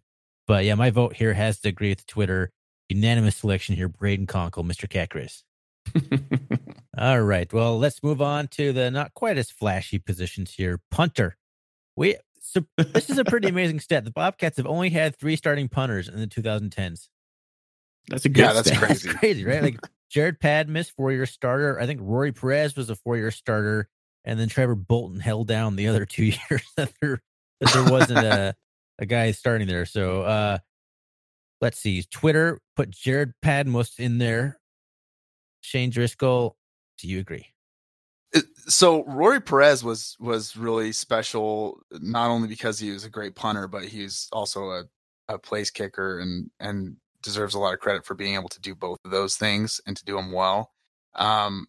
[0.52, 2.52] But yeah, my vote here has to agree with Twitter.
[2.89, 4.89] Unanimous selection here, Brayden Konkol, Mr.
[4.89, 5.43] Cat Grizz.
[6.97, 7.52] All right.
[7.54, 10.82] Well, let's move on to the not quite as flashy positions here.
[10.91, 11.38] Punter.
[11.95, 14.04] We so this is a pretty amazing stat.
[14.04, 17.08] The Bobcats have only had three starting punters in the 2010s.
[18.10, 18.41] That's a good.
[18.41, 18.84] Yeah, that's stat.
[18.84, 19.08] crazy.
[19.08, 19.64] That's crazy, right?
[19.64, 19.80] Like
[20.14, 21.80] Jered Padmos, four-year starter.
[21.80, 23.88] I think Rory Perez was a four-year starter,
[24.26, 27.22] and then Trevor Bolton held down the other two years that there
[27.62, 28.54] that there wasn't a
[29.02, 29.86] a guy starting there.
[29.86, 30.60] So uh
[31.60, 32.04] let's see.
[32.04, 34.60] Twitter put Jered Padmos in there.
[35.62, 36.56] Shane Driscoll,
[36.97, 37.47] do you agree?
[38.68, 43.68] so Rory Perez was was really special, not only because he was a great punter,
[43.68, 44.84] but he's also a,
[45.28, 48.74] a place kicker and and deserves a lot of credit for being able to do
[48.74, 50.72] both of those things and to do them well.
[51.16, 51.68] Um,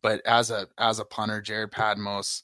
[0.00, 2.42] but as a as a punter, Jered Padmos,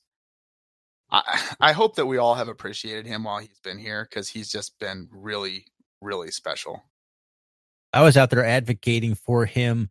[1.10, 4.50] I I hope that we all have appreciated him while he's been here because he's
[4.50, 5.66] just been really
[6.00, 6.82] really special.
[7.92, 9.90] I was out there advocating for him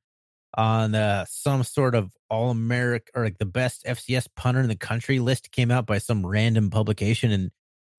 [0.55, 4.75] on uh, some sort of all American or like the best FCS punter in the
[4.75, 7.51] country list came out by some random publication and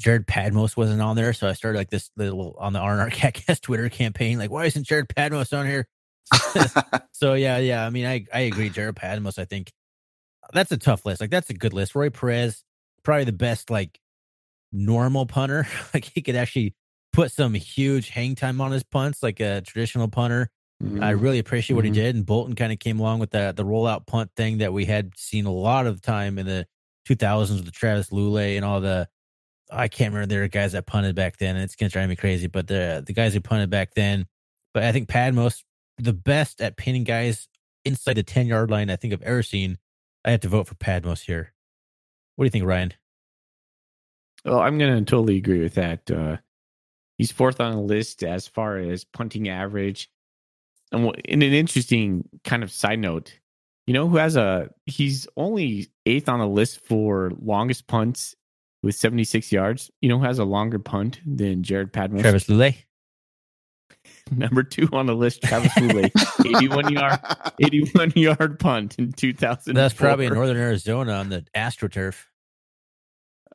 [0.02, 1.32] Jered Padmos wasn't on there.
[1.32, 4.86] So I started like this little on the RNR Catcast Twitter campaign, like, why isn't
[4.86, 5.86] Jered Padmos on here?
[7.12, 7.86] so yeah, yeah.
[7.86, 8.70] I mean, I, I agree.
[8.70, 9.72] Jered Padmos, I think
[10.52, 11.20] that's a tough list.
[11.20, 11.94] Like that's a good list.
[11.94, 12.62] Roy Perez,
[13.04, 14.00] probably the best like
[14.72, 15.66] normal punter.
[15.94, 16.74] like he could actually
[17.12, 20.50] put some huge hang time on his punts, like a traditional punter.
[20.82, 21.02] Mm-hmm.
[21.02, 21.94] I really appreciate what mm-hmm.
[21.94, 22.16] he did.
[22.16, 25.12] And Bolton kind of came along with the the rollout punt thing that we had
[25.16, 26.66] seen a lot of time in the
[27.08, 29.08] 2000s with Travis Lulay and all the
[29.70, 32.16] I can't remember there were guys that punted back then, and it's gonna drive me
[32.16, 32.48] crazy.
[32.48, 34.26] But the the guys who punted back then,
[34.72, 35.62] but I think Padmos
[35.98, 37.48] the best at pinning guys
[37.84, 39.78] inside the 10 yard line I think I've ever seen.
[40.24, 41.53] I have to vote for Padmos here.
[42.36, 42.92] What do you think, Ryan?
[44.44, 46.10] Well, I'm gonna totally agree with that.
[46.10, 46.36] Uh,
[47.18, 50.10] he's fourth on the list as far as punting average
[50.94, 53.38] and in an interesting kind of side note,
[53.86, 58.34] you know who has a he's only eighth on the list for longest punts
[58.82, 59.90] with 76 yards.
[60.00, 62.22] You know who has a longer punt than Jered Padmos?
[62.22, 62.76] Travis Lulay.
[64.30, 66.10] Number two on the list, Travis Lulay,
[66.56, 67.20] 81 yard,
[67.60, 69.74] 81 yard punt in 2000.
[69.74, 72.24] That's probably in northern Arizona on the AstroTurf.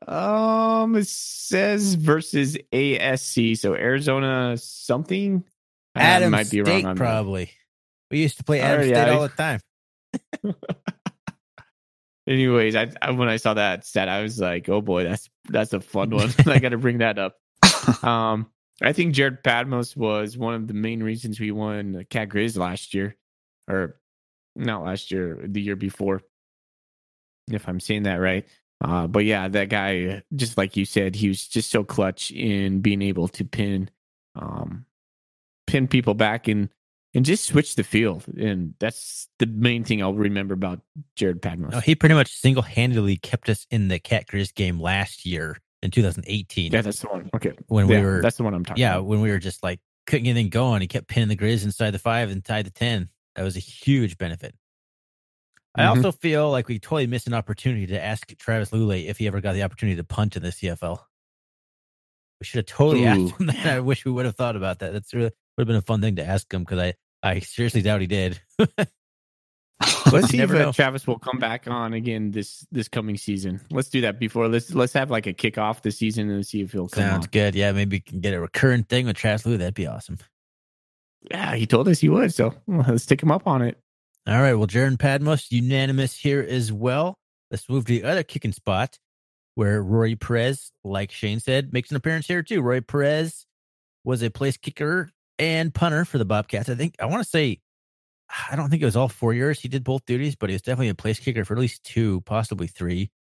[0.08, 5.44] Um, it says versus ASC, so Arizona something.
[5.96, 7.46] Adam might be State, wrong on probably.
[7.46, 7.52] That.
[8.12, 9.14] We used to play Adams State yeah.
[9.14, 9.60] all the time.
[12.28, 15.74] Anyways, I, I, when I saw that stat, I was like, "Oh boy, that's that's
[15.74, 17.36] a fun one." I got to bring that up.
[18.04, 18.48] Um,
[18.82, 22.94] I think Jered Padmos was one of the main reasons we won Cat Grizz last
[22.94, 23.16] year,
[23.68, 24.00] or
[24.56, 26.22] not last year, the year before,
[27.52, 28.46] if I'm saying that right.
[28.82, 32.80] Uh, but yeah, that guy, just like you said, he was just so clutch in
[32.80, 33.90] being able to pin
[34.36, 34.86] um,
[35.68, 36.70] pin people back and
[37.14, 38.24] and just switch the field.
[38.38, 40.80] And that's the main thing I'll remember about
[41.18, 41.72] Jered Padmos.
[41.72, 45.58] No, he pretty much single handedly kept us in the Cat Grizz game last year
[45.82, 46.72] in 2018.
[46.72, 47.30] Yeah, that's the one.
[47.36, 47.54] Okay.
[47.68, 49.06] When yeah, we were, that's the one I'm talking yeah, about.
[49.06, 50.82] when we were just like, couldn't get anything going.
[50.82, 53.10] He kept pinning the Grizz inside the five and tied the 10.
[53.36, 54.56] That was a huge benefit.
[55.76, 55.98] I mm-hmm.
[55.98, 59.40] also feel like we totally missed an opportunity to ask Travis Lulay if he ever
[59.40, 61.00] got the opportunity to punt in the CFL.
[62.40, 63.08] We should have totally Ooh.
[63.08, 63.66] asked him that.
[63.66, 64.94] I wish we would have thought about that.
[64.94, 67.82] That's really would have been a fun thing to ask him because I, I seriously
[67.82, 68.42] doubt he did.
[70.12, 73.62] let's see if uh, Travis will come back on again this this coming season.
[73.72, 76.72] Let's do that before let's let's have like a kickoff the season and see if
[76.74, 77.04] he'll come.
[77.04, 77.30] Sounds on.
[77.32, 77.56] good.
[77.56, 79.58] Yeah, maybe we can get a recurrent thing with Travis Lou.
[79.58, 80.18] That'd be awesome.
[81.32, 82.34] Yeah, he told us he would.
[82.34, 83.80] So let's take him up on it.
[84.28, 84.54] All right.
[84.54, 87.18] Well, Jered Padmos unanimous here as well.
[87.50, 89.00] Let's move to the other kicking spot
[89.56, 92.62] where Rory Perez, like Shane said, makes an appearance here too.
[92.62, 93.46] Roy Perez
[94.04, 96.70] was a place kicker and punter for the Bobcats.
[96.70, 97.62] I think I want to say
[98.52, 100.62] I don't think it was all four years he did both duties, but he was
[100.62, 103.12] definitely a place kicker for at least two, possibly three.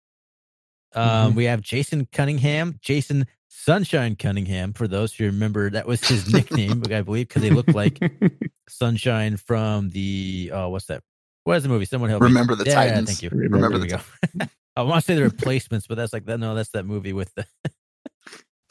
[0.94, 1.36] Um, mm-hmm.
[1.36, 4.72] We have Jason Cunningham, Jason Sunshine Cunningham.
[4.72, 7.98] For those who remember, that was his nickname, I believe, because he looked like
[8.68, 11.02] Sunshine from the oh, what's that?
[11.44, 11.86] What is the movie?
[11.86, 12.64] Someone help me remember me.
[12.64, 13.08] the yeah, Titans.
[13.08, 13.30] Thank you.
[13.30, 14.02] Remember, remember the.
[14.38, 16.38] T- I want to say the replacements, but that's like that.
[16.38, 17.46] No, that's that movie with the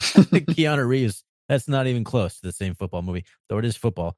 [0.00, 4.16] Keanu Reeves that's not even close to the same football movie, though it is football.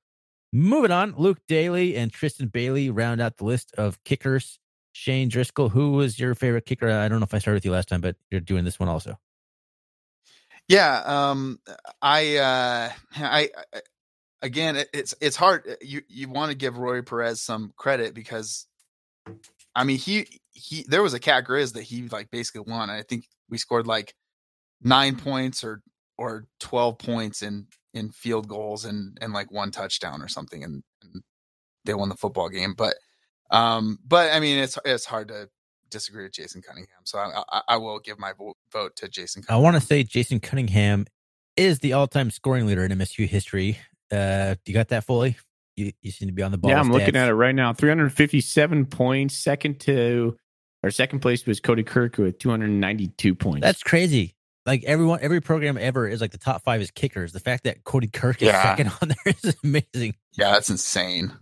[0.53, 4.59] Moving on, Luke Daly and Tristan Bailey round out the list of kickers.
[4.93, 6.91] Shane Driscoll, who was your favorite kicker?
[6.91, 8.89] I don't know if I started with you last time, but you're doing this one
[8.89, 9.17] also.
[10.67, 11.61] Yeah, um,
[12.03, 13.51] I, uh, I,
[14.43, 15.77] again, it, it's it's hard.
[15.81, 18.67] You you want to give Roy Perez some credit because,
[19.75, 22.91] I mean, he he there was a cat grizz that he like basically won.
[22.91, 24.15] I think we scored like
[24.83, 25.83] nine points or
[26.19, 30.83] or twelve points in in field goals and and like one touchdown or something, and,
[31.03, 31.23] and
[31.85, 32.75] they won the football game.
[32.77, 32.95] But
[33.51, 35.49] um, but I mean, it's it's hard to
[35.91, 37.01] disagree with Jason Cunningham.
[37.05, 39.43] So I I, I will give my vote vote to Jason.
[39.49, 41.07] I want to say Jason Cunningham
[41.57, 43.79] is the all-time scoring leader in MSU history.
[44.11, 45.37] Uh, you got that Foley?
[45.77, 46.71] You, you seem to be on the ball.
[46.71, 47.25] yeah, I'm looking stats.
[47.25, 47.73] at it right now.
[47.73, 49.37] 357 points.
[49.37, 50.37] Second to
[50.83, 53.63] or second place was Cody Kirk with 292 points.
[53.63, 54.35] That's crazy.
[54.71, 57.33] Like everyone, every program ever is like the top five is kickers.
[57.33, 58.63] The fact that Cody Kirk is Yeah.
[58.63, 60.15] second on there is amazing.
[60.39, 61.33] Yeah, that's insane.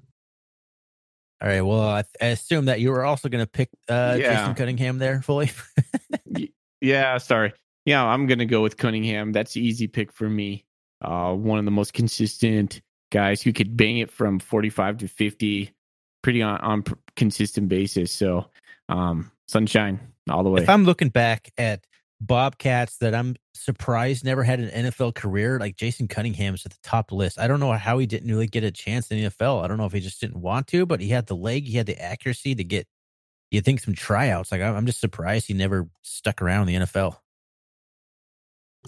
[1.42, 1.60] All right.
[1.60, 4.34] Well, I, I assume that you were also going to pick uh, Yeah.
[4.40, 5.50] Jason Cunningham there Foley.
[6.80, 7.52] yeah, sorry.
[7.84, 9.32] Yeah, I'm gonna go with Cunningham.
[9.32, 10.64] That's the easy pick for me.
[11.02, 12.80] Uh, one of the most consistent
[13.10, 15.70] guys who could bang it from 45 to 50,
[16.22, 18.10] pretty on on pr- consistent basis.
[18.12, 18.50] So,
[18.88, 20.62] um, sunshine all the way.
[20.62, 21.80] if I'm looking back at
[22.20, 27.12] Bobcats that I'm surprised never had an NFL career, like Jason Cunningham's at the top
[27.12, 27.38] list.
[27.38, 29.62] I don't know how he didn't really get a chance in the NFL.
[29.62, 31.76] I don't know if he just didn't want to, but he had the leg, he
[31.76, 32.88] had the accuracy to get,
[33.50, 34.50] you think, some tryouts.
[34.50, 37.16] Like I'm I'm just surprised he never stuck around in the NFL.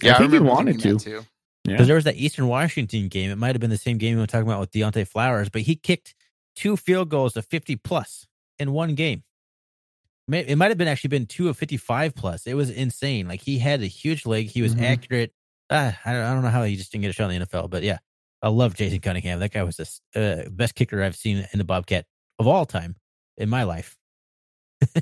[0.03, 0.93] Yeah, I think he remember wanted to.
[0.95, 1.25] that too.
[1.65, 1.73] Yeah.
[1.73, 3.31] Because there was that Eastern Washington game.
[3.31, 5.63] It might have been the same game we were talking about with Deontay Flowers, but
[5.63, 6.15] he kicked
[6.57, 8.27] two field goals of 50 plus
[8.59, 9.23] in one game.
[10.33, 12.47] It might have been actually been two of 55 plus.
[12.47, 13.27] It was insane.
[13.29, 14.47] Like he had a huge leg.
[14.49, 14.83] He was Mhm.
[14.83, 15.33] accurate.
[15.71, 17.47] Ah, I, don't, I don't know how he just didn't get a shot in the
[17.47, 17.99] NFL, but yeah,
[18.43, 19.39] I love Jason Cunningham.
[19.41, 22.07] That guy was the uh, best kicker I've seen in the Bobcat
[22.39, 22.97] of all time
[23.37, 23.97] in my life.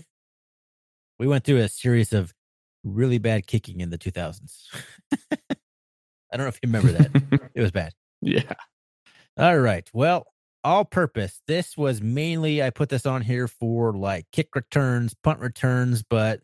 [1.19, 2.33] we went through a series of
[2.85, 4.63] really bad kicking in the 2000s.
[5.33, 7.51] I don't know if you remember that.
[7.55, 7.93] It was bad.
[8.21, 8.53] yeah.
[9.37, 9.89] All right.
[9.93, 10.27] Well,
[10.69, 11.41] all purpose.
[11.47, 16.43] This was mainly, I put this on here for like kick returns, punt returns, but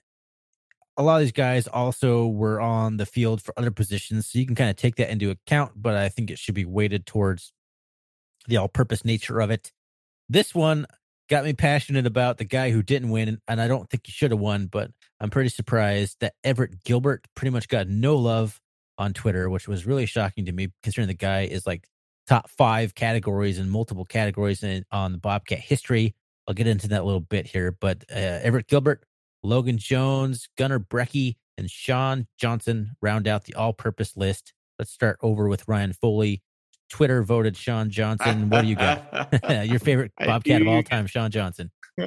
[0.96, 4.26] a lot of these guys also were on the field for other positions.
[4.26, 6.64] So you can kind of take that into account, but I think it should be
[6.64, 7.52] weighted towards
[8.48, 9.72] the all purpose nature of it.
[10.26, 10.86] This one
[11.28, 14.30] got me passionate about the guy who didn't win, and I don't think he should
[14.30, 14.90] have won, but
[15.20, 18.58] I'm pretty surprised that Everett Gilbert pretty much got no love
[18.96, 21.86] on Twitter, which was really shocking to me considering the guy is like
[22.28, 26.14] top five categories and multiple categories in, on the Bobcat history.
[26.46, 29.04] I'll get into that a little bit here, but uh, Everett Gilbert,
[29.42, 34.52] Logan Jones, Gunnar Brecky, and Sean Johnson round out the all-purpose list.
[34.78, 36.42] Let's start over with Ryan Foley.
[36.90, 38.50] Twitter voted Sean Johnson.
[38.50, 39.32] What do you got?
[39.66, 41.70] Your favorite Bobcat of all time, Sean Johnson.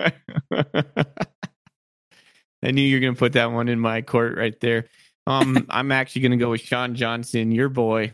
[2.63, 4.85] I knew you were going to put that one in my court right there.
[5.25, 8.13] Um, I'm actually going to go with Sean Johnson, your boy,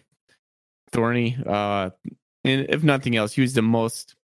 [0.93, 1.37] Thorny.
[1.45, 1.89] Uh,
[2.45, 4.15] and if nothing else, he was the most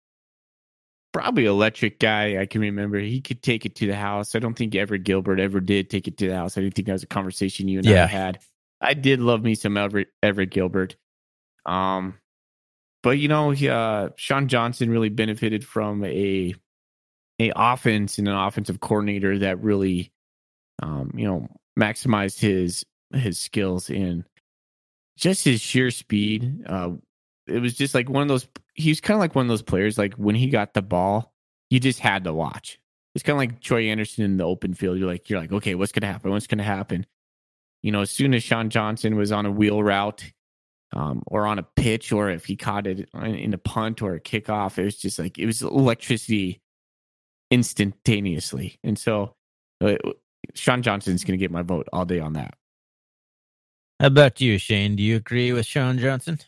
[1.12, 2.98] probably electric guy I can remember.
[2.98, 4.34] He could take it to the house.
[4.34, 6.56] I don't think Everett Gilbert ever did take it to the house.
[6.56, 8.04] I didn't think that was a conversation you and Yeah.
[8.04, 8.38] I had.
[8.80, 10.96] I did love me some Everett, Everett Gilbert.
[11.66, 12.18] Um,
[13.02, 16.54] but you know, he, uh, Sean Johnson really benefited from a
[17.40, 20.12] a offense and an offensive coordinator that really,
[20.82, 24.24] um, you know, maximized his his skills in
[25.18, 26.64] just his sheer speed.
[26.66, 26.92] Uh,
[27.46, 28.46] it was just like one of those.
[28.74, 29.98] He was kind of like one of those players.
[29.98, 31.32] Like when he got the ball,
[31.70, 32.78] you just had to watch.
[33.14, 34.98] It's kind of like Troy Andersen in the open field.
[34.98, 36.30] You're like, you're like, okay, what's gonna happen?
[36.30, 37.06] What's gonna happen?
[37.82, 40.24] You know, as soon as Sean Johnson was on a wheel route,
[40.94, 44.20] um, or on a pitch, or if he caught it in- a punt or a
[44.20, 46.60] kickoff, it was just like it was electricity
[47.50, 48.78] instantaneously.
[48.84, 49.34] And so,
[49.80, 49.96] uh,
[50.54, 52.54] Sean Johnson's to get my vote all day on that.
[54.00, 54.94] How about you, Shane?
[54.94, 56.38] Do you agree with Sean Johnson?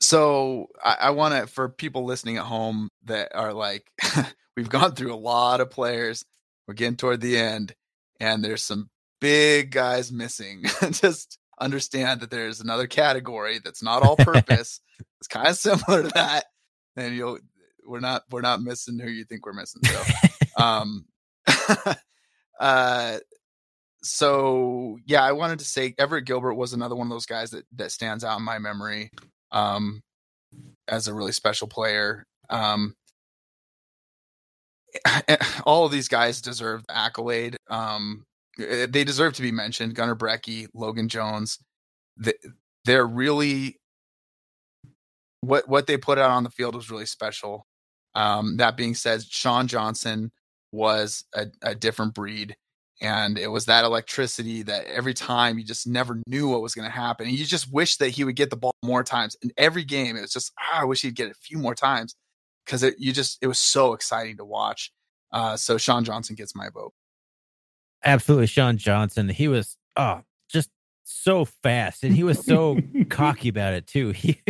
[0.00, 3.86] So I, I want to for people listening at home that are like,
[4.56, 6.24] we've gone through a lot of players.
[6.66, 7.74] We're getting toward the end,
[8.18, 8.88] and there's some
[9.20, 10.62] big guys missing.
[10.90, 14.80] Just understand that there's another category that's not all purpose.
[15.20, 16.46] it's kind of similar to that,
[16.96, 17.38] and you'll
[17.86, 19.82] we're not we're not missing who you think we're missing.
[19.84, 20.02] So,
[20.62, 21.04] um,
[22.58, 23.18] uh,
[24.04, 27.64] so yeah, I wanted to say Everett Gilbert was another one of those guys that
[27.76, 29.10] that stands out in my memory
[29.50, 30.02] um,
[30.86, 32.26] as a really special player.
[32.50, 32.94] Um,
[35.64, 37.56] all of these guys deserve accolade.
[37.68, 38.24] Um,
[38.58, 39.94] eh, they deserve to be mentioned.
[39.94, 41.58] Gunnar Brecky, Logan Jones.
[42.16, 42.34] They,
[42.84, 43.76] they're really
[45.40, 47.66] what what they put out on the field was really special.
[48.14, 50.30] Um, that being said, Sean Johnson
[50.72, 52.56] was a, a different breed,
[53.04, 56.88] And it was that electricity that every time you just never knew what was going
[56.88, 57.26] to happen.
[57.26, 59.36] And you just wish that he would get the ball more times.
[59.42, 61.74] In every game, it was just, ah, I wish he'd get it a few more
[61.74, 62.16] times
[62.64, 64.90] because it you just it was so exciting to watch.
[65.32, 66.92] Uh, so Sean Johnson gets my vote.
[68.04, 69.28] Absolutely, Sean Johnson.
[69.28, 70.70] He was oh just
[71.04, 72.78] so fast, and he was so
[73.10, 74.14] cocky about it too.
[74.24, 74.40] He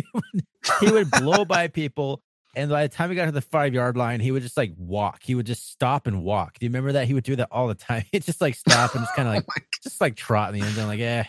[0.80, 2.22] he would blow by people,
[2.56, 4.72] and by the time he got to the five yard line, he would just like
[4.76, 5.22] walk.
[5.22, 6.58] He would just stop and walk.
[6.58, 7.06] Do you remember that?
[7.06, 8.04] He would do that all the time.
[8.12, 10.66] He'd just like stop and just kind of like oh just like trot in the
[10.66, 11.24] end zone, like, eh,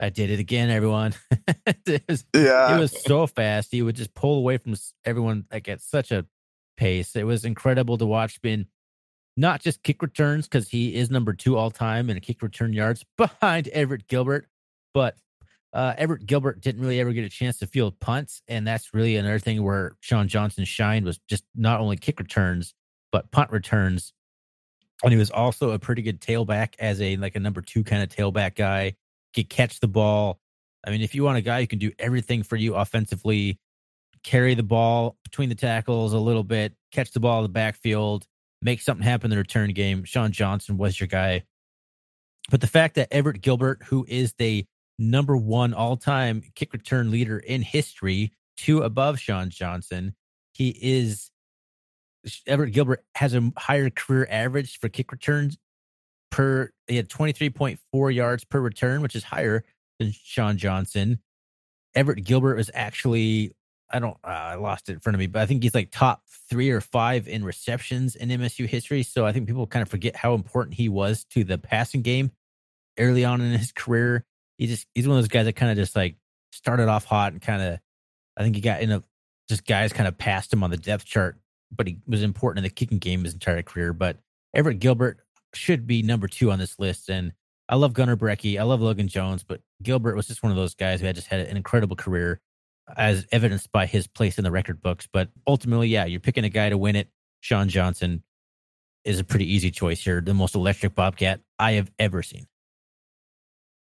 [0.00, 1.14] I did it again, everyone.
[1.86, 3.72] it was, yeah, it was so fast.
[3.72, 4.74] He would just pull away from
[5.04, 6.26] everyone like at such a
[6.76, 7.16] pace.
[7.16, 8.40] It was incredible to watch.
[8.40, 8.66] Been
[9.36, 13.04] not just kick returns because he is number two all time in kick return yards
[13.16, 14.46] behind Everett Gilbert,
[14.94, 15.16] but
[15.72, 19.16] uh, Everett Gilbert didn't really ever get a chance to field punts, and that's really
[19.16, 22.74] another thing where Sean Johnson shined was just not only kick returns
[23.10, 24.12] but punt returns,
[25.02, 28.02] and he was also a pretty good tailback as a like a number two kind
[28.02, 28.94] of tailback guy.
[29.34, 30.40] Could catch the ball.
[30.86, 33.58] I mean, if you want a guy who can do everything for you offensively,
[34.22, 38.26] carry the ball between the tackles a little bit, catch the ball in the backfield,
[38.62, 40.04] make something happen in the return game.
[40.04, 41.42] Sean Johnson was your guy.
[42.50, 44.64] But the fact that Everett Gilbert, who is the
[44.98, 50.14] number one all time kick return leader in history, two above Sean Johnson,
[50.52, 51.30] he is
[52.46, 55.56] Everett Gilbert has a higher career average for kick returns
[56.30, 59.64] per he had 23.4 yards per return, which is higher
[59.98, 61.20] than Sean Johnson.
[61.94, 63.54] Everett Gilbert was actually
[63.90, 65.90] I don't uh, I lost it in front of me, but I think he's like
[65.90, 69.02] top three or five in receptions in MSU history.
[69.02, 72.32] So I think people kind of forget how important he was to the passing game
[72.98, 74.24] early on in his career.
[74.58, 76.16] He just he's one of those guys that kind of just like
[76.52, 77.78] started off hot and kind of
[78.36, 79.02] I think he got in a
[79.48, 81.38] just guys kind of passed him on the depth chart,
[81.74, 83.92] but he was important in the kicking game his entire career.
[83.92, 84.18] But
[84.54, 85.18] Everett Gilbert
[85.54, 87.08] should be number two on this list.
[87.08, 87.32] And
[87.68, 88.58] I love Gunnar Brecky.
[88.58, 91.28] I love Logan Jones, but Gilbert was just one of those guys who had just
[91.28, 92.40] had an incredible career
[92.96, 95.08] as evidenced by his place in the record books.
[95.10, 97.08] But ultimately, yeah, you're picking a guy to win it.
[97.40, 98.22] Sean Johnson
[99.04, 100.20] is a pretty easy choice here.
[100.20, 102.46] The most electric Bobcat I have ever seen.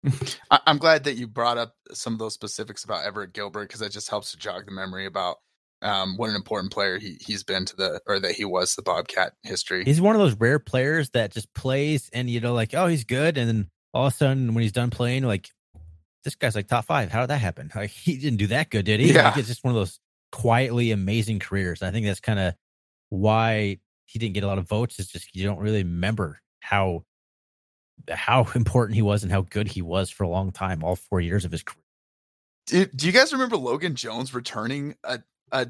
[0.51, 3.91] I'm glad that you brought up some of those specifics about Everett Gilbert because that
[3.91, 5.37] just helps to jog the memory about
[5.81, 8.81] um, what an important player he he's been to the or that he was the
[8.81, 9.83] Bobcat history.
[9.85, 13.03] He's one of those rare players that just plays and you know like oh he's
[13.03, 15.49] good and then all of a sudden when he's done playing like
[16.23, 17.11] this guy's like top five.
[17.11, 17.71] How did that happen?
[17.75, 19.13] Like he didn't do that good, did he?
[19.13, 19.29] Yeah.
[19.29, 19.99] Like, it's just one of those
[20.31, 21.81] quietly amazing careers.
[21.81, 22.53] I think that's kind of
[23.09, 24.99] why he didn't get a lot of votes.
[24.99, 27.03] Is just you don't really remember how
[28.09, 31.21] how important he was and how good he was for a long time, all four
[31.21, 31.83] years of his career.
[32.67, 35.19] Do, do you guys remember Logan Jones returning a
[35.51, 35.67] a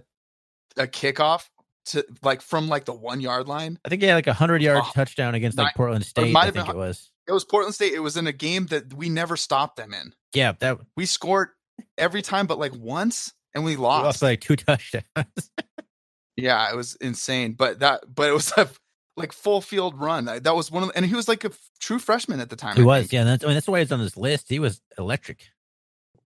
[0.77, 1.49] a kickoff
[1.87, 3.79] to like from like the one yard line?
[3.85, 6.35] I think he had like a hundred yard oh, touchdown against like Portland State.
[6.35, 7.11] I think been, it was.
[7.27, 7.93] It was Portland State.
[7.93, 10.13] It was in a game that we never stopped them in.
[10.33, 11.49] Yeah, that we scored
[11.97, 14.01] every time, but like once, and we lost.
[14.01, 15.03] We lost like two touchdowns.
[16.37, 17.53] yeah, it was insane.
[17.53, 18.69] But that, but it was a
[19.17, 20.25] like full field run.
[20.25, 22.75] That was one of, the, and he was like a true freshman at the time.
[22.75, 23.13] He I was, think.
[23.13, 23.23] yeah.
[23.25, 24.47] That's I mean that's why he's on this list.
[24.47, 25.49] He was electric.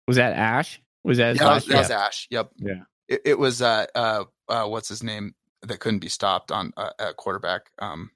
[0.08, 0.82] Was that Ash?
[1.04, 1.36] Was that?
[1.36, 2.28] Yeah, that was Ash.
[2.32, 2.52] Yep.
[2.58, 2.84] Yeah.
[3.08, 6.92] It, it was uh uh uh what's his name that couldn't be stopped on uh,
[7.00, 7.72] at quarterback.
[7.80, 8.12] Um,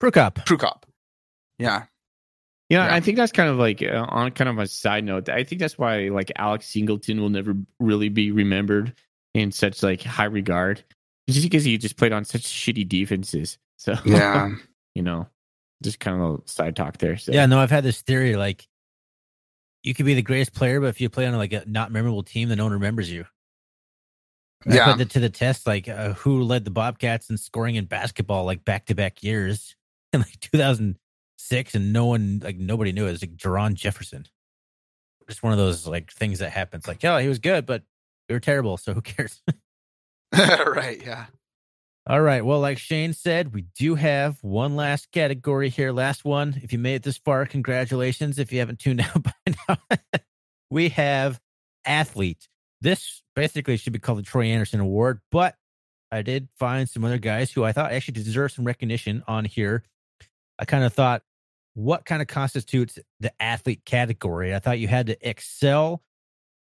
[0.00, 0.36] Prukop.
[0.44, 0.82] Prukop.
[1.58, 1.84] Yeah,
[2.68, 5.28] yeah, yeah, I think that's kind of like uh, on kind of a side note.
[5.28, 8.94] I think that's why like Alex Singleton will never really be remembered
[9.34, 10.84] in such like high regard,
[11.28, 13.58] just because he just played on such shitty defenses.
[13.78, 14.50] So yeah,
[14.94, 15.26] you know,
[15.82, 17.16] just kind of a side talk there.
[17.16, 17.32] So.
[17.32, 18.68] Yeah, no, I've had this theory like
[19.82, 22.22] you could be the greatest player, but if you play on like a not memorable
[22.22, 23.24] team, then no one remembers you.
[24.66, 25.66] Yeah, I put it to the test.
[25.66, 29.76] Like uh, who led the Bobcats in scoring in basketball like back to back years
[30.12, 33.12] in like 2006, and no one like nobody knew it.
[33.12, 34.26] was like Jerron Jefferson.
[35.28, 36.88] Just one of those like things that happens.
[36.88, 37.82] Like, oh, he was good, but
[38.28, 39.42] we were terrible, so who cares?
[40.32, 41.26] right, yeah.
[42.08, 42.42] All right.
[42.42, 45.92] Well, like Shane said, we do have one last category here.
[45.92, 46.58] Last one.
[46.62, 48.38] If you made it this far, congratulations.
[48.38, 49.98] If you haven't tuned out by now,
[50.70, 51.38] we have
[51.84, 52.48] athlete.
[52.80, 55.56] This basically should be called the Troy Andersen Award, but
[56.10, 59.82] I did find some other guys who I thought actually deserve some recognition on here.
[60.58, 61.22] I kind of thought
[61.74, 64.54] what kind of constitutes the athlete category.
[64.54, 66.02] I thought you had to excel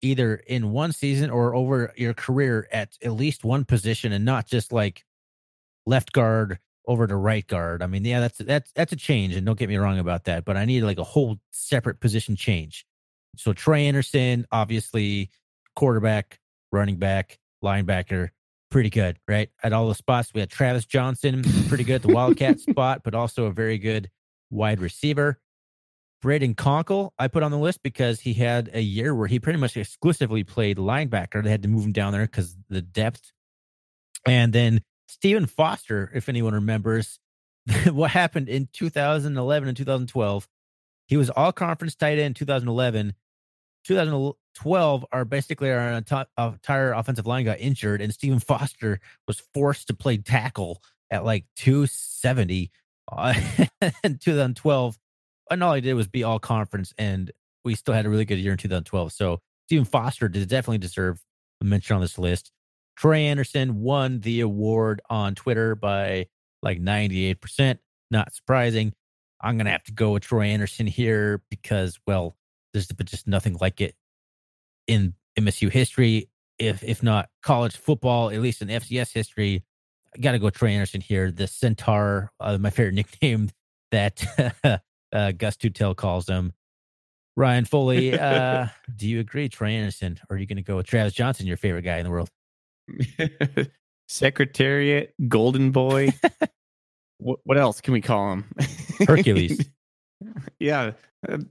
[0.03, 4.47] either in one season or over your career at at least one position and not
[4.47, 5.03] just like
[5.87, 7.83] left guard over to right guard.
[7.83, 10.45] I mean, yeah, that's that's that's a change, and don't get me wrong about that.
[10.45, 12.85] But I need like a whole separate position change.
[13.37, 15.31] So Troy Andersen, obviously,
[15.77, 16.41] quarterback,
[16.73, 18.31] running back, linebacker,
[18.71, 19.51] pretty good, right?
[19.63, 23.15] At all the spots, we had Travis Johnson, pretty good at the Wildcat spot, but
[23.15, 24.11] also a very good
[24.51, 25.41] wide receiver.
[26.23, 29.59] Brayden Konkol, I put on the list because he had a year where he pretty
[29.59, 31.43] much exclusively played linebacker.
[31.43, 33.33] They had to move him down there because the depth.
[34.27, 37.19] And then Stephen Foster, if anyone remembers
[37.91, 40.49] what happened in 2011 and 2012,
[41.07, 43.15] he was all conference tight end in 2011.
[43.85, 49.95] 2012, our basically our entire offensive line got injured, and Stephen Foster was forced to
[49.95, 52.71] play tackle at like 270
[53.11, 53.35] uh,
[54.05, 54.99] in 2012
[55.51, 57.31] and all he did was be all conference, and
[57.65, 59.13] we still had a really good year in 2012.
[59.13, 61.23] So Stephen Foster did definitely deserve
[61.61, 62.53] a mention on this list.
[63.01, 66.27] Troy Andersen won the award on Twitter by
[66.63, 67.79] like 98%.
[68.11, 68.93] Not surprising.
[69.41, 72.37] I'm gonna have to go with Troy Andersen here because, well,
[72.75, 73.95] there's just nothing like it
[74.87, 76.29] in MSU history,
[76.59, 79.65] if if not college football, at least in FCS history.
[80.15, 83.49] I got to go Troy Andersen here, the Centaur, uh, my favorite nickname
[83.93, 84.23] that
[85.13, 86.53] uh, Gus Tutel calls him.
[87.35, 88.67] Ryan Foley, uh,
[88.97, 91.57] do you agree, Troy Andersen, or are you going to go with Travis Johnson, your
[91.57, 92.29] favorite guy in the world?
[94.09, 96.13] Secretariat, Golden Boy.
[97.19, 98.45] what, what else can we call him?
[99.07, 99.69] Hercules.
[100.59, 100.93] yeah,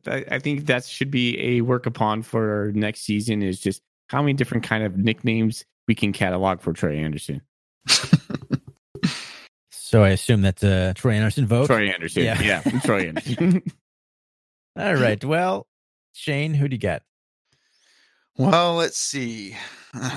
[0.08, 3.42] I, I think that should be a work upon for next season.
[3.42, 7.42] Is just how many different kind of nicknames we can catalog for Troy Andersen.
[9.90, 11.66] So I assume that's a Troy Andersen vote.
[11.66, 12.24] Troy Andersen.
[12.24, 13.64] Yeah, yeah Troy Andersen.
[14.78, 15.24] All right.
[15.26, 15.66] Well,
[16.14, 17.02] Shane, who do you get?
[18.40, 19.58] Well, let's see.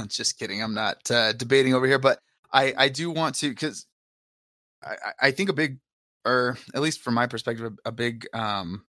[0.09, 0.62] Just kidding.
[0.62, 2.20] I'm not uh, debating over here, but
[2.53, 3.86] I I do want to because
[4.85, 5.78] I I think a big
[6.24, 8.85] or at least from my perspective a, a big um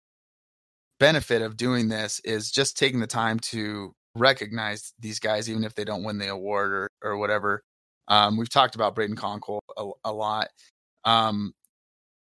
[1.00, 5.76] benefit of doing this is just taking the time to recognize these guys even if
[5.76, 7.64] they don't win the award or or whatever.
[8.08, 10.50] Um, we've talked about Brayden Konkol a, a lot,
[11.06, 11.54] um,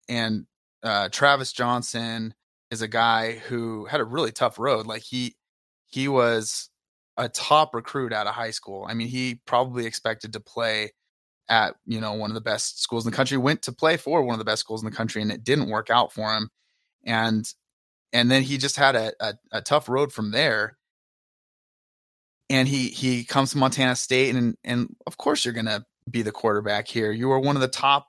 [0.10, 0.46] and
[0.84, 2.34] uh, Travis Johnson
[2.72, 4.88] is a guy who had a really tough road.
[4.88, 5.36] Like he
[5.88, 6.70] he was
[7.18, 8.86] a top recruit out of high school.
[8.88, 10.92] I mean, he probably expected to play
[11.50, 13.38] at you know one of the best schools in the country.
[13.38, 15.70] Went to play for one of the best schools in the country, and it didn't
[15.70, 16.50] work out for him.
[17.06, 17.52] And
[18.14, 20.78] and then he just had a, a, a tough road from there.
[22.50, 26.32] And he he comes to Montana State, and and of course you're gonna be the
[26.32, 27.12] quarterback here.
[27.12, 28.08] You are one of the top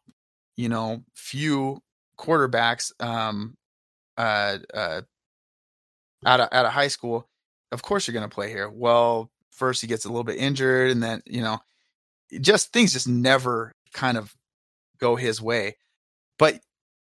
[0.58, 1.80] you know, few
[2.18, 3.56] quarterbacks um,
[4.18, 5.02] uh, uh,
[6.26, 7.27] out of out of high school,
[7.72, 8.68] of course you're going to play here.
[8.68, 11.58] Well, first he gets a little bit injured, and then you know,
[12.40, 14.34] just things just never kind of
[14.98, 15.76] go his way.
[16.38, 16.60] But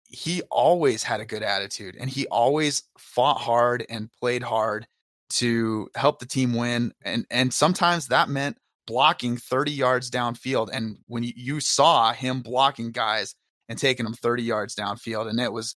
[0.07, 4.87] he always had a good attitude, and he always fought hard and played hard
[5.31, 6.93] to help the team win.
[7.03, 8.57] And and sometimes that meant
[8.87, 10.69] blocking 30 yards downfield.
[10.71, 13.33] And when you, saw him blocking guys
[13.67, 15.75] and taking them 30 yards downfield, and it was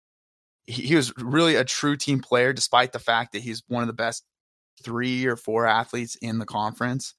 [0.66, 3.94] he was really a true team player, despite the fact that he's one of the
[3.94, 4.26] best
[4.84, 7.14] three or four athletes in the conference.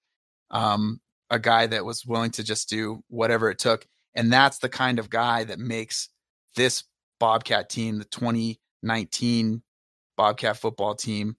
[0.51, 3.87] Um, a guy that was willing to just do whatever it took.
[4.15, 6.09] And that's the kind of guy that makes
[6.57, 6.85] this
[7.21, 9.63] Bobcat team, the 2019
[10.17, 11.37] Bobcat football team,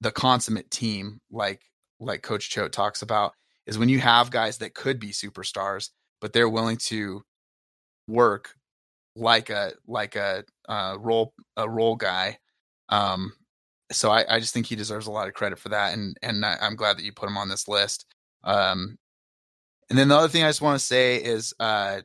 [0.00, 1.62] the consummate team, like
[2.00, 3.34] like Coach Choate talks about
[3.66, 7.22] is when you have guys that could be superstars, but they're willing to
[8.08, 8.54] work
[9.16, 12.38] like a like a uh, role a role guy.
[12.88, 13.32] Um,
[13.92, 16.44] so I, I just think he deserves a lot of credit for that, and and
[16.44, 18.06] I, am glad that you put him on this list.
[18.44, 18.98] Um,
[19.88, 22.00] and then the other thing I just want to say is uh,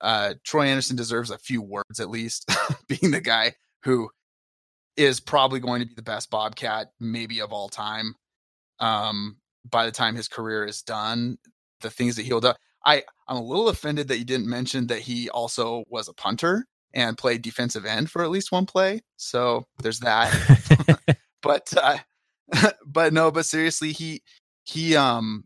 [0.00, 2.50] uh, Troy Andersen deserves a few words at least,
[2.88, 4.10] being the guy who
[4.96, 8.14] is probably going to be the best Bobcat maybe of all time.
[8.78, 9.38] Um,
[9.68, 11.38] by the time his career is done,
[11.80, 12.52] the things that he'll do.
[12.84, 16.66] I, I'm a little offended that you didn't mention that he also was a punter
[16.94, 19.02] and played defensive end for at least one play.
[19.16, 20.32] So there's that.
[21.42, 21.98] but uh,
[22.86, 24.22] but no, but seriously, he
[24.64, 25.44] he um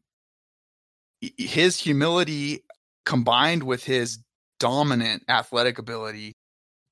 [1.21, 2.65] his humility
[3.05, 4.19] combined with his
[4.59, 6.35] dominant athletic ability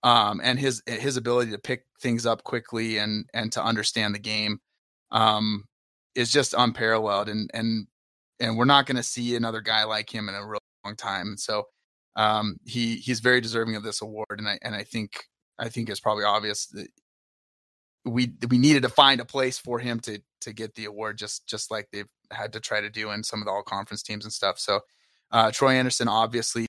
[0.02, 4.18] um and his his ability to pick things up quickly and and to understand the
[4.18, 4.58] game
[5.10, 5.64] um
[6.14, 7.86] is just unparalleled and and
[8.40, 11.36] and we're not going to see another guy like him in a real long time.
[11.36, 11.64] So
[12.16, 15.24] um, he he's very deserving of this award, and I and I think
[15.58, 16.88] I think it's probably obvious that
[18.04, 21.46] we we needed to find a place for him to to get the award, just
[21.46, 24.24] just like they've had to try to do in some of the all conference teams
[24.24, 24.58] and stuff.
[24.58, 24.80] So
[25.30, 26.66] uh, Troy Andersen obviously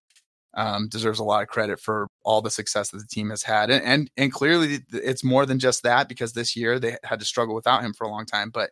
[0.55, 3.69] um, deserves a lot of credit for all the success that the team has had,
[3.69, 7.25] and, and and clearly it's more than just that because this year they had to
[7.25, 8.71] struggle without him for a long time, but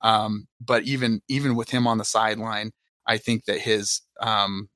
[0.00, 2.72] um, but even even with him on the sideline,
[3.06, 4.68] I think that his um,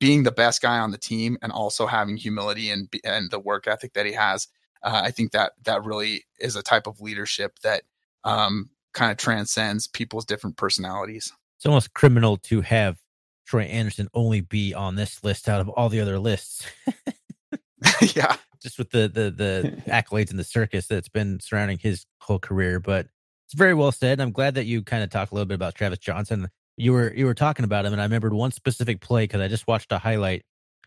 [0.00, 3.66] being the best guy on the team and also having humility and and the work
[3.66, 4.48] ethic that he has
[4.84, 7.82] uh, I think that that really is a type of leadership that
[8.22, 11.32] um, kind of transcends people's different personalities.
[11.56, 12.98] It's almost criminal to have
[13.46, 16.66] Troy Andersen only be on this list out of all the other lists.
[18.14, 22.38] yeah, just with the the the accolades and the circus that's been surrounding his whole
[22.38, 22.80] career.
[22.80, 23.06] But
[23.46, 24.20] it's very well said.
[24.20, 26.48] I'm glad that you kind of talked a little bit about Travis Johnson.
[26.76, 29.48] You were you were talking about him, and I remembered one specific play because I
[29.48, 30.44] just watched a highlight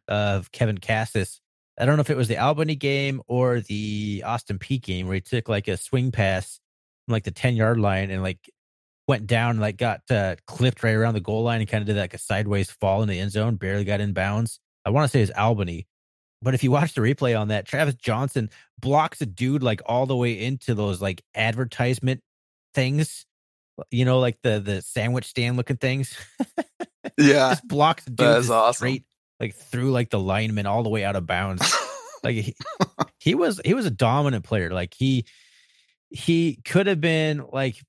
[0.08, 1.40] of Kevin Kassis.
[1.78, 5.16] I don't know if it was the Albany game or the Austin Peay game where
[5.16, 6.60] he took like a swing pass
[7.06, 8.50] from like the 10 yard line and like
[9.08, 11.88] went down and like got uh, clipped right around the goal line and kind of
[11.88, 14.60] did like a sideways fall in the end zone, barely got in bounds.
[14.86, 15.88] I want to say it's Albany.
[16.42, 18.50] But if you watch the replay on that, Travis Johnson
[18.80, 22.22] blocks a dude like all the way into those like advertisement
[22.74, 23.26] things,
[23.90, 26.16] you know, like the the sandwich stand looking things.
[27.18, 28.78] yeah, just blocks dude That's awesome.
[28.78, 29.04] straight
[29.40, 31.76] like threw like the lineman all the way out of bounds.
[32.24, 32.56] like he,
[33.20, 34.72] he was he was a dominant player.
[34.72, 35.26] Like he
[36.10, 37.82] he could have been like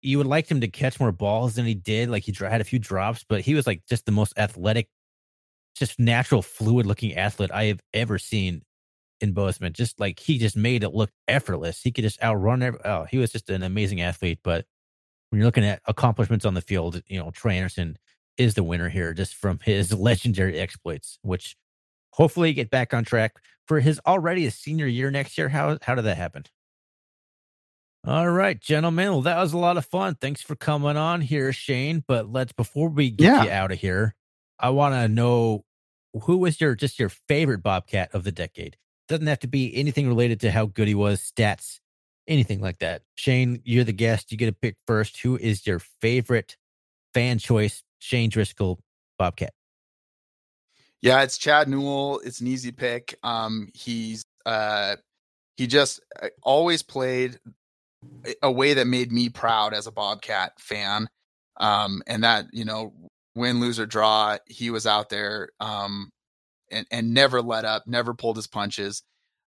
[0.00, 2.10] you would like him to catch more balls than he did.
[2.10, 4.88] Like he had a few drops, but he was like just the most athletic,
[5.74, 8.62] just natural, fluid looking athlete I have ever seen
[9.20, 9.72] in Bozeman.
[9.72, 11.80] Just like he just made it look effortless.
[11.80, 12.62] He could just outrun.
[12.62, 14.40] Every, oh, he was just an amazing athlete.
[14.44, 14.66] But
[15.30, 17.96] when you're looking at accomplishments on the field, you know, Troy Andersen
[18.38, 21.56] is the winner here just from his legendary exploits, which
[22.12, 23.34] hopefully get back on track
[23.66, 25.48] for his already a senior year next year.
[25.48, 26.44] How how did that happen?
[28.06, 29.08] All right, gentlemen.
[29.12, 30.16] Well, that was a lot of fun.
[30.20, 32.04] Thanks for coming on here, Shane.
[32.06, 33.44] But let's before we get Yeah.
[33.44, 34.14] you out of here,
[34.58, 35.64] I want to know
[36.22, 38.76] who was your just your favorite Bobcat of the decade.
[39.08, 41.80] Doesn't have to be anything related to how good he was, stats,
[42.28, 43.02] anything like that.
[43.14, 44.30] Shane, you're the guest.
[44.30, 45.20] You get to pick first.
[45.22, 46.56] Who is your favorite
[47.14, 47.82] fan choice?
[48.04, 48.78] Shane Driscoll,
[49.18, 49.54] Bobcat.
[51.00, 52.20] Yeah, it's Chad Newell.
[52.22, 53.18] It's an easy pick.
[53.22, 54.96] Um, he's uh,
[55.56, 57.38] he just uh, always played
[58.42, 61.08] a- way that made me proud as a Bobcat fan.
[61.56, 62.92] Um, and that you know,
[63.34, 66.10] win, lose or draw, he was out there um,
[66.70, 69.02] and and never let up, never pulled his punches,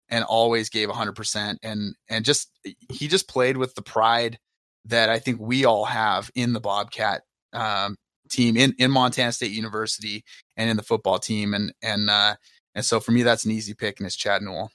[0.10, 1.60] and always gave hundred percent.
[1.64, 2.50] And and just
[2.90, 4.40] he just played with the pride
[4.86, 7.22] that I think we all have in the Bobcat
[7.54, 7.96] um,
[8.32, 10.24] team in in Montana State University
[10.58, 11.54] and in the football team.
[11.54, 12.36] And and uh,
[12.74, 14.72] and so for me, that's an easy pick, and it's Chad Newell.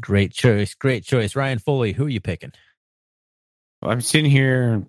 [0.00, 0.74] Great choice.
[0.74, 1.34] Great choice.
[1.36, 2.52] Ryan Foley, who are you picking?
[3.82, 4.84] Well, I'm sitting here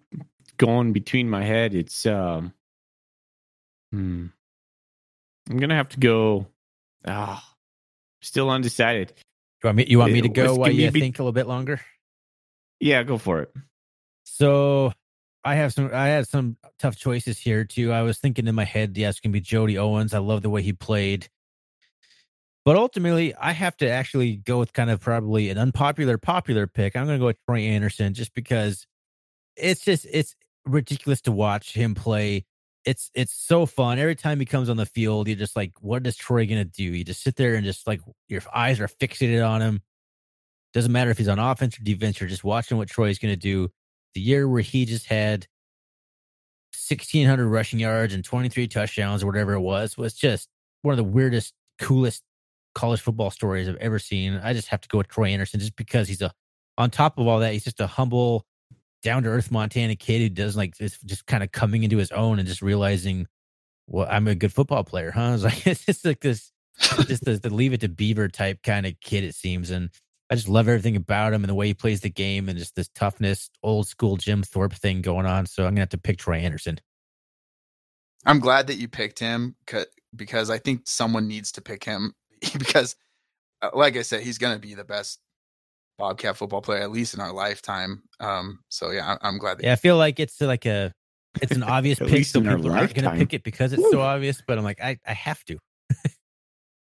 [0.58, 1.74] going between my head.
[1.74, 2.54] It's um,
[3.92, 4.28] hmm.
[5.50, 6.48] I'm gonna have to go.
[7.06, 7.44] Ah,
[8.22, 9.14] still undecided.
[9.64, 11.20] You want me, you want me to Uh, go let's while you a bit- think
[11.20, 11.80] a little bit longer?
[12.80, 13.52] Yeah, go for it.
[14.26, 14.94] So
[15.48, 17.94] I have some I had some tough choices here too.
[17.94, 20.14] I was thinking in my head, yeah, it's gonna be Jody Owens.
[20.14, 21.30] I love the way he played.
[22.66, 26.98] But ultimately, I have to actually go with kind of probably an unpopular popular pick.
[26.98, 28.86] I'm gonna go with Troy Andersen just because
[29.56, 32.46] it's just it's ridiculous to watch him play.
[32.84, 34.00] It's it's so fun.
[34.00, 36.84] Every time he comes on the field, you're just like, what is Troy gonna do?
[36.84, 39.82] You just sit there and just like your eyes are fixated on him.
[40.74, 43.70] Doesn't matter if he's on offense or defense, you're just watching what Troy's gonna do
[44.18, 45.46] the year where he just had
[46.74, 50.50] 1600 rushing yards and 23 touchdowns or whatever it was was just
[50.82, 52.24] one of the weirdest coolest
[52.74, 54.42] college football stories i've ever seen.
[54.44, 56.32] I just have to go with troy andersen just because he's a
[56.80, 58.44] on top of all that he's just a humble
[59.04, 62.12] down to earth montana kid who does like this just kind of coming into his
[62.12, 63.28] own and just realizing
[63.86, 65.34] well i'm a good football player huh?
[65.36, 66.52] It's like it's just like this
[67.06, 69.92] just the, the leave it to beaver type kind of kid it seems and
[70.30, 72.76] I just love everything about him and the way he plays the game and just
[72.76, 75.46] this toughness, old school Jim Thorpe thing going on.
[75.46, 76.80] So I'm gonna have to pick Troy Andersen.
[78.26, 79.56] I'm glad that you picked him
[80.16, 82.14] because I think someone needs to pick him
[82.58, 82.96] because,
[83.62, 85.20] uh, like I said, he's going to be the best
[85.98, 88.04] Bobcat football player at least in our lifetime.
[88.20, 89.64] Um, so yeah, I- I'm glad that.
[89.66, 90.94] Yeah, I feel like it's like a
[91.42, 92.10] it's an obvious pick.
[92.10, 95.00] least So people aren't gonna pick it because it's so obvious, but I'm like, I,
[95.08, 95.58] I have to.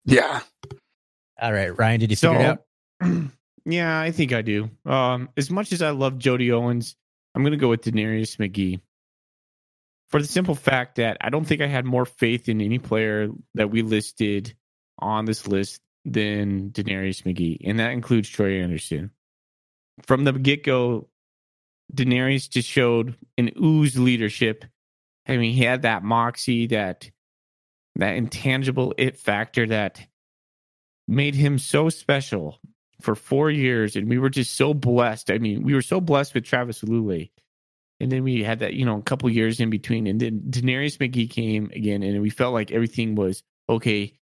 [0.07, 0.41] yeah,
[1.41, 2.66] All right, Ryan, did you figure it out?
[3.64, 4.70] yeah, I think I do.
[4.85, 6.97] Um, as much as I love Jody Owens,
[7.35, 8.81] I'm going to go with DeNarius McGhee
[10.09, 13.28] for the simple fact that I don't think I had more faith in any player
[13.55, 14.55] that we listed
[14.98, 19.10] on this list than DeNarius McGhee, and that includes Troy Andersen.
[20.02, 21.09] From the get go,
[21.93, 24.64] DeNarius just showed an ooze leadership.
[25.27, 27.10] I mean, he had that moxie, that
[27.97, 30.06] that intangible it factor that
[31.09, 32.60] made him so special
[33.01, 35.31] for four years, and we were just so blessed.
[35.31, 37.31] I mean, we were so blessed with Travis Lulay.
[37.98, 40.06] And then we had that, you know, a couple years in between.
[40.06, 44.12] And then DeNarius McGhee came again, and we felt like everything was okay.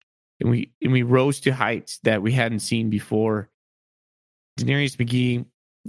[0.41, 3.51] And we and we rose to heights that we hadn't seen before.
[4.59, 5.47] DeNarius McGhee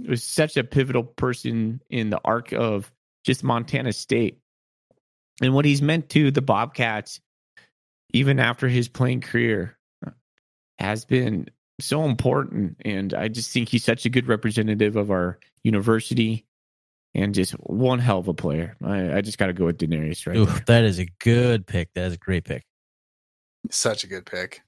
[0.08, 2.90] was such a pivotal person in the arc of
[3.24, 4.40] just Montana State
[5.40, 7.20] and what he's meant to the Bobcats,
[8.12, 9.76] even after his playing career,
[10.78, 11.48] has been
[11.80, 12.76] so important.
[12.84, 16.46] And I just think he's such a good representative of our university
[17.14, 18.76] and just one hell of a player.
[18.84, 21.92] I, I just got to go with DeNarius right Ooh, that is a good pick.
[21.94, 22.64] That is a great pick.
[23.70, 24.62] Such a good pick.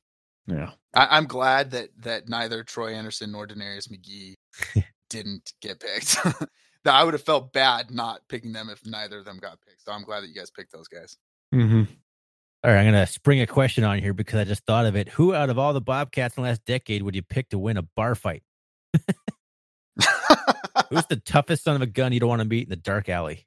[0.46, 0.70] Yeah.
[0.94, 4.34] I, I'm glad that that neither Troy Andersen nor DeNarius McGhee
[5.10, 6.16] didn't get picked.
[6.84, 9.84] that I would have felt bad not picking them if neither of them got picked.
[9.84, 11.16] So I'm glad that you guys picked those guys.
[11.54, 11.84] Mm-hmm.
[12.64, 15.08] All right, I'm gonna spring a question on here because I just thought of it.
[15.10, 17.76] Who out of all the Bobcats in the last decade would you pick to win
[17.76, 18.42] a bar fight?
[20.90, 23.08] Who's the toughest son of a gun you don't want to meet in the dark
[23.08, 23.46] alley?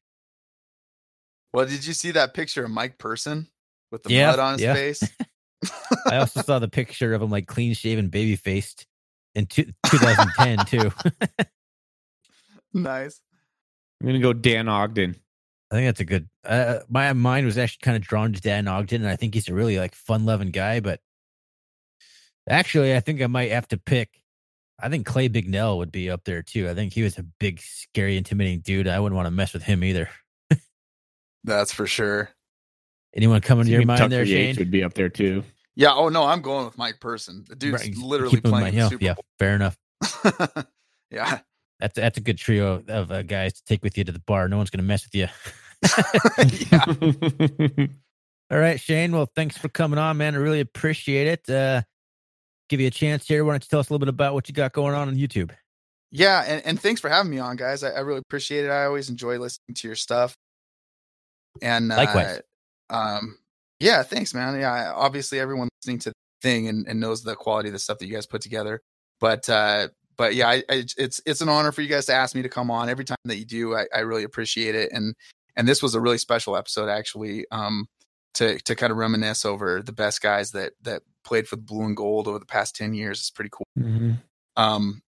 [1.53, 3.47] well, did you see that picture of Mike Person
[3.91, 4.73] with the Yeah, mud on his yeah.
[4.73, 5.03] face?
[6.07, 8.87] I also saw the picture of him like clean shaven, baby faced
[9.35, 10.91] in two, 2010 too.
[12.73, 13.21] nice.
[13.99, 15.17] I'm going to go Dan Ogden.
[15.71, 16.29] I think that's a good.
[16.43, 19.47] Uh, my mind was actually kind of drawn to Dan Ogden, and I think he's
[19.47, 20.81] a really like fun loving guy.
[20.81, 20.99] But
[22.49, 24.09] actually, I think I might have to pick.
[24.79, 26.67] I think Clay Bignell would be up there too.
[26.67, 28.87] I think he was a big, scary, intimidating dude.
[28.87, 30.09] I wouldn't want to mess with him either.
[31.43, 32.29] That's for sure.
[33.15, 34.61] Anyone coming to your mind Tucker there, Yates Shane?
[34.61, 35.43] would be up there too.
[35.75, 35.93] Yeah.
[35.93, 37.45] Oh no, I'm going with Mike Person.
[37.47, 38.73] The dude's Right, literally keep playing mind.
[38.73, 39.77] the Yeah, Super yeah, fair enough.
[41.11, 41.39] Yeah.
[41.81, 44.47] That's that's a good trio of uh, guys to take with you to the bar.
[44.47, 45.27] No one's going to mess with you.
[48.51, 49.11] All right, Shane.
[49.11, 50.35] Well, thanks for coming on, man.
[50.35, 51.49] I really appreciate it.
[51.49, 51.81] Uh,
[52.69, 53.43] give you a chance here.
[53.43, 55.15] Why don't you tell us a little bit about what you got going on on
[55.15, 55.51] YouTube?
[56.11, 57.83] Yeah, and, and thanks for having me on, guys.
[57.83, 58.69] I, I really appreciate it.
[58.69, 60.35] I always enjoy listening to your stuff.
[61.61, 62.41] And uh, Likewise.
[62.89, 63.37] um,
[63.79, 64.59] yeah, thanks, man.
[64.59, 67.97] Yeah, obviously everyone listening to the thing and, and knows the quality of the stuff
[67.99, 68.81] that you guys put together.
[69.19, 69.87] But uh,
[70.21, 72.47] but yeah, I, I, it's it's an honor for you guys to ask me to
[72.49, 72.89] come on.
[72.89, 74.91] Every time that you do, I, I really appreciate it.
[74.91, 75.15] And
[75.55, 77.87] and this was a really special episode, actually, um,
[78.35, 81.85] to to kind of reminisce over the best guys that that played for the blue
[81.85, 83.17] and gold over the past ten years.
[83.17, 83.65] It's pretty cool.
[83.79, 84.21] Mhm.
[84.57, 85.01] Um,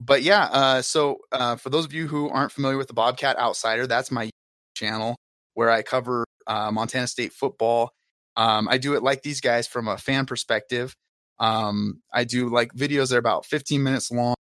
[0.00, 3.40] but yeah, uh, so uh, for those of you who aren't familiar with the Bobcat
[3.40, 4.30] Outsider, that's my
[4.76, 5.16] channel
[5.54, 7.90] where I cover uh, Montana State football.
[8.36, 10.94] Um, I do it like these guys from a fan perspective.
[11.40, 14.36] Um, I do like videos that are about 15 minutes long,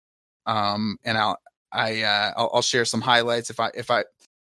[0.48, 1.38] um, and I'll
[1.72, 4.06] I uh, I'll, I'll share some highlights if I if I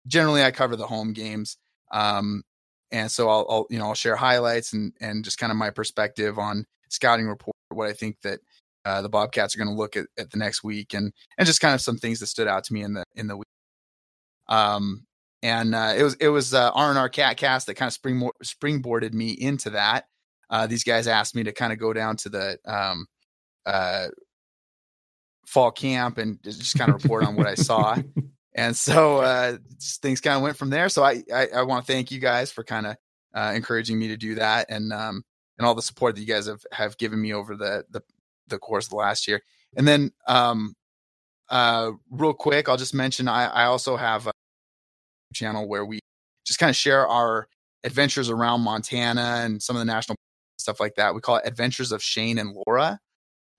[0.08, 1.58] generally I cover the home games,
[1.92, 2.44] um,
[2.92, 5.70] and so I'll, I'll you know I'll share highlights and and just kind of my
[5.70, 8.40] perspective on scouting report, what I think that
[8.86, 11.62] uh, the Bobcats are going to look at, at the next week, and and just
[11.62, 13.46] kind of some things that stood out to me in the in the week.
[14.48, 15.06] Um,
[15.44, 18.30] and uh, it was it was uh, R and R Catcast that kind of spring
[18.44, 20.06] springboarded me into that.
[20.50, 23.08] Uh, these guys asked me to kind of go down to the um,
[23.66, 24.08] uh,
[25.52, 27.98] fall camp and just kind of report on what I saw.
[28.54, 30.90] And so uh, just things kind of went from there.
[30.90, 32.98] So I I, I want to thank you guys for kind of
[33.34, 35.24] uh, encouraging me to do that, and um,
[35.58, 38.02] and all the support that you guys have have given me over the the
[38.48, 39.42] the course of the last year.
[39.78, 40.74] And then um,
[41.50, 44.34] uh, real quick, I'll just mention I I also have a
[45.34, 46.00] channel where we
[46.46, 47.48] just kind of share our
[47.86, 50.18] adventures around Montana and some of the national
[50.60, 51.16] stuff like that.
[51.16, 53.00] We call it Adventures of Shane and Laura.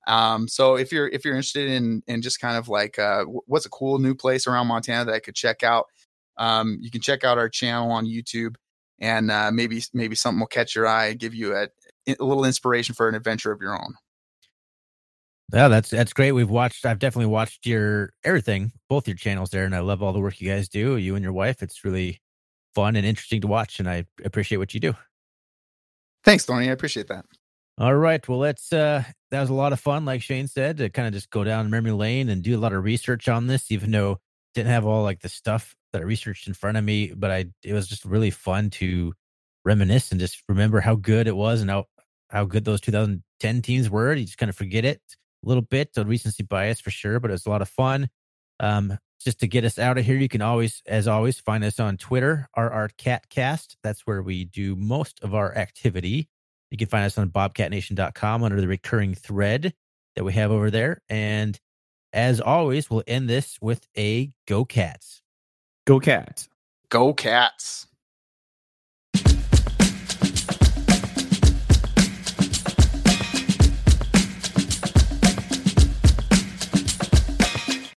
[0.06, 3.66] Um, so if you're if you're interested in in just kind of like uh, what's
[3.66, 5.86] a cool new place around Montana that I could check out,
[6.36, 8.56] um, you can check out our channel on YouTube,
[8.98, 11.68] and uh, maybe maybe something will catch your eye, give you a,
[12.08, 13.94] a little inspiration for an adventure of your own.
[15.52, 16.32] Yeah, that's that's great.
[16.32, 16.86] We've watched.
[16.86, 20.40] I've definitely watched your everything, both your channels there, and I love all the work
[20.40, 20.96] you guys do.
[20.96, 21.62] You and your wife.
[21.62, 22.22] It's really
[22.74, 24.94] fun and interesting to watch, and I appreciate what you do.
[26.24, 26.70] Thanks, Tony.
[26.70, 27.26] I appreciate that.
[27.82, 28.26] All right.
[28.28, 28.72] Well, let's.
[28.72, 31.44] uh That was a lot of fun, like Shane said, to kind of just go
[31.44, 34.20] down memory lane and do a lot of research on this, even though
[34.54, 37.12] didn't have all like the stuff that I researched in front of me.
[37.16, 39.14] But I, it was just really fun to
[39.66, 41.86] reminisce and just remember how good it was and how
[42.30, 44.14] how good those 2010 teams were.
[44.14, 45.02] You just kind of forget it
[45.44, 48.10] a little bit, the recency bias for sure, but it was a lot of fun.
[48.60, 51.80] Um, just to get us out of here, you can always, as always, find us
[51.80, 53.76] on Twitter, RRCatCast.
[53.84, 56.28] That's where we do most of our activity.
[56.72, 59.74] You can find us on bobcatnation.com under the recurring thread
[60.16, 61.02] that we have over there.
[61.06, 61.60] And
[62.14, 65.20] as always, we'll end this with a Go Cats.
[65.86, 66.48] Go Cats.
[66.88, 67.86] Go Cats.